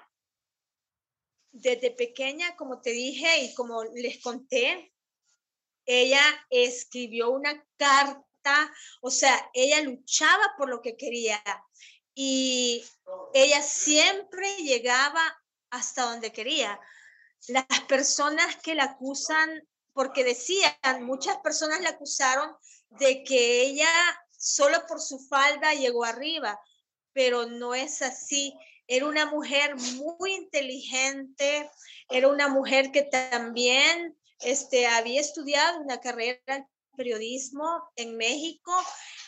desde 1.51 1.91
pequeña, 1.91 2.55
como 2.55 2.81
te 2.81 2.91
dije 2.91 3.43
y 3.43 3.53
como 3.53 3.83
les 3.83 4.21
conté, 4.21 4.93
ella 5.85 6.21
escribió 6.49 7.29
una 7.31 7.65
carta 7.77 8.23
o 9.01 9.09
sea, 9.09 9.49
ella 9.53 9.81
luchaba 9.81 10.53
por 10.57 10.69
lo 10.69 10.81
que 10.81 10.97
quería 10.97 11.41
y 12.13 12.83
ella 13.33 13.61
siempre 13.61 14.57
llegaba 14.57 15.21
hasta 15.69 16.03
donde 16.03 16.31
quería. 16.31 16.79
Las 17.47 17.65
personas 17.87 18.57
que 18.57 18.75
la 18.75 18.83
acusan, 18.83 19.67
porque 19.93 20.23
decían, 20.23 21.03
muchas 21.03 21.37
personas 21.37 21.81
la 21.81 21.89
acusaron 21.89 22.55
de 22.89 23.23
que 23.23 23.61
ella 23.61 23.89
solo 24.43 24.85
por 24.87 25.01
su 25.01 25.19
falda 25.19 25.73
llegó 25.73 26.03
arriba, 26.03 26.59
pero 27.13 27.45
no 27.45 27.73
es 27.73 28.01
así. 28.01 28.53
Era 28.87 29.05
una 29.05 29.25
mujer 29.25 29.75
muy 29.95 30.33
inteligente, 30.33 31.69
era 32.09 32.27
una 32.27 32.49
mujer 32.49 32.91
que 32.91 33.03
también 33.03 34.17
este, 34.41 34.85
había 34.85 35.21
estudiado 35.21 35.79
una 35.79 36.01
carrera 36.01 36.67
periodismo 36.97 37.89
en 37.95 38.17
México. 38.17 38.71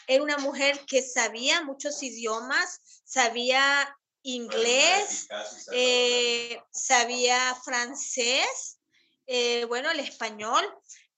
Era 0.08 0.22
una 0.22 0.38
mujer 0.38 0.80
que 0.86 1.02
sabía 1.02 1.62
muchos 1.64 2.04
idiomas, 2.04 2.82
sabía 3.06 3.88
inglés, 4.22 5.28
eh, 5.72 6.60
sabía 6.72 7.56
francés, 7.64 8.80
eh, 9.28 9.66
bueno, 9.66 9.92
el 9.92 10.00
español, 10.00 10.66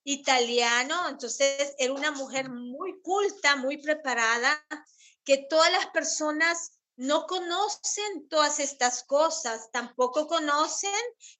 italiano. 0.04 1.08
Entonces, 1.08 1.74
era 1.78 1.92
una 1.92 2.12
mujer 2.12 2.50
muy 2.50 3.00
culta, 3.02 3.56
muy 3.56 3.78
preparada, 3.78 4.64
que 5.24 5.46
todas 5.48 5.70
las 5.72 5.86
personas 5.86 6.72
no 6.96 7.26
conocen 7.26 8.28
todas 8.28 8.58
estas 8.58 9.04
cosas, 9.04 9.70
tampoco 9.70 10.26
conocen 10.26 10.90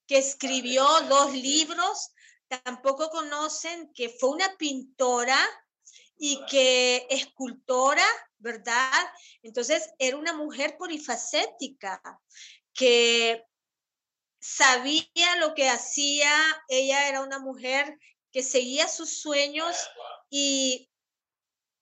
que 0.07 0.17
escribió 0.17 0.85
dos 1.09 1.33
libros 1.33 2.13
tampoco 2.49 3.09
conocen 3.09 3.91
que 3.93 4.09
fue 4.09 4.29
una 4.29 4.57
pintora 4.57 5.37
y 6.17 6.43
que 6.47 7.07
escultora, 7.09 8.05
¿verdad? 8.37 8.91
Entonces 9.43 9.89
era 9.99 10.17
una 10.17 10.33
mujer 10.33 10.75
polifacética 10.77 12.01
que 12.73 13.43
sabía 14.39 15.35
lo 15.39 15.53
que 15.53 15.69
hacía, 15.69 16.31
ella 16.67 17.07
era 17.07 17.21
una 17.21 17.39
mujer 17.39 17.97
que 18.31 18.43
seguía 18.43 18.87
sus 18.87 19.21
sueños 19.21 19.75
y, 20.29 20.89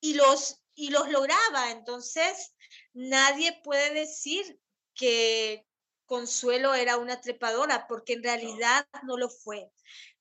y, 0.01 0.13
los, 0.13 0.61
y 0.75 0.89
los 0.89 1.09
lograba. 1.09 1.71
Entonces, 1.71 2.53
nadie 2.93 3.59
puede 3.63 3.93
decir 3.93 4.59
que 4.93 5.65
Consuelo 6.05 6.73
era 6.73 6.97
una 6.97 7.19
trepadora, 7.19 7.85
porque 7.87 8.13
en 8.13 8.23
realidad 8.23 8.87
no 9.03 9.17
lo 9.17 9.29
fue 9.29 9.69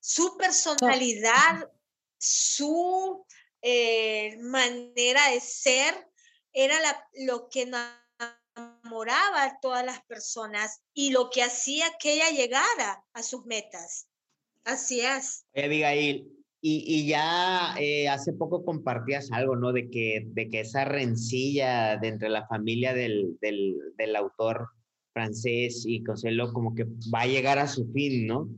su 0.07 0.37
personalidad, 0.37 1.69
su 2.17 3.25
eh, 3.61 4.37
manera 4.39 5.31
de 5.31 5.41
ser, 5.41 6.09
era 6.53 6.77
lo 7.25 7.49
que 7.49 7.63
enamoraba 7.63 9.43
a 9.43 9.59
todas 9.59 9.85
las 9.85 10.01
personas 10.05 10.81
y 10.93 11.11
lo 11.11 11.29
que 11.29 11.43
hacía 11.43 11.97
que 11.99 12.13
ella 12.13 12.29
llegara 12.29 13.05
a 13.11 13.21
sus 13.21 13.45
metas. 13.45 14.06
Así 14.67 14.99
es. 14.99 15.45
Abigail, 15.55 16.27
y, 16.59 16.83
y 16.85 17.07
ya 17.07 17.73
eh, 17.79 18.09
hace 18.09 18.33
poco 18.33 18.65
compartías 18.65 19.31
algo, 19.31 19.55
¿no? 19.55 19.71
De 19.71 19.89
que, 19.89 20.23
de 20.25 20.49
que 20.49 20.59
esa 20.59 20.83
rencilla 20.83 21.95
de 21.95 22.09
entre 22.09 22.27
la 22.27 22.45
familia 22.47 22.93
del, 22.93 23.37
del, 23.39 23.77
del 23.95 24.15
autor 24.17 24.67
francés 25.13 25.85
y 25.87 26.03
Consuelo 26.03 26.51
como 26.51 26.75
que 26.75 26.83
va 26.83 27.21
a 27.21 27.27
llegar 27.27 27.59
a 27.59 27.67
su 27.69 27.89
fin, 27.93 28.27
¿no? 28.27 28.49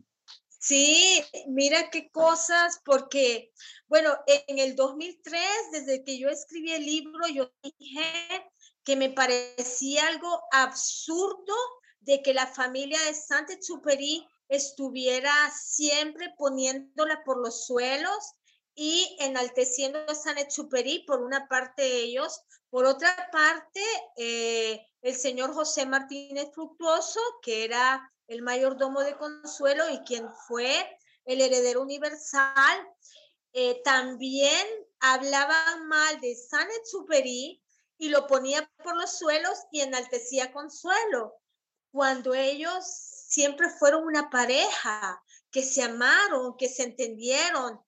Sí, 0.48 1.22
mira 1.48 1.92
qué 1.92 2.10
cosas, 2.10 2.82
porque, 2.84 3.52
bueno, 3.88 4.10
en 4.48 4.58
el 4.58 4.76
2003, 4.76 5.42
desde 5.74 6.04
que 6.04 6.18
yo 6.18 6.30
escribí 6.30 6.72
el 6.72 6.88
libro, 6.88 7.28
yo 7.32 7.52
dije 7.62 8.02
que 8.84 8.96
me 8.96 9.12
parecía 9.12 10.08
algo 10.08 10.42
absurdo 10.52 11.54
de 12.00 12.24
que 12.24 12.34
la 12.34 12.48
familia 12.48 12.98
de 13.06 13.14
Saint-Exupéry 13.14 14.26
estuviera 14.50 15.34
siempre 15.52 16.34
poniéndola 16.38 17.24
por 17.24 17.38
los 17.38 17.66
suelos 17.66 18.34
y 18.76 19.16
enalteciendo 19.20 20.00
a 20.08 20.16
Saint-Exupéry 20.16 21.06
por 21.06 21.22
una 21.22 21.48
parte 21.48 21.84
de 21.84 21.98
ellos, 22.02 22.42
por 22.70 22.86
otra 22.86 23.30
parte, 23.32 23.84
eh, 24.18 24.86
el 25.02 25.16
señor 25.16 25.54
José 25.54 25.86
Martínez 25.86 26.50
Fructuoso, 26.54 27.20
que 27.42 27.66
era 27.66 28.12
el 28.28 28.42
mayordomo 28.44 29.02
de 29.02 29.18
Consuelo 29.18 29.90
y 29.90 30.00
quien 30.00 30.30
fue 30.48 30.98
el 31.26 31.42
heredero 31.42 31.82
universal, 31.82 32.88
eh, 33.54 33.82
también 33.84 34.68
hablaba 35.00 35.78
mal 35.86 36.20
de 36.22 36.36
Sanet 36.36 36.86
Superi 36.86 37.62
y 37.98 38.10
lo 38.10 38.28
ponía 38.28 38.70
por 38.84 38.96
los 38.96 39.18
suelos 39.18 39.58
y 39.72 39.82
enaltecía 39.82 40.52
Consuelo. 40.52 41.36
cuando 41.92 42.36
ellos 42.36 43.19
siempre 43.30 43.70
fueron 43.70 44.06
una 44.06 44.30
pareja, 44.30 45.24
que 45.52 45.64
se 45.64 45.84
amaron, 45.84 46.58
que 46.58 46.68
se 46.68 46.84
entendieron 46.84 47.80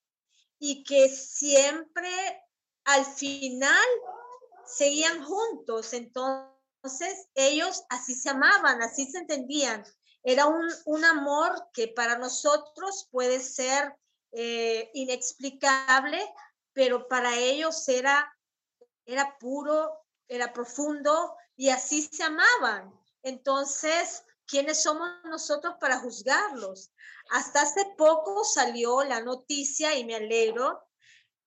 y 0.60 0.84
que 0.84 1.10
siempre 1.10 2.10
al 2.86 3.06
final 3.06 3.88
seguían 4.66 5.24
juntos. 5.24 5.94
Entonces 5.94 7.28
ellos 7.34 7.84
así 7.90 8.16
se 8.16 8.30
amaban, 8.30 8.82
así 8.82 9.06
se 9.06 9.20
entendían. 9.20 9.84
Era 10.24 10.46
un, 10.46 10.68
un 10.86 11.06
amor 11.06 11.70
que 11.74 11.88
para 11.88 12.18
nosotros 12.18 13.08
puede 13.12 13.40
ser 13.40 13.96
eh, 14.32 14.92
inexplicable, 14.94 16.20
pero 16.74 17.08
para 17.08 17.36
ellos 17.36 17.88
era, 17.90 18.32
era 19.06 19.38
puro, 19.40 20.06
era 20.28 20.54
profundo 20.54 21.36
y 21.56 21.70
así 21.70 22.04
se 22.04 22.24
amaban. 22.24 22.94
Entonces, 23.24 24.24
¿quiénes 24.52 24.84
somos 24.84 25.10
nosotros 25.24 25.76
para 25.80 26.00
juzgarlos? 26.00 26.92
Hasta 27.30 27.62
hace 27.62 27.86
poco 27.98 28.44
salió 28.44 29.02
la 29.04 29.22
noticia, 29.22 29.98
y 29.98 30.04
me 30.04 30.16
alegro, 30.16 30.84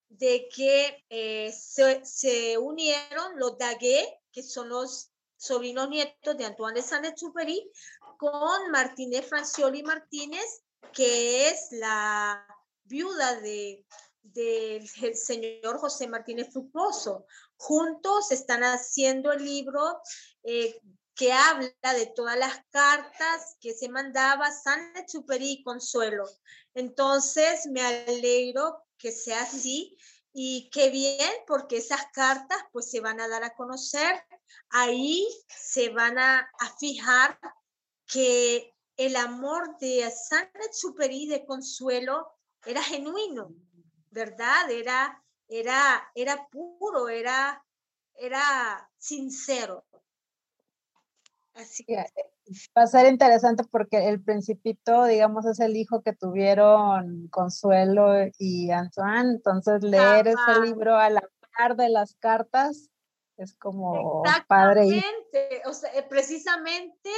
de 0.09 0.49
que 0.49 1.05
eh, 1.11 1.53
se, 1.53 2.57
unieron 2.57 3.39
los 3.39 3.59
Daguet, 3.59 4.09
que 4.33 4.43
son 4.43 4.71
los 4.71 5.11
sobrinos 5.37 5.91
nietos 5.91 6.37
de 6.39 6.47
Antoine 6.47 6.81
de 6.81 6.83
Saint-Exupéry, 6.83 7.71
con 8.17 8.71
Martínez 8.71 9.29
Francioli 9.29 9.83
Martínez, 9.83 10.65
que 10.93 11.51
es 11.51 11.69
la 11.73 12.47
viuda 12.85 13.41
de 13.41 13.85
del 14.23 14.89
señor 14.89 15.79
José 15.79 16.09
Martínez 16.09 16.51
Fructuoso. 16.51 17.27
Juntos 17.57 18.33
están 18.33 18.65
haciendo 18.65 19.31
el 19.33 19.45
libro 19.45 20.01
eh, 20.43 20.81
que 21.15 21.33
habla 21.33 21.95
de 21.97 22.07
todas 22.07 22.37
las 22.37 22.65
cartas 22.71 23.57
que 23.61 23.73
se 23.73 23.89
mandaba 23.89 24.51
San 24.51 24.97
Exupéry 24.97 25.53
y 25.53 25.63
Consuelo. 25.63 26.25
Entonces, 26.75 27.67
me 27.67 27.83
alegro 27.83 28.85
que 28.99 29.13
sea 29.13 29.43
así 29.43 29.97
y 30.33 30.69
qué 30.71 30.91
bien, 30.91 31.31
porque 31.47 31.77
esas 31.77 32.07
cartas 32.13 32.59
pues 32.73 32.91
se 32.91 33.01
van 33.01 33.21
a 33.21 33.29
dar 33.29 33.45
a 33.45 33.55
conocer. 33.55 34.25
Ahí 34.71 35.29
se 35.49 35.91
van 35.91 36.19
a, 36.19 36.51
fijar 36.81 37.39
que 38.07 38.75
el 38.97 39.15
amor 39.15 39.79
de 39.79 40.11
San 40.11 40.51
Exupéry 40.67 41.27
de 41.27 41.47
Consuelo 41.47 42.27
era 42.65 42.83
genuino, 42.83 43.55
¿verdad? 44.11 44.69
Era, 44.71 45.23
era, 45.47 46.11
era 46.17 46.49
puro, 46.49 47.09
era, 47.09 47.65
era 48.15 48.91
sincero. 48.99 49.87
Así 51.55 51.85
que 51.85 52.05
va 52.77 52.83
a 52.83 52.87
ser 52.87 53.07
interesante 53.07 53.63
porque 53.71 54.09
el 54.09 54.23
principito, 54.23 55.05
digamos, 55.05 55.47
es 55.47 55.61
el 55.61 55.77
hijo 55.77 56.03
que 56.03 56.13
tuvieron 56.13 57.29
Consuelo 57.29 58.13
y 58.39 58.71
Antoine, 58.71 59.31
entonces 59.31 59.83
leer 59.83 60.29
ese 60.29 60.61
libro 60.63 60.97
a 60.97 61.11
la 61.11 61.29
par 61.57 61.77
de 61.77 61.89
las 61.89 62.17
cartas 62.17 62.91
es 63.37 63.55
como 63.55 64.23
padre. 64.49 64.87
Y... 64.87 65.03
O 65.67 65.73
sea, 65.73 65.93
eh, 65.95 66.05
precisamente 66.09 67.11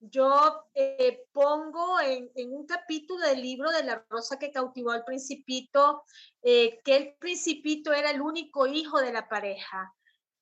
yo 0.00 0.64
eh, 0.74 1.24
pongo 1.32 2.00
en, 2.00 2.30
un 2.52 2.66
capítulo 2.66 3.26
del 3.26 3.42
libro 3.42 3.70
de 3.70 3.82
la 3.82 4.04
rosa 4.08 4.38
que 4.38 4.52
cautivó 4.52 4.92
al 4.92 5.04
principito, 5.04 6.04
eh, 6.42 6.78
que 6.84 6.96
el 6.96 7.14
principito 7.18 7.92
era 7.92 8.10
el 8.10 8.20
único 8.20 8.66
hijo 8.66 9.00
de 9.00 9.12
la 9.12 9.28
pareja. 9.28 9.94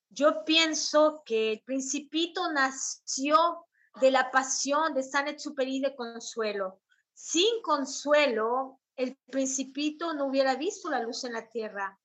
Yo 0.09 0.44
pienso 0.44 1.22
que 1.24 1.52
el 1.52 1.61
principito 1.62 2.50
nació 2.50 3.66
de 4.00 4.11
la 4.11 4.30
pasión 4.30 4.94
de 4.94 5.02
San 5.02 5.28
Exupéry 5.28 5.80
de 5.80 5.94
Consuelo. 5.94 6.80
Sin 7.12 7.62
Consuelo, 7.62 8.80
el 8.94 9.16
principito 9.30 10.14
no 10.14 10.26
hubiera 10.26 10.54
visto 10.54 10.90
la 10.90 11.00
luz 11.00 11.24
en 11.24 11.32
la 11.32 11.48
tierra. 11.48 11.98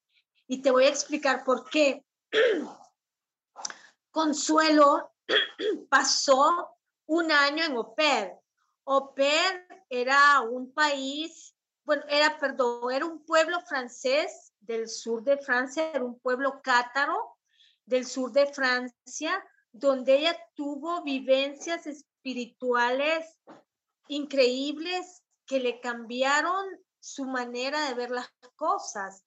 Y 0.47 0.61
te 0.61 0.71
voy 0.71 0.85
a 0.85 0.89
explicar 0.89 1.43
por 1.43 1.69
qué. 1.69 2.05
Consuelo 4.11 5.13
pasó 5.89 6.77
un 7.05 7.31
año 7.31 7.63
en 7.63 7.77
Oper. 7.77 8.37
Oper 8.83 9.65
era 9.89 10.41
un 10.41 10.73
país, 10.73 11.55
bueno, 11.83 12.03
era, 12.09 12.37
perdón, 12.39 12.91
era 12.91 13.05
un 13.05 13.23
pueblo 13.25 13.61
francés 13.61 14.53
del 14.59 14.87
sur 14.87 15.23
de 15.23 15.37
Francia, 15.37 15.91
era 15.91 16.03
un 16.03 16.19
pueblo 16.19 16.61
cátaro 16.61 17.37
del 17.85 18.05
sur 18.05 18.31
de 18.31 18.47
Francia, 18.47 19.43
donde 19.71 20.17
ella 20.17 20.37
tuvo 20.55 21.03
vivencias 21.03 21.87
espirituales 21.87 23.25
increíbles 24.07 25.23
que 25.45 25.59
le 25.59 25.79
cambiaron 25.79 26.65
su 26.99 27.25
manera 27.25 27.87
de 27.87 27.95
ver 27.95 28.11
las 28.11 28.29
cosas. 28.55 29.25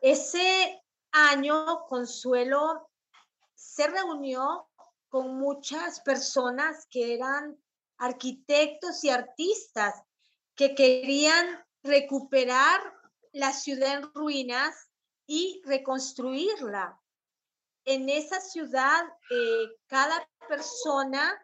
Ese 0.00 0.82
año, 1.12 1.84
Consuelo 1.86 2.90
se 3.54 3.86
reunió 3.86 4.68
con 5.08 5.38
muchas 5.38 6.00
personas 6.00 6.86
que 6.90 7.14
eran 7.14 7.56
arquitectos 7.98 9.04
y 9.04 9.10
artistas 9.10 10.02
que 10.56 10.74
querían 10.74 11.64
recuperar 11.82 12.80
la 13.32 13.52
ciudad 13.52 13.94
en 13.94 14.14
ruinas 14.14 14.90
y 15.26 15.62
reconstruirla. 15.64 17.00
En 17.84 18.08
esa 18.08 18.40
ciudad, 18.40 19.04
eh, 19.30 19.68
cada 19.86 20.26
persona 20.48 21.38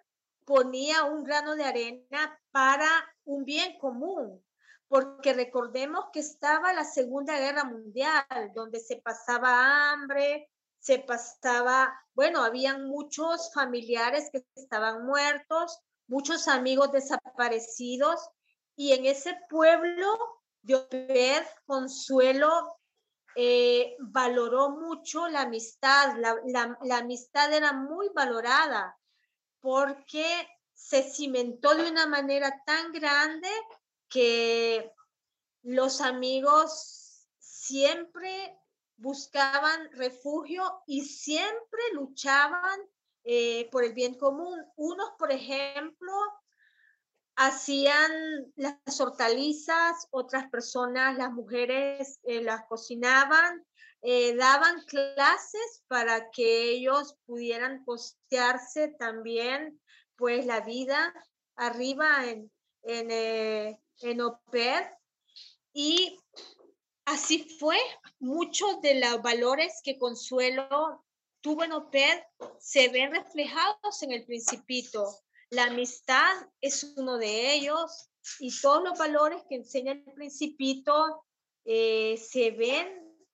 ponía 0.45 1.05
un 1.05 1.23
grano 1.23 1.55
de 1.55 1.65
arena 1.65 2.41
para 2.51 2.89
un 3.25 3.45
bien 3.45 3.79
común, 3.79 4.43
porque 4.89 5.33
recordemos 5.35 6.07
que 6.13 6.21
estaba 6.21 6.73
la 6.73 6.85
Segunda 6.85 7.39
Guerra 7.39 7.65
Mundial, 7.65 8.25
donde 8.55 8.81
se 8.81 8.97
pasaba 8.97 9.93
hambre, 9.93 10.51
se 10.79 10.99
pasaba, 10.99 11.93
bueno, 12.15 12.43
habían 12.43 12.87
muchos 12.87 13.53
familiares 13.53 14.31
que 14.33 14.45
estaban 14.57 15.05
muertos, 15.05 15.79
muchos 16.09 16.49
amigos 16.49 16.91
desaparecidos, 16.91 18.19
y 18.77 18.93
en 18.93 19.05
ese 19.05 19.39
pueblo 19.51 20.19
de 20.63 20.77
Obed, 20.77 21.45
Consuelo 21.67 22.80
eh, 23.37 23.97
valoró 24.01 24.71
mucho 24.71 25.29
la 25.29 25.43
amistad, 25.43 26.17
la, 26.17 26.77
la 26.83 26.99
amistad 26.99 27.53
era 27.53 27.73
muy 27.73 28.09
valorada 28.15 28.99
porque 29.61 30.49
se 30.75 31.03
cimentó 31.03 31.75
de 31.75 31.91
una 31.91 32.07
manera 32.07 32.63
tan 32.65 32.93
grande 32.93 33.49
que 34.09 34.93
los 35.63 36.01
amigos 36.01 37.29
siempre 37.39 38.59
buscaban 38.97 39.91
refugio 39.93 40.83
y 40.87 41.05
siempre 41.05 41.81
luchaban 41.93 42.81
eh, 43.25 43.69
por 43.71 43.85
el 43.85 43.93
bien 43.93 44.15
común. 44.15 44.59
Unos, 44.77 45.11
por 45.19 45.31
ejemplo, 45.31 46.13
hacían 47.41 48.13
las 48.57 49.01
hortalizas, 49.01 50.07
otras 50.11 50.51
personas, 50.51 51.17
las 51.17 51.33
mujeres, 51.33 52.21
eh, 52.25 52.43
las 52.43 52.67
cocinaban, 52.67 53.65
eh, 54.03 54.35
daban 54.37 54.83
clases 54.85 55.83
para 55.89 56.31
que 56.31 56.71
ellos 56.71 57.17
pudieran 57.27 57.85
costearse 57.85 58.89
también 58.99 59.81
pues 60.17 60.45
la 60.45 60.61
vida 60.61 61.15
arriba 61.57 62.27
en, 62.27 62.53
en, 62.83 63.79
en 64.01 64.21
OPED. 64.21 64.85
Y 65.73 66.19
Así 67.11 67.41
fue, 67.59 67.77
muchos 68.21 68.81
de 68.83 69.01
los 69.01 69.21
valores 69.21 69.81
que 69.83 69.99
Consuelo 69.99 71.05
tuvo 71.41 71.65
en 71.65 71.73
OPED 71.73 72.23
se 72.61 72.89
ven 72.89 73.11
reflejados 73.11 74.03
en 74.03 74.13
el 74.13 74.25
principito. 74.25 75.09
La 75.51 75.65
amistad 75.65 76.31
es 76.61 76.85
uno 76.97 77.19
de 77.19 77.55
ellos 77.55 78.09
y 78.39 78.57
todos 78.61 78.85
los 78.85 78.99
valores 78.99 79.43
que 79.49 79.57
enseña 79.57 79.93
el 79.93 80.05
principito 80.15 81.25
eh, 81.65 82.17
se 82.17 82.53
ven 82.53 82.89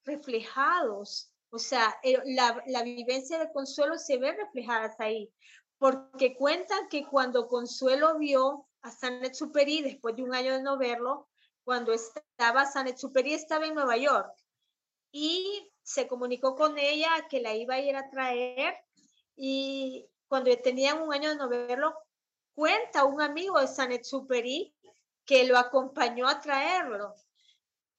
reflejados. 0.05 1.31
O 1.51 1.59
sea, 1.59 1.95
la, 2.25 2.63
la, 2.67 2.83
vivencia 2.83 3.39
de 3.39 3.53
Consuelo 3.53 3.99
se 3.99 4.17
ve 4.17 4.33
reflejada 4.33 4.95
ahí, 4.99 5.31
porque 5.79 6.35
cuentan 6.37 6.89
que 6.89 7.07
cuando 7.07 7.49
Consuelo 7.49 8.19
vio 8.19 8.67
a 8.83 8.91
San 8.91 9.25
Exupéry 9.25 9.83
después 9.83 10.17
de 10.17 10.23
un 10.23 10.35
año 10.35 10.55
de 10.55 10.63
no 10.63 10.79
verlo, 10.79 11.29
cuando 11.65 11.93
estaba 11.93 12.65
San 12.65 12.87
Exuperi 12.87 13.35
estaba 13.35 13.67
en 13.67 13.75
Nueva 13.75 13.97
York 13.97 14.33
y 15.13 15.71
se 15.83 16.07
comunicó 16.07 16.55
con 16.55 16.79
ella 16.79 17.09
que 17.29 17.41
la 17.41 17.55
iba 17.55 17.75
a 17.75 17.81
ir 17.81 17.97
a 17.97 18.09
traer 18.09 18.75
y 19.35 20.09
cuando 20.29 20.57
tenían 20.59 21.03
un 21.03 21.13
año 21.13 21.31
de 21.31 21.37
no 21.37 21.49
verlo, 21.49 21.95
cuenta 22.57 23.05
un 23.05 23.21
amigo 23.21 23.61
de 23.61 23.69
San 23.69 23.93
Exuperi 23.93 24.75
que 25.27 25.45
lo 25.45 25.59
acompañó 25.59 26.27
a 26.27 26.41
traerlo, 26.41 27.15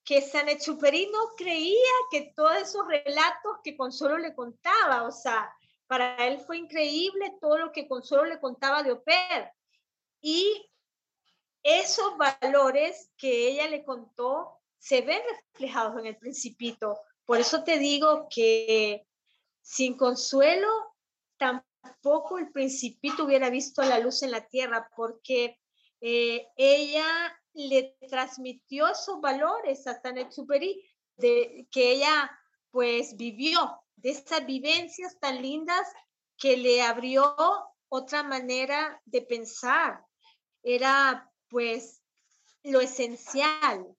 que 0.03 0.20
San 0.22 0.49
Exuperi 0.49 1.10
no 1.12 1.36
creía 1.38 1.93
que 2.10 2.34
todos 2.36 2.55
esos 2.58 2.88
relatos 2.88 3.60
que 3.64 3.78
Consuelo 3.78 4.18
le 4.18 4.34
contaba, 4.34 5.03
o 5.03 5.12
sea, 5.12 5.53
para 5.86 6.16
él 6.26 6.39
fue 6.39 6.58
increíble 6.58 7.38
todo 7.39 7.58
lo 7.60 7.72
que 7.72 7.88
Consuelo 7.88 8.26
le 8.26 8.39
contaba 8.39 8.82
de 8.82 8.91
Oper. 8.93 9.51
y 10.22 10.70
esos 11.62 12.18
valores 12.18 13.12
que 13.18 13.49
ella 13.49 13.68
le 13.68 13.84
contó 13.84 14.60
se 14.80 15.01
ven 15.01 15.22
reflejados 15.30 15.99
en 15.99 16.08
el 16.08 16.18
principito. 16.18 16.97
Por 17.26 17.39
eso 17.39 17.64
te 17.64 17.78
digo 17.78 18.28
que 18.30 19.05
sin 19.62 19.97
consuelo 19.97 20.95
tampoco 21.88 22.38
el 22.38 22.51
principito 22.51 23.25
hubiera 23.25 23.49
visto 23.49 23.81
la 23.83 23.99
luz 23.99 24.23
en 24.23 24.31
la 24.31 24.47
tierra, 24.47 24.89
porque 24.95 25.59
eh, 26.01 26.47
ella 26.55 27.05
le 27.53 27.95
transmitió 28.07 28.88
esos 28.88 29.19
valores 29.21 29.88
a 29.88 30.01
Superi, 30.29 30.83
de, 31.17 31.67
que 31.71 31.93
ella 31.93 32.31
pues 32.71 33.15
vivió, 33.15 33.81
de 33.95 34.11
esas 34.11 34.45
vivencias 34.45 35.17
tan 35.19 35.41
lindas 35.41 35.88
que 36.38 36.57
le 36.57 36.81
abrió 36.83 37.35
otra 37.89 38.21
manera 38.21 39.01
de 39.05 39.21
pensar. 39.21 40.05
Era 40.61 41.31
pues 41.49 42.03
lo 42.63 42.81
esencial. 42.81 43.95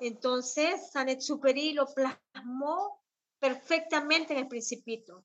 Entonces, 0.00 0.90
Sanet 0.90 1.20
Superi 1.20 1.74
lo 1.74 1.86
plasmó 1.92 3.02
perfectamente 3.38 4.32
en 4.32 4.38
el 4.40 4.48
principito. 4.48 5.24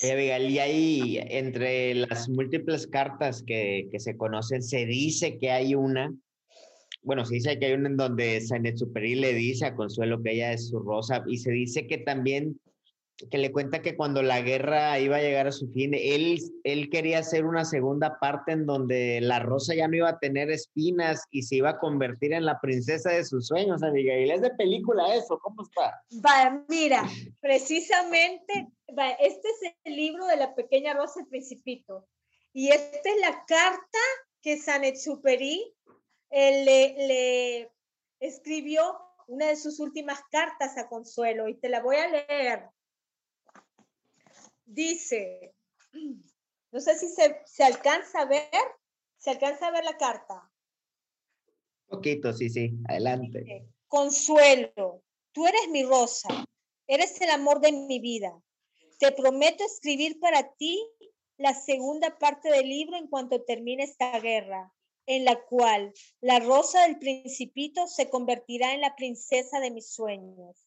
Y 0.00 0.58
ahí, 0.58 1.18
entre 1.28 1.94
las 1.94 2.28
múltiples 2.28 2.86
cartas 2.86 3.42
que, 3.42 3.88
que, 3.90 4.00
se 4.00 4.16
conocen, 4.16 4.62
se 4.62 4.86
dice 4.86 5.38
que 5.38 5.50
hay 5.50 5.74
una, 5.74 6.14
bueno, 7.02 7.24
se 7.24 7.34
dice 7.34 7.58
que 7.58 7.66
hay 7.66 7.72
una 7.74 7.88
en 7.88 7.96
donde 7.96 8.40
Sanet 8.40 8.76
Superi 8.76 9.14
le 9.14 9.34
dice 9.34 9.66
a 9.66 9.74
Consuelo 9.74 10.22
que 10.22 10.32
ella 10.32 10.52
es 10.52 10.68
su 10.68 10.78
rosa, 10.80 11.22
y 11.26 11.38
se 11.38 11.50
dice 11.50 11.86
que 11.86 11.98
también 11.98 12.58
que 13.30 13.38
le 13.38 13.52
cuenta 13.52 13.82
que 13.82 13.96
cuando 13.96 14.22
la 14.22 14.40
guerra 14.40 14.98
iba 14.98 15.16
a 15.16 15.22
llegar 15.22 15.46
a 15.46 15.52
su 15.52 15.68
fin, 15.68 15.92
él, 15.94 16.38
él 16.64 16.90
quería 16.90 17.18
hacer 17.18 17.44
una 17.44 17.64
segunda 17.64 18.18
parte 18.18 18.52
en 18.52 18.66
donde 18.66 19.20
la 19.20 19.38
rosa 19.38 19.74
ya 19.74 19.88
no 19.88 19.96
iba 19.96 20.08
a 20.08 20.18
tener 20.18 20.50
espinas 20.50 21.24
y 21.30 21.42
se 21.42 21.56
iba 21.56 21.70
a 21.70 21.78
convertir 21.78 22.32
en 22.32 22.44
la 22.44 22.60
princesa 22.60 23.10
de 23.10 23.24
sus 23.24 23.46
sueños, 23.46 23.82
Abigail. 23.82 24.30
Es 24.30 24.42
de 24.42 24.50
película 24.50 25.14
eso, 25.14 25.38
¿cómo 25.38 25.62
está? 25.62 26.02
Va, 26.24 26.64
mira, 26.68 27.08
precisamente, 27.40 28.68
este 29.20 29.48
es 29.48 29.74
el 29.84 29.96
libro 29.96 30.26
de 30.26 30.36
la 30.36 30.54
pequeña 30.54 30.94
rosa 30.94 31.20
el 31.20 31.26
principito. 31.26 32.06
Y 32.52 32.68
esta 32.68 33.08
es 33.08 33.20
la 33.20 33.44
carta 33.46 33.98
que 34.42 34.58
Sanetsuperi 34.58 35.74
eh, 36.30 36.64
le, 36.64 37.06
le 37.06 37.72
escribió 38.20 38.82
una 39.26 39.46
de 39.46 39.56
sus 39.56 39.80
últimas 39.80 40.20
cartas 40.30 40.76
a 40.76 40.88
Consuelo 40.88 41.48
y 41.48 41.54
te 41.54 41.68
la 41.68 41.80
voy 41.80 41.96
a 41.96 42.08
leer 42.08 42.68
dice, 44.64 45.54
no 46.72 46.80
sé 46.80 46.98
si 46.98 47.08
se, 47.08 47.64
alcanza 47.64 48.20
a 48.20 48.24
ver, 48.26 48.48
se 49.18 49.30
alcanza 49.30 49.68
a 49.68 49.72
ver 49.72 49.84
la 49.84 49.96
carta. 49.96 50.50
Poquito, 51.86 52.32
sí, 52.32 52.48
sí, 52.48 52.72
adelante. 52.88 53.66
Consuelo, 53.86 55.02
tú 55.32 55.46
eres 55.46 55.68
mi 55.68 55.82
rosa, 55.84 56.28
eres 56.86 57.20
el 57.20 57.30
amor 57.30 57.60
de 57.60 57.72
mi 57.72 58.00
vida. 58.00 58.42
Te 58.98 59.12
prometo 59.12 59.64
escribir 59.64 60.18
para 60.20 60.54
ti 60.54 60.80
la 61.36 61.54
segunda 61.54 62.18
parte 62.18 62.50
del 62.50 62.68
libro 62.68 62.96
en 62.96 63.08
cuanto 63.08 63.44
termine 63.44 63.82
esta 63.82 64.18
guerra, 64.20 64.72
en 65.06 65.24
la 65.24 65.42
cual 65.44 65.92
la 66.20 66.38
rosa 66.38 66.82
del 66.86 66.98
principito 66.98 67.86
se 67.88 68.08
convertirá 68.08 68.72
en 68.72 68.80
la 68.80 68.94
princesa 68.94 69.60
de 69.60 69.70
mis 69.70 69.92
sueños. 69.92 70.66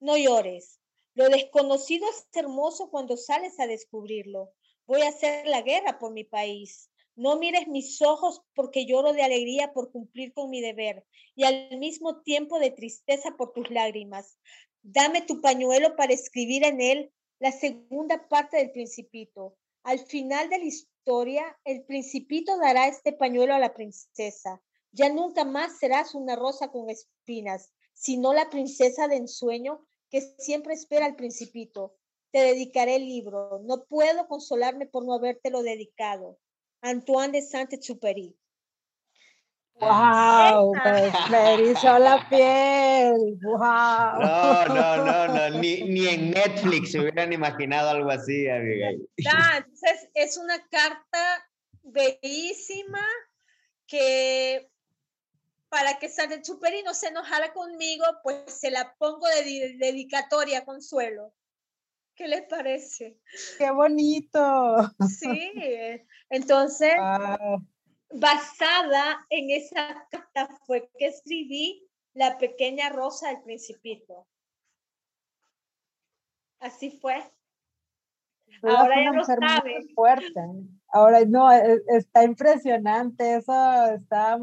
No 0.00 0.16
llores, 0.16 0.80
lo 1.14 1.28
desconocido 1.28 2.06
es 2.08 2.26
hermoso 2.32 2.90
cuando 2.90 3.16
sales 3.16 3.58
a 3.60 3.66
descubrirlo. 3.66 4.52
Voy 4.86 5.02
a 5.02 5.08
hacer 5.08 5.46
la 5.46 5.62
guerra 5.62 5.98
por 5.98 6.12
mi 6.12 6.24
país. 6.24 6.90
No 7.14 7.38
mires 7.38 7.68
mis 7.68 8.02
ojos 8.02 8.42
porque 8.54 8.86
lloro 8.86 9.12
de 9.12 9.22
alegría 9.22 9.72
por 9.72 9.92
cumplir 9.92 10.32
con 10.32 10.50
mi 10.50 10.60
deber 10.60 11.06
y 11.36 11.44
al 11.44 11.78
mismo 11.78 12.22
tiempo 12.22 12.58
de 12.58 12.72
tristeza 12.72 13.36
por 13.36 13.52
tus 13.52 13.70
lágrimas. 13.70 14.38
Dame 14.82 15.22
tu 15.22 15.40
pañuelo 15.40 15.94
para 15.94 16.12
escribir 16.12 16.64
en 16.64 16.80
él 16.80 17.12
la 17.38 17.52
segunda 17.52 18.28
parte 18.28 18.56
del 18.56 18.72
principito. 18.72 19.56
Al 19.84 20.00
final 20.00 20.50
de 20.50 20.58
la 20.58 20.64
historia, 20.64 21.58
el 21.64 21.84
principito 21.84 22.58
dará 22.58 22.88
este 22.88 23.12
pañuelo 23.12 23.54
a 23.54 23.60
la 23.60 23.74
princesa. 23.74 24.60
Ya 24.90 25.08
nunca 25.10 25.44
más 25.44 25.78
serás 25.78 26.14
una 26.14 26.34
rosa 26.34 26.72
con 26.72 26.90
espinas, 26.90 27.72
sino 27.92 28.32
la 28.32 28.50
princesa 28.50 29.06
de 29.06 29.16
ensueño 29.16 29.86
que 30.14 30.20
siempre 30.38 30.74
espera 30.74 31.06
al 31.06 31.16
principito. 31.16 31.96
Te 32.30 32.38
dedicaré 32.38 32.94
el 32.96 33.04
libro. 33.04 33.60
No 33.64 33.84
puedo 33.84 34.28
consolarme 34.28 34.86
por 34.86 35.04
no 35.04 35.12
habértelo 35.12 35.64
dedicado. 35.64 36.38
Antoine 36.82 37.32
de 37.32 37.42
Saint-Exupéry. 37.42 38.36
¡Wow! 39.74 40.72
Me, 41.30 41.62
hizo 41.64 41.98
la 41.98 42.28
piel. 42.28 43.40
¡Wow! 43.42 44.20
No, 44.20 44.66
no, 44.68 45.04
no, 45.04 45.50
no. 45.50 45.50
Ni, 45.60 45.82
ni, 45.82 46.06
en 46.06 46.30
Netflix 46.30 46.92
se 46.92 47.00
hubieran 47.00 47.32
imaginado 47.32 47.88
algo 47.88 48.10
así, 48.10 48.48
Abigail. 48.48 49.08
Entonces, 49.16 50.10
es 50.14 50.36
una 50.36 50.64
carta 50.68 51.50
bellísima 51.82 53.04
que 53.88 54.70
para 55.74 55.98
que 55.98 56.08
San 56.08 56.44
Superi 56.44 56.84
no 56.84 56.94
se 56.94 57.08
enojara 57.08 57.52
conmigo, 57.52 58.04
pues 58.22 58.44
se 58.46 58.70
la 58.70 58.94
pongo 58.96 59.26
de 59.26 59.74
dedicatoria 59.76 60.64
Consuelo. 60.64 61.34
¿Qué 62.14 62.28
les 62.28 62.42
parece? 62.42 63.18
¡Qué 63.58 63.72
bonito! 63.72 64.94
Sí, 65.18 65.52
entonces, 66.30 66.94
basada 68.08 69.26
en 69.30 69.50
esa 69.50 70.06
carta 70.12 70.48
fue 70.64 70.88
que 70.96 71.06
escribí 71.06 71.84
La 72.12 72.38
pequeña 72.38 72.90
rosa 72.90 73.30
del 73.30 73.42
principito. 73.42 74.28
Así 76.60 76.92
fue. 76.92 77.16
Ahora 78.62 78.94
ya 79.02 79.10
lo 79.10 79.24
sabe. 79.24 79.88
Fuerte. 79.92 80.40
Ahora 80.92 81.24
no, 81.24 81.50
e, 81.50 81.82
está 81.88 82.22
impresionante, 82.22 83.38
eso 83.38 83.86
está 83.86 84.38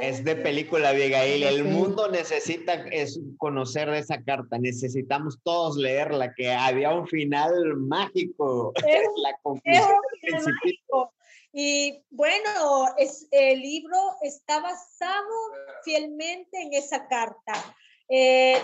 es 0.00 0.24
de 0.24 0.36
película, 0.36 0.90
Abigail. 0.90 1.42
El 1.42 1.64
mundo 1.64 2.08
necesita 2.10 2.74
es 2.90 3.20
conocer 3.38 3.88
esa 3.90 4.22
carta. 4.22 4.58
Necesitamos 4.58 5.38
todos 5.42 5.76
leerla, 5.76 6.34
que 6.34 6.52
había 6.52 6.92
un 6.92 7.06
final 7.06 7.76
mágico. 7.76 8.72
Es, 8.76 9.08
la 9.16 9.36
conclusión 9.42 10.44
mágico. 10.44 11.12
Y 11.52 12.04
bueno, 12.10 12.86
es, 12.98 13.28
el 13.30 13.60
libro 13.60 13.96
está 14.20 14.60
basado 14.60 15.34
fielmente 15.84 16.60
en 16.60 16.74
esa 16.74 17.06
carta. 17.08 17.54
Eh, 18.08 18.60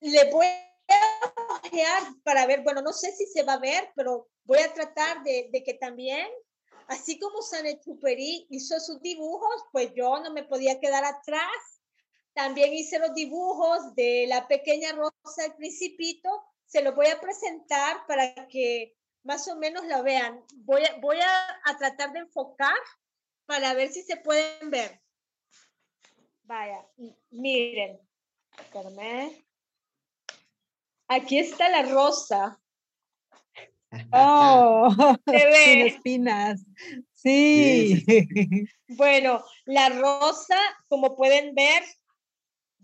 le 0.00 0.30
voy 0.30 0.46
a 0.46 1.64
ojear 1.64 2.02
para 2.24 2.46
ver, 2.46 2.62
bueno, 2.62 2.82
no 2.82 2.92
sé 2.92 3.12
si 3.12 3.26
se 3.26 3.44
va 3.44 3.54
a 3.54 3.60
ver, 3.60 3.90
pero 3.94 4.28
voy 4.44 4.58
a 4.58 4.72
tratar 4.72 5.22
de, 5.22 5.50
de 5.52 5.62
que 5.62 5.74
también 5.74 6.26
Así 6.92 7.18
como 7.18 7.40
Sanechuperi 7.40 8.46
hizo 8.50 8.78
sus 8.78 9.00
dibujos, 9.00 9.64
pues 9.72 9.94
yo 9.94 10.20
no 10.20 10.30
me 10.30 10.44
podía 10.44 10.78
quedar 10.78 11.06
atrás. 11.06 11.80
También 12.34 12.74
hice 12.74 12.98
los 12.98 13.14
dibujos 13.14 13.94
de 13.94 14.26
la 14.28 14.46
pequeña 14.46 14.92
rosa 14.92 15.42
del 15.42 15.54
principito. 15.54 16.28
Se 16.66 16.82
los 16.82 16.94
voy 16.94 17.06
a 17.06 17.18
presentar 17.18 18.06
para 18.06 18.46
que 18.48 18.94
más 19.22 19.48
o 19.48 19.56
menos 19.56 19.86
lo 19.86 20.02
vean. 20.02 20.44
Voy 20.56 20.84
a, 20.84 20.98
voy 21.00 21.16
a, 21.18 21.78
tratar 21.78 22.12
de 22.12 22.18
enfocar 22.18 22.76
para 23.46 23.72
ver 23.72 23.90
si 23.90 24.02
se 24.02 24.18
pueden 24.18 24.68
ver. 24.70 25.00
Vaya, 26.42 26.86
miren. 27.30 27.98
Aquí 31.08 31.38
está 31.38 31.70
la 31.70 31.84
rosa. 31.84 32.61
Oh, 34.12 34.94
sin 35.26 35.86
espinas. 35.86 36.64
Sí. 37.14 38.04
Bueno, 38.94 39.42
la 39.64 39.88
rosa, 39.88 40.58
como 40.86 41.16
pueden 41.16 41.54
ver, 41.54 41.82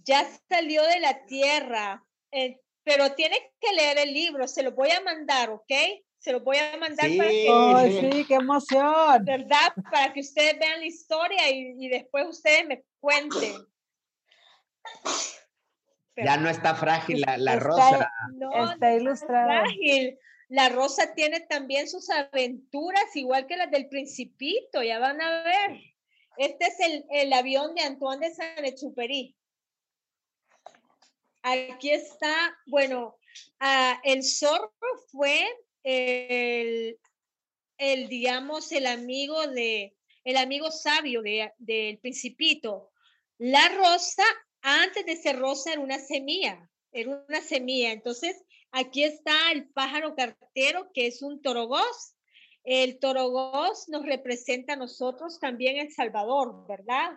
ya 0.05 0.27
salió 0.49 0.83
de 0.85 1.01
la 1.01 1.27
tierra, 1.27 2.03
eh, 2.33 2.59
pero 2.83 3.13
tiene 3.13 3.37
que 3.61 3.75
leer 3.75 3.99
el 3.99 4.15
libro. 4.15 4.49
Se 4.49 4.63
lo 4.63 4.73
voy 4.73 4.91
a 4.91 5.03
mandar, 5.03 5.51
¿ok? 5.51 5.71
Se 6.19 6.33
lo 6.33 6.41
voy 6.41 6.57
a 6.57 6.79
mandar 6.79 7.11
para 7.15 7.29
que... 7.29 7.47
Oh, 7.51 7.83
sí, 7.83 8.25
qué 8.25 8.37
emoción. 8.37 9.23
¿Verdad? 9.27 9.75
Para 9.93 10.15
que 10.15 10.21
ustedes 10.21 10.59
vean 10.59 10.81
la 10.81 10.87
historia 10.87 11.51
y, 11.51 11.89
después 11.91 12.27
ustedes 12.27 12.67
me 12.67 12.83
cuenten. 13.01 13.55
ya 16.17 16.39
no 16.39 16.49
está 16.49 16.75
frágil 16.75 17.21
la, 17.21 17.57
rosa. 17.57 18.11
No, 18.33 18.73
está 18.73 18.95
ilustrada. 18.95 19.61
frágil. 19.61 20.19
La 20.49 20.71
Rosa 20.71 21.15
tiene 21.15 21.41
también 21.41 21.89
sus 21.89 22.09
aventuras, 22.11 23.15
igual 23.15 23.47
que 23.47 23.57
las 23.57 23.71
del 23.71 23.89
Principito, 23.89 24.83
ya 24.83 24.99
van 24.99 25.21
a 25.21 25.43
ver. 25.43 25.81
Este 26.39 26.67
es 26.67 26.81
el, 26.81 27.05
el 27.11 27.33
avión 27.33 27.75
de 27.75 27.83
Antoine 27.83 28.29
de 28.29 28.35
Saint-Exupéry. 28.35 29.37
Aquí 31.43 31.91
está, 31.91 32.59
bueno, 32.67 33.19
el 34.05 34.25
zorro 34.25 34.73
fue 35.11 35.47
el, 35.83 36.99
el, 37.77 38.09
digamos, 38.09 38.73
el 38.73 38.87
amigo 38.87 39.47
de, 39.49 39.97
el 40.25 40.37
amigo 40.37 40.71
sabio 40.71 41.23
de, 41.23 41.53
del 41.59 41.99
principito. 41.99 42.91
La 43.39 43.69
rosa, 43.69 44.25
antes 44.63 45.07
de 45.07 45.17
ser 45.17 45.39
rosa, 45.39 45.73
era 45.73 45.81
una 45.81 45.99
semilla, 45.99 46.71
era 46.93 47.25
una 47.29 47.41
semilla. 47.41 47.93
Entonces, 47.93 48.45
aquí 48.73 49.05
está 49.05 49.53
el 49.53 49.69
pájaro 49.71 50.15
cartero, 50.15 50.91
que 50.93 51.07
es 51.07 51.23
un 51.23 51.41
torogós. 51.43 52.15
El 52.65 52.99
torogós 52.99 53.89
nos 53.89 54.05
representa 54.05 54.75
a 54.75 54.77
nosotros 54.77 55.39
también 55.41 55.79
El 55.79 55.93
Salvador, 55.93 56.67
¿verdad? 56.69 57.13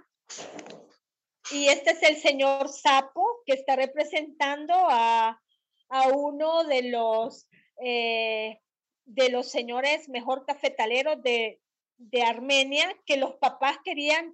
Y 1.51 1.67
este 1.67 1.91
es 1.91 2.03
el 2.03 2.15
señor 2.15 2.69
sapo 2.69 3.41
que 3.45 3.53
está 3.53 3.75
representando 3.75 4.73
a, 4.75 5.41
a 5.89 6.07
uno 6.07 6.63
de 6.63 6.83
los, 6.83 7.47
eh, 7.83 8.59
de 9.05 9.29
los 9.29 9.49
señores 9.49 10.07
mejor 10.07 10.45
cafetaleros 10.45 11.21
de, 11.21 11.59
de 11.97 12.21
Armenia, 12.23 12.95
que 13.05 13.17
los 13.17 13.35
papás 13.35 13.77
querían 13.83 14.33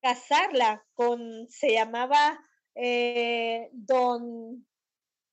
casarla 0.00 0.84
con, 0.94 1.48
se 1.48 1.72
llamaba 1.72 2.38
eh, 2.76 3.68
don, 3.72 4.66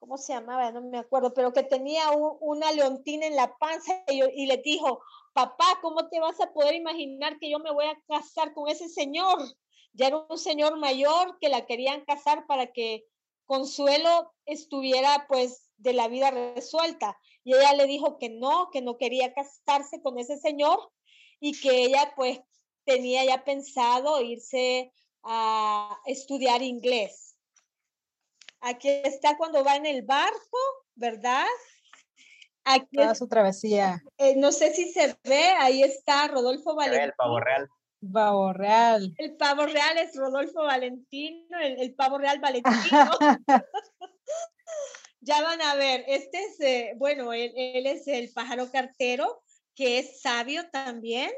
¿cómo 0.04 0.18
se 0.18 0.34
llamaba? 0.34 0.70
No 0.74 0.82
me 0.82 0.97
acuerdo, 0.97 1.34
pero 1.34 1.54
que 1.54 1.64
tenía 1.64 2.12
una 2.12 2.74
leontina 2.74 3.26
en 3.26 3.38
la 3.38 3.56
panza 3.58 4.04
y, 4.10 4.22
y, 4.22 4.47
le 4.47 4.58
dijo, 4.58 5.01
papá, 5.32 5.80
¿cómo 5.82 6.10
te 6.10 6.20
vas 6.20 6.41
a 6.41 6.51
poder 6.51 6.76
imaginar 6.76 7.39
que 7.39 7.49
yo 7.49 7.58
me 7.60 7.72
voy 7.72 7.86
a 7.86 7.97
casar 8.10 8.54
con 8.54 8.68
ese 8.68 8.89
señor? 8.89 9.39
Ya 9.93 10.08
era 10.08 10.26
un 10.30 10.38
señor 10.38 10.78
mayor 10.78 11.38
que 11.39 11.47
la 11.47 11.66
querían 11.66 12.04
casar 12.04 12.45
para 12.47 12.74
que 12.74 13.06
Consuelo 13.45 14.34
estuviera 14.45 15.26
pues 15.30 15.72
de 15.78 15.93
la 15.93 16.10
vida 16.10 16.32
resuelta. 16.32 17.18
Y 17.45 17.54
ella 17.54 17.74
le 17.74 17.86
dijo 17.86 18.18
que 18.18 18.28
no, 18.28 18.72
que 18.74 18.82
no 18.82 18.97
quería 18.97 19.34
casarse 19.34 20.01
con 20.01 20.20
ese 20.20 20.38
señor 20.38 20.91
y 21.39 21.58
que 21.58 21.86
ella 21.86 22.12
pues 22.18 22.41
tenía 22.84 23.24
ya 23.24 23.45
pensado 23.45 24.22
irse 24.22 24.91
a 25.24 25.97
estudiar 26.08 26.62
inglés. 26.62 27.32
Aquí 28.66 28.88
está 28.88 29.36
cuando 29.36 29.61
va 29.61 29.76
en 29.76 29.86
el 29.86 30.03
barco, 30.03 30.57
¿verdad? 30.95 31.45
Aquí 32.64 32.95
Toda 32.95 33.14
su 33.14 33.28
travesía. 33.28 34.01
Eh, 34.18 34.36
no 34.38 34.53
sé 34.53 34.74
si 34.74 34.89
se 34.89 35.18
ve, 35.26 35.43
ahí 35.59 35.84
está 35.84 36.30
Rodolfo 36.30 36.74
Valentín. 36.74 37.03
El 37.03 37.14
pavo 37.14 37.41
real. 37.41 37.70
Pavo 38.14 38.53
real. 38.53 39.14
El 39.18 39.36
pavo 39.36 39.66
real 39.66 39.97
es 39.97 40.16
Rodolfo 40.16 40.64
Valentino, 40.64 41.59
el, 41.59 41.93
pavo 41.93 42.18
real 42.18 42.39
Valentino. 42.41 43.11
ya 45.20 45.41
van 45.41 45.61
a 45.61 45.76
ver, 45.76 46.05
este 46.07 46.39
es, 46.45 46.59
eh, 46.61 46.93
bueno, 46.95 47.34
él, 47.34 47.51
él, 47.57 47.86
es 47.86 48.07
el 48.07 48.32
pájaro 48.32 48.72
cartero, 48.72 49.43
que 49.76 49.99
es 49.99 50.22
sabio 50.22 50.70
también. 50.70 51.32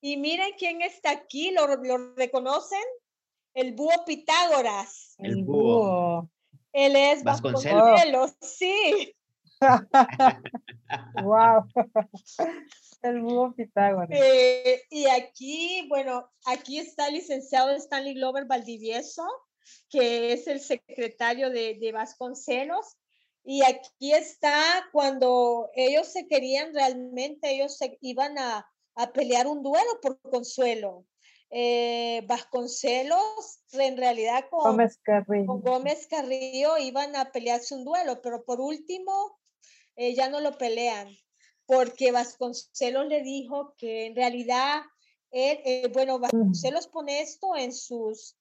Y 0.00 0.16
miren 0.16 0.50
quién 0.58 0.82
está 0.82 1.12
aquí, 1.12 1.52
¿lo, 1.52 1.68
lo 1.76 2.14
reconocen? 2.16 2.82
El 3.54 3.72
búho 3.74 4.04
Pitágoras. 4.04 5.14
El 5.18 5.44
búho. 5.44 6.28
Él 6.72 6.96
es 6.96 7.22
Vasconcelos, 7.22 8.34
sí. 8.40 9.14
wow. 11.22 11.64
El 13.02 13.20
búho 13.20 13.54
Pitágoras. 13.54 14.10
Eh, 14.12 14.82
y 14.90 15.06
aquí, 15.06 15.86
bueno, 15.88 16.30
aquí 16.46 16.78
está 16.78 17.08
el 17.08 17.14
licenciado 17.14 17.70
Stanley 17.70 18.14
Glover 18.14 18.46
Valdivieso, 18.46 19.26
que 19.88 20.32
es 20.32 20.46
el 20.46 20.60
secretario 20.60 21.50
de, 21.50 21.78
de 21.80 21.92
Vasconcelos. 21.92 22.96
Y 23.44 23.62
aquí 23.64 24.12
está 24.12 24.88
cuando 24.92 25.68
ellos 25.74 26.06
se 26.06 26.28
querían 26.28 26.72
realmente, 26.72 27.50
ellos 27.50 27.76
se 27.76 27.98
iban 28.00 28.38
a, 28.38 28.66
a 28.94 29.12
pelear 29.12 29.46
un 29.46 29.62
duelo 29.62 30.00
por 30.00 30.20
Consuelo. 30.20 31.04
Eh, 31.54 32.24
Vasconcelos, 32.26 33.60
en 33.72 33.98
realidad 33.98 34.46
con 34.48 34.72
Gómez, 34.72 34.98
Carrillo. 35.02 35.46
con 35.46 35.60
Gómez 35.60 36.06
Carrillo 36.06 36.78
iban 36.78 37.14
a 37.14 37.30
pelearse 37.30 37.74
un 37.74 37.84
duelo, 37.84 38.22
pero 38.22 38.42
por 38.42 38.58
último 38.58 39.38
eh, 39.96 40.14
ya 40.14 40.30
no 40.30 40.40
lo 40.40 40.56
pelean, 40.56 41.14
porque 41.66 42.10
Vasconcelos 42.10 43.06
le 43.06 43.22
dijo 43.22 43.74
que 43.76 44.06
en 44.06 44.16
realidad, 44.16 44.80
él, 45.30 45.60
eh, 45.66 45.90
bueno, 45.92 46.18
Vasconcelos 46.18 46.86
pone 46.86 47.20
esto 47.20 47.54
en 47.54 47.74
sus, 47.74 48.38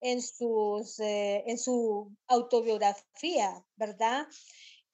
en 0.00 0.22
sus, 0.22 0.98
eh, 1.00 1.44
en 1.46 1.58
su 1.58 2.10
autobiografía, 2.26 3.62
¿verdad? 3.76 4.26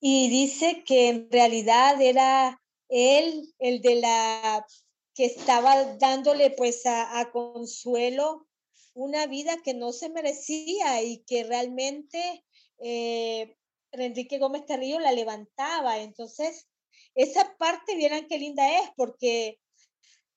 Y 0.00 0.28
dice 0.30 0.82
que 0.84 1.10
en 1.10 1.30
realidad 1.30 2.02
era 2.02 2.60
él 2.88 3.54
el 3.60 3.80
de 3.82 3.94
la 4.00 4.66
que 5.14 5.26
estaba 5.26 5.96
dándole 5.96 6.50
pues 6.50 6.86
a, 6.86 7.20
a 7.20 7.30
Consuelo 7.30 8.46
una 8.94 9.26
vida 9.26 9.56
que 9.62 9.74
no 9.74 9.92
se 9.92 10.08
merecía 10.08 11.02
y 11.02 11.18
que 11.24 11.44
realmente 11.44 12.44
eh, 12.78 13.56
Enrique 13.92 14.38
Gómez 14.38 14.64
Carrillo 14.66 14.98
la 14.98 15.12
levantaba. 15.12 15.98
Entonces, 15.98 16.68
esa 17.14 17.56
parte, 17.58 17.94
vieran 17.94 18.26
qué 18.26 18.38
linda 18.38 18.80
es, 18.80 18.90
porque 18.96 19.60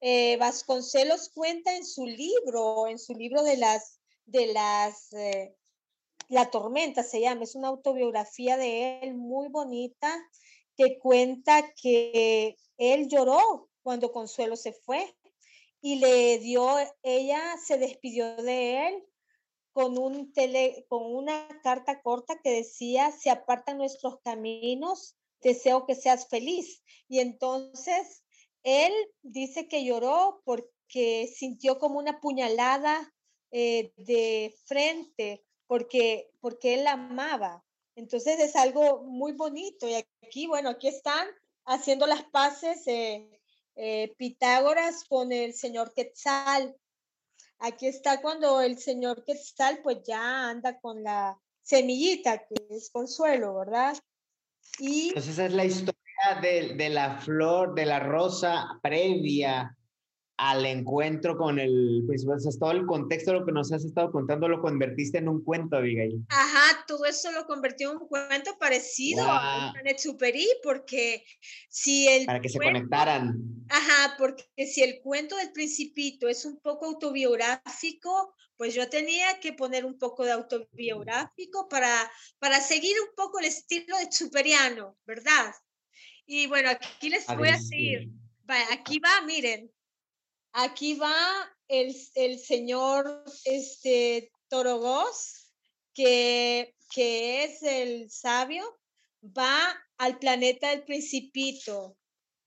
eh, 0.02 0.38
Vasconcelos 0.38 1.30
cuenta 1.30 1.76
en 1.76 1.86
su 1.86 2.06
libro, 2.06 2.88
en 2.88 3.00
su 3.00 3.14
libro 3.14 3.44
de 3.44 3.58
las, 3.58 4.00
de 4.26 4.48
las, 4.54 5.12
eh, 5.14 5.56
La 6.30 6.50
tormenta 6.50 7.04
se 7.04 7.22
llama, 7.22 7.44
es 7.44 7.56
una 7.56 7.70
autobiografía 7.70 8.58
de 8.58 9.00
él 9.00 9.16
muy 9.16 9.48
bonita 9.48 10.14
que 10.78 10.98
cuenta 11.00 11.74
que 11.82 12.58
él 12.78 13.08
lloró 13.08 13.70
cuando 13.86 14.12
Consuelo 14.12 14.56
se 14.56 14.74
fue 14.74 15.16
y 15.80 15.98
le 15.98 16.40
dio, 16.40 16.76
ella 17.04 17.56
se 17.64 17.78
despidió 17.78 18.36
de 18.38 18.88
él 18.88 19.04
con, 19.74 20.00
un 20.00 20.34
tele, 20.34 20.88
con 20.90 21.04
una 21.16 21.48
carta 21.62 22.02
corta 22.02 22.42
que 22.44 22.50
decía, 22.50 23.12
se 23.12 23.30
apartan 23.30 23.78
nuestros 23.78 24.20
caminos, 24.22 25.16
deseo 25.40 25.86
que 25.86 25.94
seas 25.94 26.28
feliz. 26.28 26.82
Y 27.08 27.20
entonces 27.20 28.24
él 28.64 28.92
dice 29.22 29.68
que 29.68 29.86
lloró 29.86 30.42
porque 30.46 31.32
sintió 31.32 31.78
como 31.78 32.00
una 32.00 32.20
puñalada 32.20 33.14
eh, 33.52 33.94
de 33.98 34.56
frente, 34.66 35.46
porque, 35.68 36.32
porque 36.42 36.74
él 36.74 36.86
la 36.86 36.94
amaba. 36.94 37.64
Entonces 37.96 38.40
es 38.40 38.56
algo 38.56 39.04
muy 39.04 39.34
bonito. 39.34 39.88
Y 39.88 39.94
aquí, 39.94 40.48
bueno, 40.48 40.72
aquí 40.72 40.88
están 40.88 41.28
haciendo 41.66 42.08
las 42.08 42.24
paces 42.24 42.82
eh, 42.88 43.36
eh, 43.76 44.14
Pitágoras 44.18 45.04
con 45.06 45.32
el 45.32 45.54
señor 45.54 45.94
Quetzal. 45.94 46.76
Aquí 47.60 47.88
está 47.88 48.22
cuando 48.22 48.62
el 48.62 48.78
señor 48.78 49.24
Quetzal 49.26 49.80
pues 49.84 50.00
ya 50.06 50.50
anda 50.50 50.80
con 50.80 51.04
la 51.04 51.40
semillita, 51.62 52.46
que 52.46 52.56
es 52.70 52.90
consuelo, 52.90 53.56
¿verdad? 53.56 53.98
Y... 54.80 55.10
Entonces 55.10 55.34
esa 55.34 55.46
es 55.46 55.54
la 55.54 55.66
historia 55.66 55.96
de, 56.42 56.76
de 56.76 56.90
la 56.90 57.18
flor, 57.18 57.74
de 57.76 57.86
la 57.86 58.00
rosa 58.00 58.80
previa 58.82 59.76
al 60.38 60.66
encuentro 60.66 61.38
con 61.38 61.60
el 61.60 62.04
pues, 62.06 62.26
pues 62.26 62.60
todo 62.60 62.72
el 62.72 62.86
contexto 62.86 63.32
de 63.32 63.40
lo 63.40 63.46
que 63.46 63.52
nos 63.52 63.72
has 63.72 63.86
estado 63.86 64.12
contando 64.12 64.50
lo 64.50 64.62
convertiste 64.62 65.18
en 65.18 65.30
un 65.30 65.44
cuento, 65.44 65.78
Abigail. 65.78 66.26
Ajá, 66.30 66.84
todo 66.88 67.06
eso 67.06 67.32
lo 67.32 67.46
convirtió 67.46 67.92
en 67.92 67.98
un 67.98 68.08
cuento 68.08 68.58
parecido 68.60 69.24
a 69.26 69.72
Planet 69.74 69.98
Superi, 69.98 70.48
porque 70.62 71.24
si 71.70 72.08
el 72.08 72.26
Para 72.26 72.42
que 72.42 72.50
se 72.50 72.60
conectaran. 72.60 73.38
Ajá, 73.70 74.16
porque 74.18 74.46
si 74.68 74.84
el 74.84 75.00
cuento 75.02 75.38
del 75.38 75.52
principito 75.52 76.28
es 76.28 76.46
un 76.46 76.60
poco 76.60 76.86
autobiográfico, 76.88 78.36
pues 78.58 78.74
yo 78.74 78.90
tenía 78.90 79.40
que 79.40 79.54
poner 79.54 79.86
un 79.86 79.98
poco 79.98 80.24
de 80.24 80.32
autobiográfico 80.32 81.68
para, 81.70 82.12
para 82.40 82.60
seguir 82.60 82.96
un 83.08 83.16
poco 83.16 83.40
el 83.40 83.46
estilo 83.46 83.98
de 83.98 84.12
Superiano, 84.12 84.98
¿verdad? 85.06 85.54
Y 86.26 86.48
bueno, 86.48 86.70
aquí 86.70 87.10
les 87.10 87.26
voy 87.28 87.50
a 87.50 87.54
decir, 87.54 88.10
aquí 88.72 89.00
va, 89.00 89.22
miren, 89.26 89.72
Aquí 90.58 90.94
va 90.94 91.14
el, 91.68 91.94
el 92.16 92.40
señor 92.40 93.26
este, 93.44 94.32
Torogos, 94.48 95.52
que, 95.94 96.74
que 96.94 97.44
es 97.44 97.62
el 97.62 98.10
sabio, 98.10 98.64
va 99.22 99.78
al 99.98 100.18
planeta 100.18 100.70
del 100.70 100.84
principito. 100.86 101.98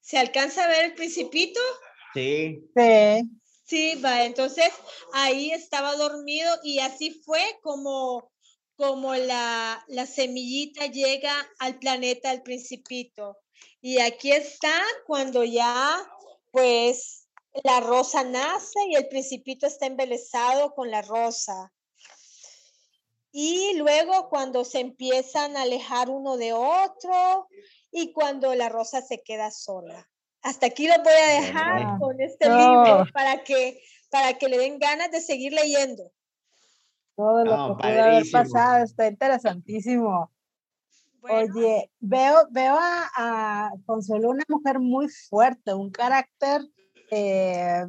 ¿Se 0.01 0.17
alcanza 0.17 0.65
a 0.65 0.69
ver 0.69 0.87
el 0.87 0.95
principito? 0.95 1.61
Sí. 2.15 2.59
Sí. 2.75 3.31
Sí, 3.65 3.95
va. 3.97 4.25
Entonces 4.25 4.71
ahí 5.13 5.51
estaba 5.51 5.95
dormido 5.97 6.51
y 6.63 6.79
así 6.79 7.11
fue 7.27 7.59
como, 7.63 8.33
como 8.77 9.15
la, 9.15 9.85
la 9.89 10.07
semillita 10.07 10.87
llega 10.87 11.35
al 11.59 11.79
planeta 11.79 12.31
del 12.31 12.43
principito. 12.43 13.37
Y 13.83 14.01
aquí 14.01 14.33
está 14.33 14.83
cuando 15.07 15.45
ya, 15.45 16.03
pues, 16.53 17.18
la 17.65 17.81
rosa 17.81 18.25
nace 18.25 18.79
y 18.89 18.95
el 18.95 19.09
principito 19.09 19.67
está 19.67 19.87
embelesado 19.87 20.75
con 20.75 20.91
la 20.91 21.03
rosa. 21.03 21.73
Y 23.31 23.75
luego 23.77 24.29
cuando 24.29 24.65
se 24.65 24.81
empiezan 24.81 25.57
a 25.57 25.63
alejar 25.63 26.09
uno 26.11 26.37
de 26.37 26.53
otro 26.53 27.49
y 27.91 28.13
cuando 28.13 28.55
la 28.55 28.69
rosa 28.69 29.03
se 29.03 29.23
queda 29.23 29.51
sola. 29.51 30.09
Hasta 30.43 30.67
aquí 30.67 30.87
lo 30.87 30.95
voy 31.03 31.13
a 31.13 31.41
dejar 31.41 31.99
con 31.99 32.21
este 32.21 32.49
libro 32.49 33.05
para 33.13 33.43
que, 33.43 33.81
para 34.11 34.35
que 34.35 34.49
le 34.49 34.59
den 34.59 34.79
ganas 34.79 35.11
de 35.11 35.21
seguir 35.21 35.53
leyendo. 35.53 36.11
Todo 37.17 37.45
lo 37.45 37.77
que 37.77 37.83
pudo 37.83 38.03
haber 38.03 38.31
pasado 38.31 38.85
está 38.85 39.09
interesantísimo. 39.09 40.31
Oye, 41.21 41.91
veo, 41.99 42.47
veo 42.51 42.79
a, 42.79 43.73
Consuelo 43.85 44.31
una 44.31 44.45
mujer 44.49 44.79
muy 44.79 45.09
fuerte, 45.09 45.75
un 45.75 45.91
carácter 45.91 46.63
eh, 47.11 47.87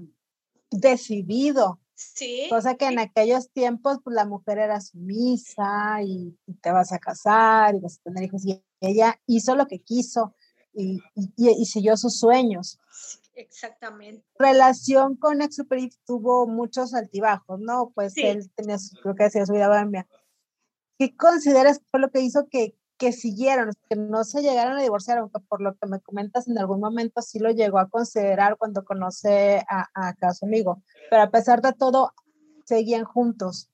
decidido. 0.72 1.80
Sí. 1.96 2.48
Cosa 2.50 2.76
que 2.76 2.86
en 2.86 3.00
aquellos 3.00 3.52
tiempos, 3.52 4.00
pues 4.04 4.16
la 4.16 4.26
mujer 4.26 4.58
era 4.58 4.80
sumisa 4.80 6.02
y, 6.02 6.38
te 6.62 6.72
vas 6.72 6.94
a 6.94 7.00
casar 7.00 7.76
y 7.76 7.80
vas 7.80 8.00
a 8.00 8.04
tener 8.04 8.24
hijos. 8.24 8.46
Y 8.46 8.64
ella 8.80 9.20
hizo 9.28 9.56
lo 9.56 9.68
que 9.68 9.80
quiso 9.80 10.34
y, 10.74 11.02
y 11.36 11.66
siguió 11.66 11.98
sus 11.98 12.18
sueños. 12.18 12.80
Exactamente. 13.40 14.26
Relación 14.38 15.16
con 15.16 15.42
Exupery 15.42 15.92
tuvo 16.06 16.46
muchos 16.46 16.94
altibajos, 16.94 17.60
¿no? 17.62 17.92
Pues 17.96 18.18
él 18.18 18.52
tenía, 18.54 18.76
creo 19.02 19.16
que 19.16 19.24
decía 19.24 19.46
su 19.46 19.54
vida 19.54 19.70
bohemia. 19.70 20.06
¿Qué 20.98 21.16
consideras 21.16 21.80
que 21.80 21.86
fue 21.90 22.02
lo 22.02 22.12
que 22.12 22.20
hizo 22.20 22.50
que, 22.50 22.76
que 23.00 23.14
siguieron, 23.14 23.72
que 23.90 23.96
no 23.96 24.26
se 24.26 24.42
llegaron 24.42 24.78
a 24.78 24.82
divorciar, 24.82 25.18
aunque 25.18 25.40
por 25.40 25.62
lo 25.62 25.76
que 25.78 25.88
me 25.88 26.02
comentas 26.02 26.48
en 26.50 26.60
algún 26.60 26.82
momento 26.82 27.22
sí 27.22 27.40
lo 27.40 27.50
llegó 27.50 27.80
a 27.80 27.90
considerar 27.90 28.58
cuando 28.58 28.84
conoce 28.84 29.64
a, 29.70 29.88
a, 29.96 30.34
su 30.34 30.46
amigo, 30.46 30.84
pero 31.10 31.24
a 31.24 31.32
pesar 31.32 31.62
de 31.62 31.72
todo, 31.74 32.14
seguían 32.66 33.06
juntos. 33.06 33.70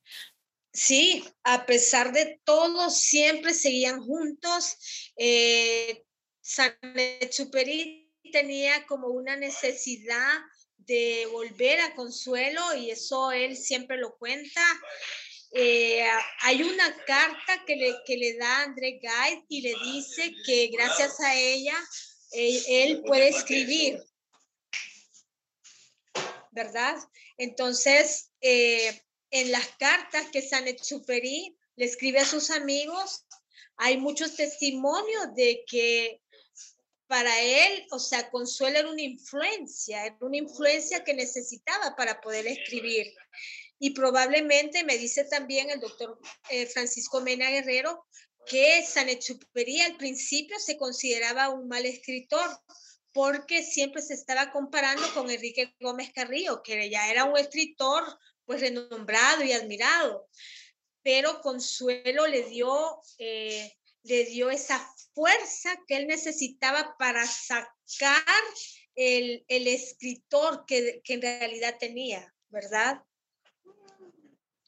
Sí, 0.72 1.24
a 1.42 1.66
pesar 1.66 2.12
de 2.12 2.40
todo, 2.44 2.88
siempre 2.88 3.52
seguían 3.52 4.00
juntos. 4.00 5.12
Eh, 5.16 6.04
San 6.40 6.72
tenía 8.32 8.86
como 8.86 9.08
una 9.08 9.36
necesidad 9.36 10.38
de 10.76 11.26
volver 11.32 11.80
a 11.80 11.94
Consuelo 11.94 12.60
y 12.76 12.90
eso 12.90 13.32
él 13.32 13.56
siempre 13.56 13.96
lo 13.96 14.16
cuenta. 14.16 14.62
Eh, 15.58 16.06
hay 16.42 16.62
una 16.62 16.94
carta 17.06 17.64
que 17.66 17.76
le, 17.76 17.94
que 18.04 18.18
le 18.18 18.36
da 18.36 18.64
André 18.64 19.00
Guide 19.00 19.46
y 19.48 19.62
le 19.62 19.74
dice 19.84 20.34
que 20.44 20.66
gracias 20.66 21.18
a 21.20 21.34
ella 21.34 21.74
él, 22.30 23.02
puede 23.06 23.28
escribir, 23.28 24.04
¿verdad? 26.50 26.96
Entonces, 27.38 28.30
eh, 28.42 29.02
en 29.30 29.50
las 29.50 29.66
cartas 29.78 30.28
que 30.30 30.42
San 30.42 30.68
Exupéry 30.68 31.56
le 31.76 31.84
escribe 31.86 32.18
a 32.18 32.26
sus 32.26 32.50
amigos, 32.50 33.24
hay 33.76 33.96
muchos 33.96 34.36
testimonios 34.36 35.34
de 35.34 35.64
que 35.66 36.20
para 37.06 37.40
él, 37.40 37.86
o 37.92 37.98
sea, 37.98 38.30
Consuelo 38.30 38.80
era 38.80 38.90
una 38.90 39.02
influencia, 39.02 40.04
era 40.04 40.18
una 40.20 40.38
influencia 40.38 41.04
que 41.04 41.14
necesitaba 41.14 41.94
para 41.96 42.20
poder 42.20 42.46
escribir. 42.46 43.06
Y 43.78 43.90
probablemente 43.90 44.84
me 44.84 44.96
dice 44.96 45.24
también 45.24 45.70
el 45.70 45.80
doctor 45.80 46.18
eh, 46.50 46.66
Francisco 46.66 47.20
Mena 47.20 47.50
Guerrero 47.50 48.06
que 48.46 48.84
San 48.86 49.08
Exupéry 49.08 49.80
al 49.80 49.96
principio 49.96 50.58
se 50.58 50.78
consideraba 50.78 51.50
un 51.50 51.68
mal 51.68 51.84
escritor 51.84 52.48
porque 53.12 53.62
siempre 53.62 54.02
se 54.02 54.14
estaba 54.14 54.52
comparando 54.52 55.02
con 55.14 55.30
Enrique 55.30 55.74
Gómez 55.80 56.12
Carrillo, 56.12 56.62
que 56.62 56.90
ya 56.90 57.10
era 57.10 57.24
un 57.24 57.36
escritor 57.36 58.04
pues 58.44 58.60
renombrado 58.60 59.42
y 59.42 59.52
admirado. 59.52 60.28
Pero 61.02 61.40
Consuelo 61.40 62.26
le 62.26 62.44
dio, 62.44 63.00
eh, 63.18 63.72
le 64.02 64.24
dio 64.26 64.50
esa 64.50 64.78
fuerza 65.14 65.74
que 65.86 65.96
él 65.96 66.06
necesitaba 66.06 66.94
para 66.98 67.26
sacar 67.26 68.22
el, 68.94 69.44
escritor 69.48 70.64
que, 70.66 71.00
en 71.04 71.22
realidad 71.22 71.76
tenía, 71.78 72.34
¿verdad? 72.48 73.02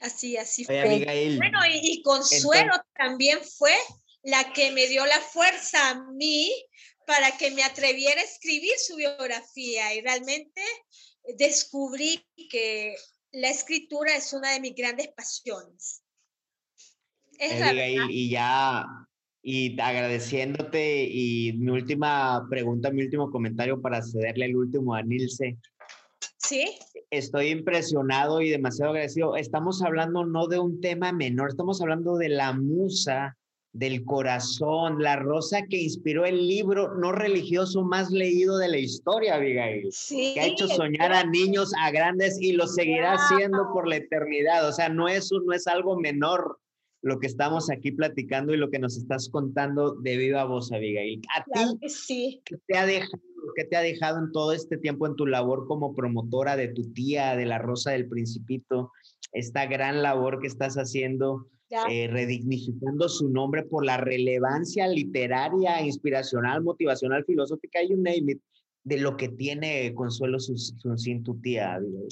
Así, 0.01 0.37
así 0.37 0.65
fue. 0.65 1.37
bueno, 1.37 1.59
y, 1.69 2.03
Consuelo 2.03 2.73
también 2.95 3.39
fue 3.43 3.75
la 4.23 4.53
que 4.53 4.71
me 4.71 4.87
dio 4.87 5.05
la 5.07 5.21
fuerza 5.21 5.91
a 5.91 6.05
mí 6.13 6.53
para 7.07 7.37
que 7.37 7.51
me 7.51 7.65
atreviera 7.65 8.21
a 8.21 8.25
escribir 8.25 8.75
su 8.79 8.97
biografía 8.97 9.95
y 9.95 10.03
realmente 10.03 10.63
descubrí 11.37 12.25
que 12.51 12.95
la 13.33 13.49
escritura 13.49 14.15
es 14.15 14.33
una 14.33 14.53
de 14.53 14.61
mis 14.61 14.75
grandes 14.75 15.09
pasiones. 15.09 16.03
Es 17.39 17.55
y 18.09 18.31
ya 18.31 18.85
y 19.43 19.81
agradeciéndote 19.81 21.05
y 21.05 21.53
mi 21.55 21.71
última 21.71 22.47
pregunta, 22.51 22.91
mi 22.91 23.03
último 23.03 23.31
comentario 23.31 23.81
para 23.81 24.03
cederle 24.03 24.47
el 24.47 24.57
último 24.57 24.95
a 24.95 25.03
Nilce. 25.03 25.57
Sí. 26.37 26.79
Estoy 27.11 27.49
impresionado 27.49 28.41
y 28.43 28.51
demasiado 28.51 28.93
agradecido. 28.93 29.37
Estamos 29.37 29.83
hablando 29.83 30.27
no 30.27 30.47
de 30.47 30.59
un 30.59 30.81
tema 30.81 31.13
menor, 31.13 31.51
estamos 31.51 31.81
hablando 31.81 32.17
de 32.17 32.29
la 32.29 32.53
musa 32.53 33.37
del 33.73 34.05
corazón, 34.05 35.03
la 35.03 35.17
rosa 35.17 35.63
que 35.69 35.81
inspiró 35.81 36.27
el 36.27 36.49
libro 36.49 36.95
no 36.95 37.13
religioso 37.13 37.83
más 37.83 38.11
leído 38.11 38.59
de 38.59 38.69
la 38.69 38.79
historia, 38.79 39.37
Abigail. 39.37 39.87
Sí, 39.93 40.33
que 40.35 40.41
ha 40.41 40.47
hecho 40.47 40.69
soñar 40.69 41.13
a 41.13 41.25
niños, 41.25 41.73
a 41.81 41.91
grandes 41.91 42.39
y 42.41 42.53
lo 42.53 42.67
seguirá 42.67 43.15
haciendo 43.15 43.71
por 43.73 43.87
la 43.89 43.97
eternidad. 43.97 44.69
O 44.69 44.73
sea, 44.73 44.89
no 44.89 45.09
es, 45.09 45.31
no 45.31 45.53
es 45.53 45.67
algo 45.67 45.99
menor 45.99 46.59
lo 47.03 47.21
que 47.21 47.27
estamos 47.27 47.71
aquí 47.71 47.93
platicando 47.93 48.53
y 48.53 48.57
lo 48.57 48.71
que 48.71 48.79
nos 48.79 48.97
estás 48.97 49.29
contando 49.29 49.95
de 49.95 50.17
viva 50.17 50.45
voz, 50.45 50.73
Abigail. 50.73 51.23
¿A 51.37 51.45
ti 51.45 51.89
sí. 51.89 52.43
¿qué 52.45 52.57
te, 52.67 52.77
ha 52.77 52.87
dejado, 52.87 53.23
qué 53.59 53.65
te 53.65 53.77
ha 53.77 53.83
dejado 53.83 54.21
en 54.21 54.31
todo 54.31 54.53
este 54.53 54.79
tiempo 54.79 55.09
en 55.09 55.17
tu 55.17 55.27
labor 55.27 55.67
como 55.67 55.93
promotora 55.93 56.55
de 56.55 56.69
tu 56.69 56.93
tía, 56.93 57.35
de 57.35 57.45
la 57.45 57.59
Rosa 57.59 57.91
del 57.91 58.09
Principito, 58.09 58.93
esta 59.33 59.67
gran 59.67 60.01
labor 60.01 60.39
que 60.41 60.47
estás 60.47 60.77
haciendo, 60.77 61.49
eh, 61.91 62.07
redignificando 62.07 63.09
su 63.09 63.29
nombre 63.29 63.65
por 63.65 63.85
la 63.85 63.97
relevancia 63.97 64.87
literaria, 64.87 65.83
inspiracional, 65.83 66.63
motivacional, 66.63 67.25
filosófica, 67.25 67.83
y 67.83 67.95
un 67.95 68.05
name 68.05 68.39
de 68.85 68.99
lo 68.99 69.17
que 69.17 69.29
tiene 69.29 69.93
Consuelo 69.93 70.39
sin 70.39 71.25
tu 71.25 71.41
tía, 71.41 71.75
Abigail? 71.75 72.09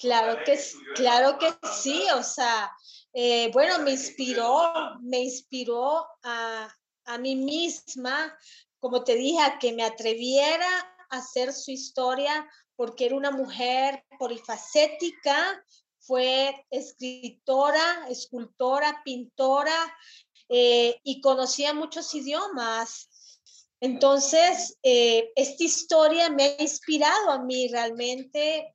Claro 0.00 0.36
que, 0.44 0.58
claro 0.96 1.38
que 1.38 1.46
sí, 1.68 2.02
o 2.18 2.24
sea, 2.24 2.72
eh, 3.12 3.52
bueno, 3.52 3.84
me 3.84 3.92
inspiró, 3.92 4.98
me 5.00 5.20
inspiró 5.20 6.06
a, 6.24 6.68
a 7.04 7.18
mí 7.18 7.36
misma, 7.36 8.36
como 8.80 9.04
te 9.04 9.14
dije, 9.14 9.40
que 9.60 9.72
me 9.72 9.84
atreviera 9.84 10.68
a 11.10 11.18
hacer 11.18 11.52
su 11.52 11.70
historia 11.70 12.48
porque 12.76 13.06
era 13.06 13.16
una 13.16 13.30
mujer 13.30 14.04
polifacética, 14.18 15.62
fue 15.98 16.66
escritora, 16.70 18.06
escultora, 18.08 19.02
pintora 19.04 19.96
eh, 20.48 20.98
y 21.04 21.20
conocía 21.20 21.74
muchos 21.74 22.14
idiomas. 22.14 23.08
Entonces, 23.80 24.78
eh, 24.82 25.30
esta 25.36 25.62
historia 25.62 26.30
me 26.30 26.44
ha 26.44 26.62
inspirado 26.62 27.30
a 27.30 27.42
mí 27.42 27.68
realmente 27.68 28.74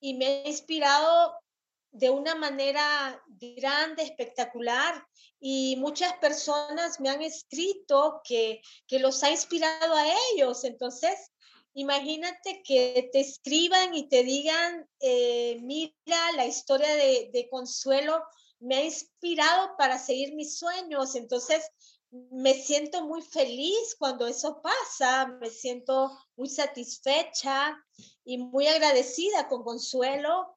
y 0.00 0.14
me 0.14 0.26
ha 0.26 0.48
inspirado 0.48 1.34
de 1.94 2.10
una 2.10 2.34
manera 2.34 3.22
grande, 3.26 4.02
espectacular, 4.02 5.06
y 5.38 5.76
muchas 5.76 6.12
personas 6.14 6.98
me 6.98 7.08
han 7.08 7.22
escrito 7.22 8.20
que, 8.24 8.60
que 8.88 8.98
los 8.98 9.22
ha 9.22 9.30
inspirado 9.30 9.94
a 9.94 10.06
ellos. 10.32 10.64
Entonces, 10.64 11.30
imagínate 11.72 12.62
que 12.64 13.08
te 13.12 13.20
escriban 13.20 13.94
y 13.94 14.08
te 14.08 14.24
digan, 14.24 14.88
eh, 14.98 15.56
mira, 15.62 16.32
la 16.34 16.46
historia 16.46 16.96
de, 16.96 17.30
de 17.32 17.48
Consuelo 17.48 18.20
me 18.58 18.76
ha 18.76 18.84
inspirado 18.84 19.76
para 19.78 19.96
seguir 19.98 20.34
mis 20.34 20.58
sueños. 20.58 21.14
Entonces, 21.14 21.62
me 22.10 22.54
siento 22.54 23.04
muy 23.04 23.22
feliz 23.22 23.94
cuando 23.98 24.26
eso 24.26 24.60
pasa, 24.62 25.26
me 25.40 25.50
siento 25.50 26.10
muy 26.36 26.48
satisfecha 26.48 27.76
y 28.24 28.38
muy 28.38 28.66
agradecida 28.66 29.46
con 29.46 29.62
Consuelo 29.62 30.56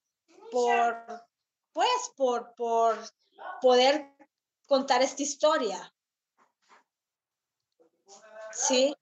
por, 0.51 1.26
pues, 1.77 2.11
por, 2.15 2.55
por 2.55 2.95
poder 3.61 4.11
contar 4.65 5.03
esta 5.03 5.21
historia. 5.21 5.93
Sí. 8.51 8.95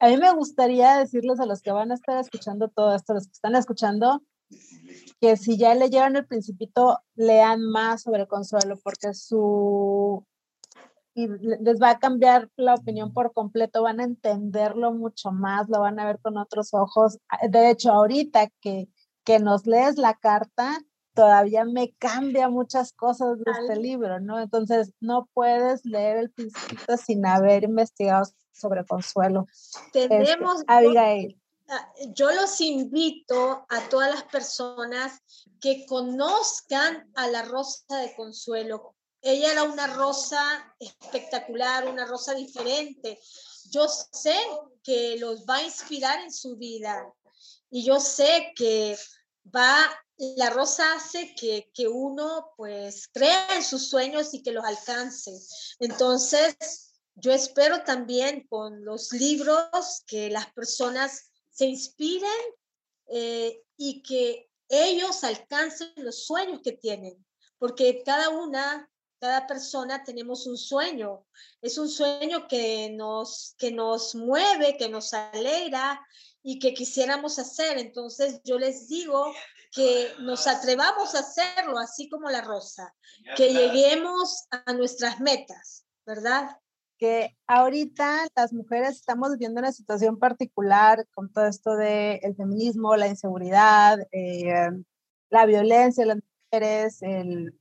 a 0.00 0.08
mí 0.08 0.16
me 0.16 0.32
gustaría 0.32 0.96
decirles 0.96 1.38
a 1.38 1.46
los 1.46 1.62
que 1.62 1.70
van 1.70 1.92
a 1.92 1.94
estar 1.94 2.18
escuchando 2.18 2.66
todo 2.66 2.96
esto, 2.96 3.14
los 3.14 3.26
que 3.26 3.32
están 3.32 3.54
escuchando, 3.54 4.24
que 5.20 5.36
si 5.36 5.56
ya 5.56 5.72
leyeron 5.76 6.16
el 6.16 6.26
principito, 6.26 6.98
lean 7.14 7.62
más 7.62 8.02
sobre 8.02 8.26
Consuelo, 8.26 8.76
porque 8.82 9.14
su 9.14 10.26
y 11.14 11.28
les 11.28 11.80
va 11.80 11.90
a 11.90 11.98
cambiar 12.00 12.50
la 12.56 12.74
opinión 12.74 13.12
por 13.12 13.32
completo, 13.32 13.84
van 13.84 14.00
a 14.00 14.04
entenderlo 14.04 14.92
mucho 14.92 15.30
más, 15.30 15.68
lo 15.68 15.78
van 15.78 16.00
a 16.00 16.06
ver 16.06 16.18
con 16.18 16.38
otros 16.38 16.74
ojos. 16.74 17.18
De 17.48 17.70
hecho, 17.70 17.92
ahorita 17.92 18.48
que, 18.60 18.88
que 19.22 19.38
nos 19.38 19.64
lees 19.68 19.96
la 19.96 20.14
carta, 20.14 20.80
todavía 21.18 21.64
me 21.64 21.92
cambia 21.98 22.48
muchas 22.48 22.92
cosas 22.92 23.38
de 23.38 23.50
este 23.50 23.74
libro, 23.74 24.20
¿no? 24.20 24.38
Entonces, 24.38 24.92
no 25.00 25.28
puedes 25.34 25.84
leer 25.84 26.16
el 26.18 26.30
principito 26.30 26.96
sin 26.96 27.26
haber 27.26 27.64
investigado 27.64 28.30
sobre 28.52 28.86
Consuelo. 28.86 29.46
Este, 29.86 30.06
Tenemos... 30.06 30.62
Abigail. 30.68 31.36
Ah, 31.68 31.92
yo 32.14 32.30
los 32.30 32.60
invito 32.60 33.66
a 33.68 33.88
todas 33.90 34.14
las 34.14 34.22
personas 34.24 35.20
que 35.60 35.86
conozcan 35.86 37.10
a 37.16 37.26
la 37.26 37.42
Rosa 37.42 37.96
de 37.96 38.14
Consuelo. 38.14 38.94
Ella 39.20 39.50
era 39.50 39.64
una 39.64 39.88
rosa 39.88 40.72
espectacular, 40.78 41.88
una 41.88 42.06
rosa 42.06 42.32
diferente. 42.32 43.18
Yo 43.72 43.88
sé 43.88 44.36
que 44.84 45.16
los 45.18 45.44
va 45.44 45.56
a 45.56 45.64
inspirar 45.64 46.20
en 46.20 46.32
su 46.32 46.56
vida 46.56 47.12
y 47.70 47.84
yo 47.84 47.98
sé 47.98 48.52
que 48.54 48.96
va, 49.54 49.76
la 50.36 50.50
rosa 50.50 50.94
hace 50.94 51.34
que, 51.34 51.70
que 51.72 51.88
uno 51.88 52.52
pues 52.56 53.08
crea 53.08 53.56
en 53.56 53.62
sus 53.62 53.88
sueños 53.88 54.34
y 54.34 54.42
que 54.42 54.52
los 54.52 54.64
alcance. 54.64 55.32
Entonces, 55.78 56.92
yo 57.14 57.32
espero 57.32 57.82
también 57.82 58.46
con 58.48 58.84
los 58.84 59.12
libros 59.12 60.02
que 60.06 60.30
las 60.30 60.52
personas 60.52 61.30
se 61.50 61.66
inspiren 61.66 62.30
eh, 63.08 63.62
y 63.76 64.02
que 64.02 64.48
ellos 64.68 65.24
alcancen 65.24 65.92
los 65.96 66.26
sueños 66.26 66.60
que 66.62 66.72
tienen, 66.72 67.24
porque 67.58 68.02
cada 68.04 68.28
una, 68.28 68.88
cada 69.18 69.46
persona 69.46 70.04
tenemos 70.04 70.46
un 70.46 70.56
sueño, 70.56 71.26
es 71.60 71.78
un 71.78 71.88
sueño 71.88 72.46
que 72.46 72.90
nos, 72.90 73.54
que 73.58 73.72
nos 73.72 74.14
mueve, 74.14 74.76
que 74.76 74.88
nos 74.88 75.12
alegra 75.14 76.00
y 76.42 76.58
que 76.58 76.74
quisiéramos 76.74 77.38
hacer. 77.38 77.78
Entonces 77.78 78.40
yo 78.44 78.58
les 78.58 78.88
digo 78.88 79.32
que 79.72 80.12
nos 80.20 80.46
atrevamos 80.46 81.14
a 81.14 81.20
hacerlo, 81.20 81.78
así 81.78 82.08
como 82.08 82.30
la 82.30 82.40
rosa, 82.40 82.94
que 83.36 83.52
lleguemos 83.52 84.46
a 84.50 84.72
nuestras 84.72 85.20
metas, 85.20 85.84
¿verdad? 86.06 86.58
que 86.98 87.36
ahorita 87.46 88.26
las 88.34 88.52
mujeres 88.52 88.96
estamos 88.96 89.30
viviendo 89.32 89.60
una 89.60 89.72
situación 89.72 90.18
particular 90.18 91.06
con 91.14 91.32
todo 91.32 91.46
esto 91.46 91.76
del 91.76 92.18
el 92.22 92.34
feminismo, 92.34 92.96
la 92.96 93.06
inseguridad, 93.06 94.00
eh, 94.10 94.70
la 95.30 95.46
violencia 95.46 96.02
de 96.02 96.08
las 96.08 96.18
mujeres, 96.50 97.02
el... 97.02 97.58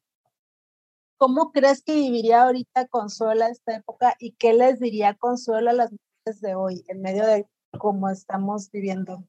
¿Cómo 1.17 1.51
crees 1.51 1.81
que 1.83 1.95
viviría 1.95 2.43
ahorita 2.43 2.87
Consuelo 2.87 3.45
esta 3.45 3.75
época 3.75 4.15
y 4.19 4.33
qué 4.33 4.53
les 4.53 4.79
diría 4.79 5.15
Consuelo 5.15 5.71
a 5.71 5.73
las 5.73 5.91
mujeres 5.91 6.41
de 6.41 6.55
hoy 6.55 6.83
en 6.87 7.01
medio 7.01 7.25
de 7.25 7.47
cómo 7.80 8.10
estamos 8.10 8.69
viviendo? 8.72 9.23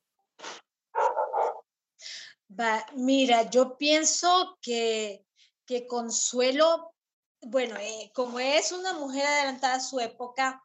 mira, 2.97 3.49
yo 3.51 3.77
pienso 3.77 4.59
que, 4.63 5.25
que 5.67 5.87
Consuelo 5.87 6.95
bueno, 7.43 7.77
eh, 7.77 8.11
como 8.15 8.39
es 8.41 8.73
una 8.73 8.95
mujer 8.95 9.25
adelantada 9.27 9.77
a 9.77 9.81
su 9.81 10.01
época, 10.01 10.63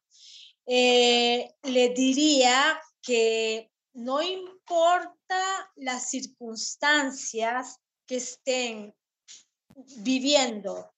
eh, 0.65 1.53
le 1.63 1.89
diría 1.89 2.79
que 3.01 3.71
no 3.93 4.21
importa 4.21 5.71
las 5.75 6.09
circunstancias 6.09 7.79
que 8.07 8.17
estén 8.17 8.95
viviendo, 9.97 10.93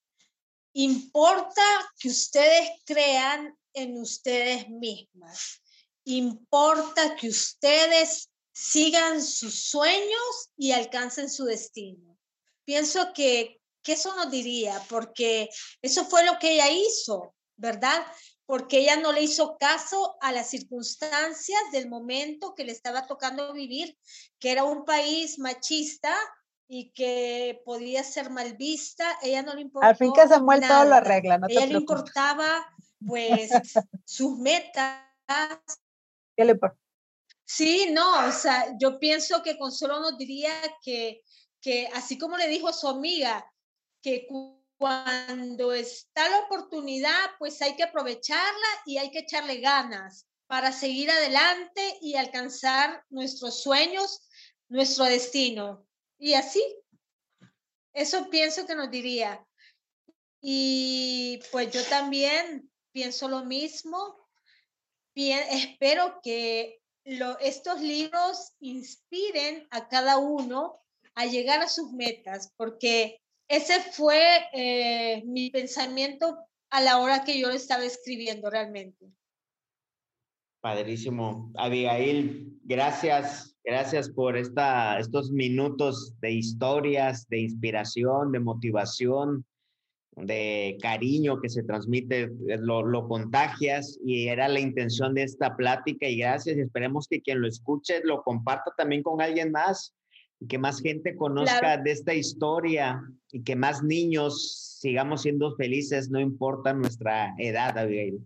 importa 0.73 1.61
que 1.99 2.09
ustedes 2.09 2.69
crean 2.85 3.57
en 3.73 3.97
ustedes 3.97 4.69
mismas, 4.69 5.61
importa 6.05 7.15
que 7.15 7.29
ustedes 7.29 8.29
sigan 8.53 9.21
sus 9.21 9.65
sueños 9.65 10.49
y 10.57 10.71
alcancen 10.71 11.29
su 11.29 11.45
destino. 11.45 12.17
Pienso 12.63 13.11
que 13.13 13.59
¿Qué 13.85 13.93
eso 13.93 14.15
nos 14.15 14.31
diría? 14.31 14.81
Porque 14.89 15.47
eso 15.79 16.05
fue 16.05 16.25
lo 16.25 16.39
que 16.39 16.53
ella 16.53 16.71
hizo, 16.71 17.35
¿verdad? 17.55 18.03
Porque 18.47 18.79
ella 18.79 18.95
no 18.95 19.11
le 19.11 19.21
hizo 19.21 19.57
caso 19.59 20.17
a 20.21 20.31
las 20.31 20.49
circunstancias 20.49 21.61
del 21.71 21.87
momento 21.87 22.55
que 22.55 22.63
le 22.63 22.71
estaba 22.71 23.05
tocando 23.05 23.53
vivir, 23.53 23.95
que 24.39 24.51
era 24.51 24.63
un 24.63 24.85
país 24.85 25.37
machista 25.37 26.15
y 26.67 26.91
que 26.93 27.61
podía 27.63 28.03
ser 28.03 28.31
mal 28.31 28.57
vista. 28.57 29.05
Ella 29.21 29.43
no 29.43 29.53
le 29.53 29.61
importaba. 29.61 29.91
Al 29.91 29.97
fin 29.97 30.11
que 30.13 30.27
Samuel 30.27 30.67
todo 30.67 30.85
lo 30.85 30.95
arregla, 30.95 31.37
no 31.37 31.45
te 31.45 31.53
Ella 31.53 31.67
le 31.67 31.77
importaba, 31.77 32.65
pues, 33.05 33.51
sus 34.03 34.35
metas. 34.39 35.03
¿Qué 36.35 36.45
le 36.45 36.51
importa? 36.51 36.79
Sí, 37.45 37.89
no, 37.91 38.27
o 38.27 38.31
sea, 38.31 38.75
yo 38.79 38.99
pienso 38.99 39.43
que 39.43 39.57
Consuelo 39.57 39.99
nos 39.99 40.17
diría 40.17 40.53
que, 40.83 41.21
que 41.61 41.87
así 41.93 42.17
como 42.17 42.37
le 42.37 42.47
dijo 42.47 42.67
a 42.67 42.73
su 42.73 42.87
amiga, 42.87 43.45
que 44.01 44.27
cuando 44.77 45.73
está 45.73 46.29
la 46.29 46.39
oportunidad, 46.39 47.31
pues 47.39 47.61
hay 47.61 47.75
que 47.75 47.83
aprovecharla 47.83 48.67
y 48.85 48.97
hay 48.97 49.11
que 49.11 49.19
echarle 49.19 49.59
ganas 49.59 50.27
para 50.47 50.71
seguir 50.71 51.09
adelante 51.09 51.97
y 52.01 52.15
alcanzar 52.15 53.03
nuestros 53.09 53.61
sueños, 53.61 54.27
nuestro 54.69 55.05
destino. 55.05 55.87
Y 56.17 56.33
así, 56.33 56.63
eso 57.93 58.29
pienso 58.29 58.65
que 58.65 58.75
nos 58.75 58.91
diría. 58.91 59.45
Y 60.41 61.41
pues 61.51 61.71
yo 61.71 61.83
también 61.85 62.71
pienso 62.91 63.27
lo 63.27 63.45
mismo. 63.45 64.24
Espero 65.15 66.19
que 66.21 66.79
estos 67.39 67.81
libros 67.81 68.53
inspiren 68.59 69.67
a 69.71 69.87
cada 69.87 70.17
uno 70.17 70.79
a 71.15 71.25
llegar 71.25 71.61
a 71.61 71.69
sus 71.69 71.93
metas, 71.93 72.53
porque 72.57 73.21
ese 73.47 73.79
fue 73.79 74.21
eh, 74.53 75.23
mi 75.25 75.49
pensamiento 75.49 76.37
a 76.71 76.81
la 76.81 76.99
hora 76.99 77.23
que 77.23 77.39
yo 77.39 77.49
estaba 77.49 77.85
escribiendo 77.85 78.49
realmente. 78.49 79.05
Padrísimo. 80.61 81.51
Abigail, 81.55 82.59
gracias, 82.63 83.55
gracias 83.63 84.09
por 84.09 84.35
esta, 84.35 84.99
estos 84.99 85.31
minutos 85.31 86.19
de 86.21 86.31
historias, 86.31 87.27
de 87.29 87.41
inspiración, 87.41 88.31
de 88.31 88.39
motivación, 88.39 89.45
de 90.15 90.77
cariño 90.81 91.39
que 91.41 91.49
se 91.49 91.63
transmite, 91.63 92.23
eh, 92.23 92.57
lo, 92.57 92.83
lo 92.83 93.07
contagias 93.07 93.99
y 94.03 94.27
era 94.27 94.47
la 94.47 94.59
intención 94.59 95.13
de 95.13 95.23
esta 95.23 95.55
plática 95.55 96.07
y 96.07 96.17
gracias 96.17 96.57
y 96.57 96.61
esperemos 96.61 97.07
que 97.07 97.21
quien 97.21 97.41
lo 97.41 97.47
escuche 97.47 98.01
lo 98.03 98.23
comparta 98.23 98.71
también 98.77 99.03
con 99.03 99.21
alguien 99.21 99.51
más 99.51 99.93
y 100.39 100.47
que 100.47 100.57
más 100.57 100.81
gente 100.81 101.15
conozca 101.15 101.77
de 101.77 101.91
esta 101.91 102.13
historia 102.13 103.01
y 103.31 103.43
que 103.43 103.55
más 103.55 103.83
niños 103.83 104.77
sigamos 104.79 105.21
siendo 105.21 105.55
felices, 105.55 106.09
no 106.09 106.19
importa 106.19 106.73
nuestra 106.73 107.33
edad, 107.37 107.77
Abigail. 107.77 108.19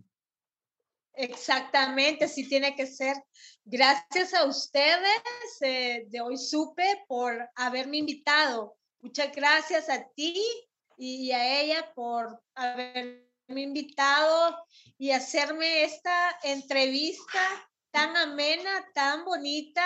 Exactamente, 1.14 2.24
así 2.24 2.48
tiene 2.48 2.74
que 2.74 2.86
ser. 2.86 3.16
Gracias 3.64 4.32
a 4.34 4.46
ustedes 4.46 5.22
eh, 5.60 6.06
de 6.08 6.20
hoy 6.20 6.36
supe 6.36 6.84
por 7.08 7.48
haberme 7.54 7.98
invitado. 7.98 8.76
Muchas 9.00 9.34
gracias 9.34 9.88
a 9.88 10.06
ti 10.14 10.34
y 11.02 11.32
a 11.32 11.60
ella 11.62 11.92
por 11.94 12.42
haberme 12.54 13.22
invitado 13.48 14.54
y 14.98 15.12
hacerme 15.12 15.84
esta 15.84 16.38
entrevista 16.42 17.40
tan 17.90 18.14
amena, 18.18 18.70
tan 18.92 19.24
bonita 19.24 19.82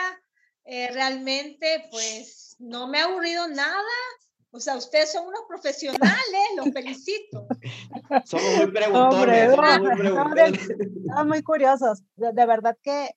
eh, 0.65 0.91
realmente 0.93 1.85
pues 1.91 2.57
no 2.59 2.89
me 2.89 2.99
ha 2.99 3.05
aburrido 3.05 3.47
nada. 3.47 3.78
O 4.51 4.59
sea, 4.59 4.77
ustedes 4.77 5.12
son 5.12 5.27
unos 5.27 5.43
profesionales, 5.47 6.43
los 6.57 6.73
felicito. 6.73 7.47
Somos 8.24 8.57
muy 8.57 8.66
preguntones. 8.73 9.55
somos 9.55 11.27
muy, 11.27 11.43
curiosos. 11.43 12.03
De, 12.16 12.47
verdad 12.47 12.77
que 12.82 13.11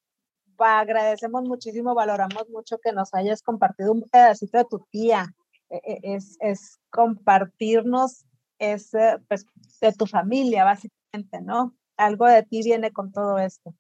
agradecemos 0.58 1.44
muchísimo, 1.44 1.96
valoramos 1.96 2.50
mucho 2.50 2.80
que 2.80 2.92
nos 2.92 3.14
hayas 3.14 3.42
compartido 3.42 3.92
un 3.92 4.04
pedacito 4.04 4.58
de 4.58 4.66
tu 4.66 4.80
tía. 4.92 5.26
E, 5.70 5.78
e, 5.84 6.16
es, 6.16 6.38
es 6.40 6.80
compartirnos 6.90 8.26
ese, 8.60 9.20
pues, 9.28 9.46
de 9.82 9.94
tu 9.94 10.06
familia, 10.06 10.64
básicamente, 10.64 11.42
¿no? 11.42 11.76
Algo 11.98 12.26
de 12.26 12.44
ti 12.44 12.62
viene 12.64 12.92
con 12.92 13.12
todo 13.12 13.38
esto. 13.40 13.76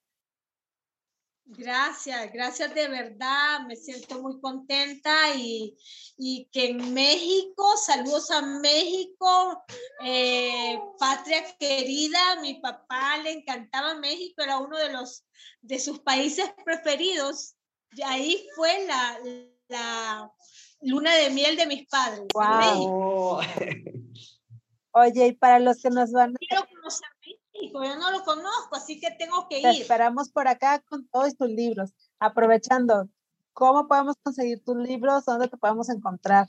Gracias, 1.50 2.34
gracias 2.34 2.76
de 2.76 2.90
verdad, 2.90 3.62
me 3.66 3.78
siento 3.78 4.22
muy 4.22 4.38
contenta 4.42 5.34
y, 5.34 5.78
que 6.52 6.72
en 6.72 6.94
México, 6.94 7.78
saludos 7.78 8.30
a 8.32 8.42
México, 8.42 9.64
eh, 10.04 10.78
patria 11.00 11.46
querida, 11.58 12.20
mi 12.42 12.56
papá 12.56 13.18
le 13.24 13.32
encantaba 13.32 13.96
México, 13.96 14.42
era 14.42 14.58
uno 14.58 14.78
de 14.78 14.92
los 14.92 15.24
de 15.62 15.80
sus 15.80 16.00
países 16.00 16.54
preferidos, 16.66 17.56
y 17.94 18.02
ahí 18.02 18.46
fue 18.54 18.86
la, 18.86 19.18
la 19.70 20.34
luna 20.82 21.14
de 21.16 21.30
miel 21.30 21.56
de 21.56 21.68
mis 21.68 21.88
padres. 21.88 22.28
Wow. 22.34 23.40
Oye, 24.92 25.28
y 25.28 25.32
para 25.34 25.60
los 25.60 25.82
que 25.82 25.90
nos 25.90 26.12
van 26.12 26.32
a 26.32 26.38
yo 27.86 27.96
no 27.96 28.12
lo 28.12 28.24
conozco, 28.24 28.76
así 28.76 29.00
que 29.00 29.12
tengo 29.12 29.48
que 29.48 29.60
ir. 29.60 29.64
Te 29.64 29.82
esperamos 29.82 30.30
por 30.30 30.48
acá 30.48 30.80
con 30.82 31.08
todos 31.08 31.36
tus 31.36 31.50
libros. 31.50 31.92
Aprovechando, 32.20 33.10
¿cómo 33.54 33.88
podemos 33.88 34.16
conseguir 34.24 34.64
tus 34.64 34.78
libros? 34.78 35.26
¿Dónde 35.26 35.48
te 35.48 35.58
podemos 35.58 35.90
encontrar? 35.90 36.48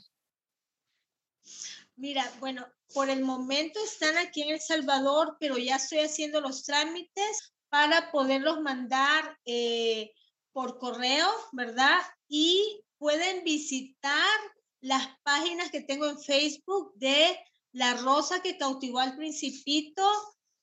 Mira, 1.95 2.23
bueno, 2.39 2.65
por 2.93 3.09
el 3.09 3.23
momento 3.23 3.79
están 3.83 4.17
aquí 4.17 4.41
en 4.41 4.51
El 4.51 4.61
Salvador, 4.61 5.37
pero 5.39 5.57
ya 5.57 5.75
estoy 5.75 5.99
haciendo 5.99 6.41
los 6.41 6.63
trámites 6.63 7.53
para 7.69 8.11
poderlos 8.11 8.61
mandar 8.61 9.37
eh, 9.45 10.11
por 10.51 10.79
correo, 10.79 11.27
¿verdad? 11.51 11.99
Y 12.27 12.83
pueden 13.09 13.43
visitar 13.43 14.37
las 14.81 15.07
páginas 15.23 15.71
que 15.71 15.81
tengo 15.81 16.07
en 16.07 16.19
Facebook 16.19 16.93
de 16.97 17.35
La 17.71 17.95
Rosa 17.95 18.43
que 18.43 18.55
cautivó 18.55 18.99
al 18.99 19.17
Principito 19.17 20.03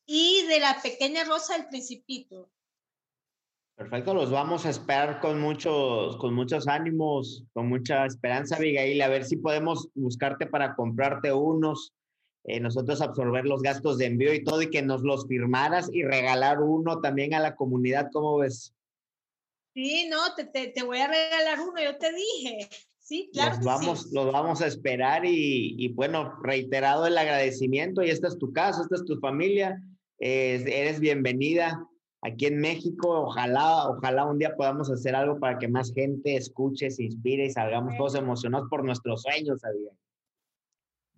y 0.06 0.46
de 0.46 0.60
la 0.60 0.80
pequeña 0.80 1.24
Rosa 1.24 1.54
del 1.54 1.66
Principito. 1.66 2.48
Perfecto, 3.74 4.14
los 4.14 4.30
vamos 4.30 4.64
a 4.64 4.70
esperar 4.70 5.20
con 5.20 5.40
muchos, 5.40 6.18
con 6.18 6.34
muchos 6.34 6.68
ánimos, 6.68 7.42
con 7.52 7.68
mucha 7.68 8.06
esperanza, 8.06 8.54
Abigail, 8.54 9.02
a 9.02 9.08
ver 9.08 9.24
si 9.24 9.38
podemos 9.38 9.88
buscarte 9.94 10.46
para 10.46 10.76
comprarte 10.76 11.32
unos, 11.32 11.94
eh, 12.44 12.60
nosotros 12.60 13.00
absorber 13.00 13.44
los 13.44 13.60
gastos 13.60 13.98
de 13.98 14.06
envío 14.06 14.32
y 14.32 14.44
todo 14.44 14.62
y 14.62 14.70
que 14.70 14.82
nos 14.82 15.02
los 15.02 15.26
firmaras 15.26 15.90
y 15.92 16.04
regalar 16.04 16.62
uno 16.62 17.00
también 17.00 17.34
a 17.34 17.40
la 17.40 17.56
comunidad, 17.56 18.08
¿cómo 18.12 18.38
ves? 18.38 18.72
Sí, 19.76 20.08
no, 20.08 20.34
te, 20.34 20.68
te, 20.68 20.82
voy 20.84 20.96
a 20.96 21.06
regalar 21.06 21.60
uno, 21.60 21.74
yo 21.84 21.98
te 21.98 22.10
dije. 22.10 22.66
Sí, 22.98 23.28
claro. 23.30 23.56
Los, 23.56 23.64
vamos, 23.66 24.10
los 24.10 24.32
vamos 24.32 24.62
a 24.62 24.66
esperar 24.68 25.26
y, 25.26 25.76
y, 25.76 25.88
bueno, 25.88 26.32
reiterado 26.42 27.06
el 27.06 27.18
agradecimiento 27.18 28.02
y 28.02 28.08
esta 28.08 28.28
es 28.28 28.38
tu 28.38 28.54
casa, 28.54 28.80
esta 28.80 28.94
es 28.94 29.04
tu 29.04 29.18
familia, 29.18 29.78
eres 30.18 30.98
bienvenida 30.98 31.86
aquí 32.22 32.46
en 32.46 32.58
México. 32.58 33.26
Ojalá, 33.26 33.90
ojalá 33.90 34.24
un 34.24 34.38
día 34.38 34.56
podamos 34.56 34.90
hacer 34.90 35.14
algo 35.14 35.38
para 35.38 35.58
que 35.58 35.68
más 35.68 35.92
gente 35.92 36.36
escuche, 36.36 36.90
se 36.90 37.04
inspire 37.04 37.44
y 37.44 37.50
salgamos 37.50 37.98
todos 37.98 38.14
emocionados 38.14 38.70
por 38.70 38.82
nuestros 38.82 39.20
sueños, 39.20 39.60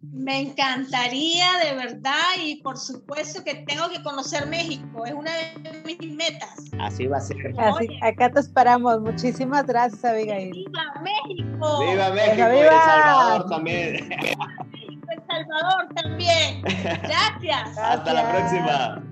Me 0.00 0.40
encantaría 0.40 1.46
de 1.64 1.74
verdad 1.74 2.36
y 2.40 2.62
por 2.62 2.78
supuesto 2.78 3.42
que 3.42 3.54
tengo 3.66 3.88
que 3.88 4.00
conocer 4.04 4.46
México, 4.46 5.04
es 5.04 5.12
una 5.12 5.32
de 5.32 5.82
mis 5.84 6.14
metas. 6.14 6.54
Así 6.78 7.08
va 7.08 7.16
a 7.16 7.20
ser. 7.20 7.36
acá 8.02 8.30
te 8.30 8.38
esperamos. 8.38 9.00
Muchísimas 9.00 9.66
gracias, 9.66 10.04
Abigail. 10.04 10.52
¡Viva 10.52 11.02
México! 11.02 11.80
¡Viva 11.80 12.10
México! 12.10 12.48
¡Viva! 12.48 12.60
El 12.60 12.80
Salvador 12.80 13.48
también. 13.50 14.12
El 14.12 15.22
Salvador 15.26 15.88
también. 15.94 16.62
Gracias. 17.02 17.78
Hasta 17.78 18.12
la 18.12 18.30
próxima. 18.30 19.02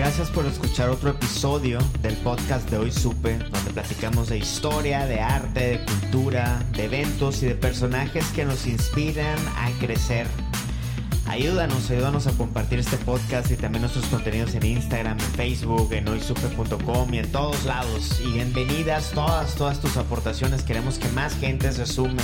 Gracias 0.00 0.30
por 0.30 0.46
escuchar 0.46 0.88
otro 0.88 1.10
episodio 1.10 1.78
del 2.00 2.16
podcast 2.16 2.70
de 2.70 2.78
Hoy 2.78 2.90
Supe, 2.90 3.36
donde 3.36 3.70
platicamos 3.70 4.30
de 4.30 4.38
historia, 4.38 5.04
de 5.04 5.20
arte, 5.20 5.60
de 5.60 5.84
cultura, 5.84 6.64
de 6.72 6.86
eventos 6.86 7.42
y 7.42 7.46
de 7.48 7.54
personajes 7.54 8.24
que 8.28 8.46
nos 8.46 8.66
inspiran 8.66 9.36
a 9.58 9.68
crecer. 9.78 10.26
Ayúdanos, 11.26 11.90
ayúdanos 11.90 12.26
a 12.26 12.32
compartir 12.32 12.78
este 12.78 12.96
podcast 12.96 13.50
y 13.50 13.56
también 13.56 13.82
nuestros 13.82 14.06
contenidos 14.06 14.54
en 14.54 14.64
Instagram, 14.64 15.20
en 15.20 15.32
Facebook, 15.34 15.92
en 15.92 16.08
hoysupe.com 16.08 17.12
y 17.12 17.18
en 17.18 17.30
todos 17.30 17.62
lados. 17.66 18.22
Y 18.24 18.32
bienvenidas 18.32 19.10
todas, 19.10 19.54
todas 19.54 19.80
tus 19.80 19.98
aportaciones. 19.98 20.62
Queremos 20.62 20.98
que 20.98 21.10
más 21.10 21.34
gente 21.34 21.70
se 21.72 21.84
sume, 21.84 22.22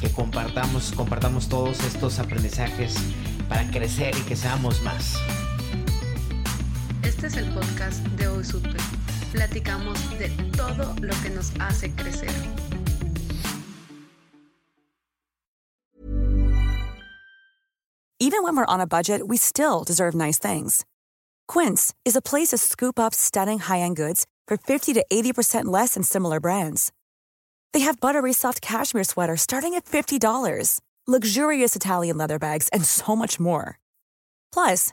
que 0.00 0.08
compartamos, 0.10 0.92
compartamos 0.92 1.50
todos 1.50 1.78
estos 1.80 2.20
aprendizajes 2.20 2.94
para 3.50 3.70
crecer 3.70 4.16
y 4.16 4.22
que 4.22 4.34
seamos 4.34 4.80
más. 4.80 5.18
Este 7.18 7.26
es 7.26 7.36
el 7.36 7.52
podcast 7.52 7.98
de 8.16 8.28
Hoy 8.28 8.44
Supe. 8.44 8.76
Platicamos 9.32 9.98
de 10.20 10.28
todo 10.56 10.94
lo 11.00 11.12
que 11.20 11.30
nos 11.30 11.50
hace 11.58 11.90
crecer. 11.90 12.30
Even 18.20 18.44
when 18.44 18.56
we're 18.56 18.72
on 18.72 18.80
a 18.80 18.86
budget, 18.86 19.26
we 19.26 19.36
still 19.36 19.82
deserve 19.82 20.14
nice 20.14 20.38
things. 20.38 20.84
Quince 21.48 21.92
is 22.04 22.14
a 22.14 22.22
place 22.22 22.50
to 22.50 22.56
scoop 22.56 23.00
up 23.00 23.12
stunning 23.14 23.58
high-end 23.58 23.96
goods 23.96 24.24
for 24.46 24.56
50 24.56 24.92
to 24.92 25.04
80% 25.10 25.64
less 25.64 25.94
than 25.94 26.04
similar 26.04 26.38
brands. 26.38 26.92
They 27.72 27.80
have 27.80 27.98
buttery 27.98 28.32
soft 28.32 28.62
cashmere 28.62 29.02
sweaters 29.02 29.42
starting 29.42 29.74
at 29.74 29.86
$50, 29.86 30.80
luxurious 31.08 31.74
Italian 31.74 32.16
leather 32.16 32.38
bags, 32.38 32.68
and 32.72 32.84
so 32.84 33.16
much 33.16 33.40
more. 33.40 33.80
Plus, 34.52 34.92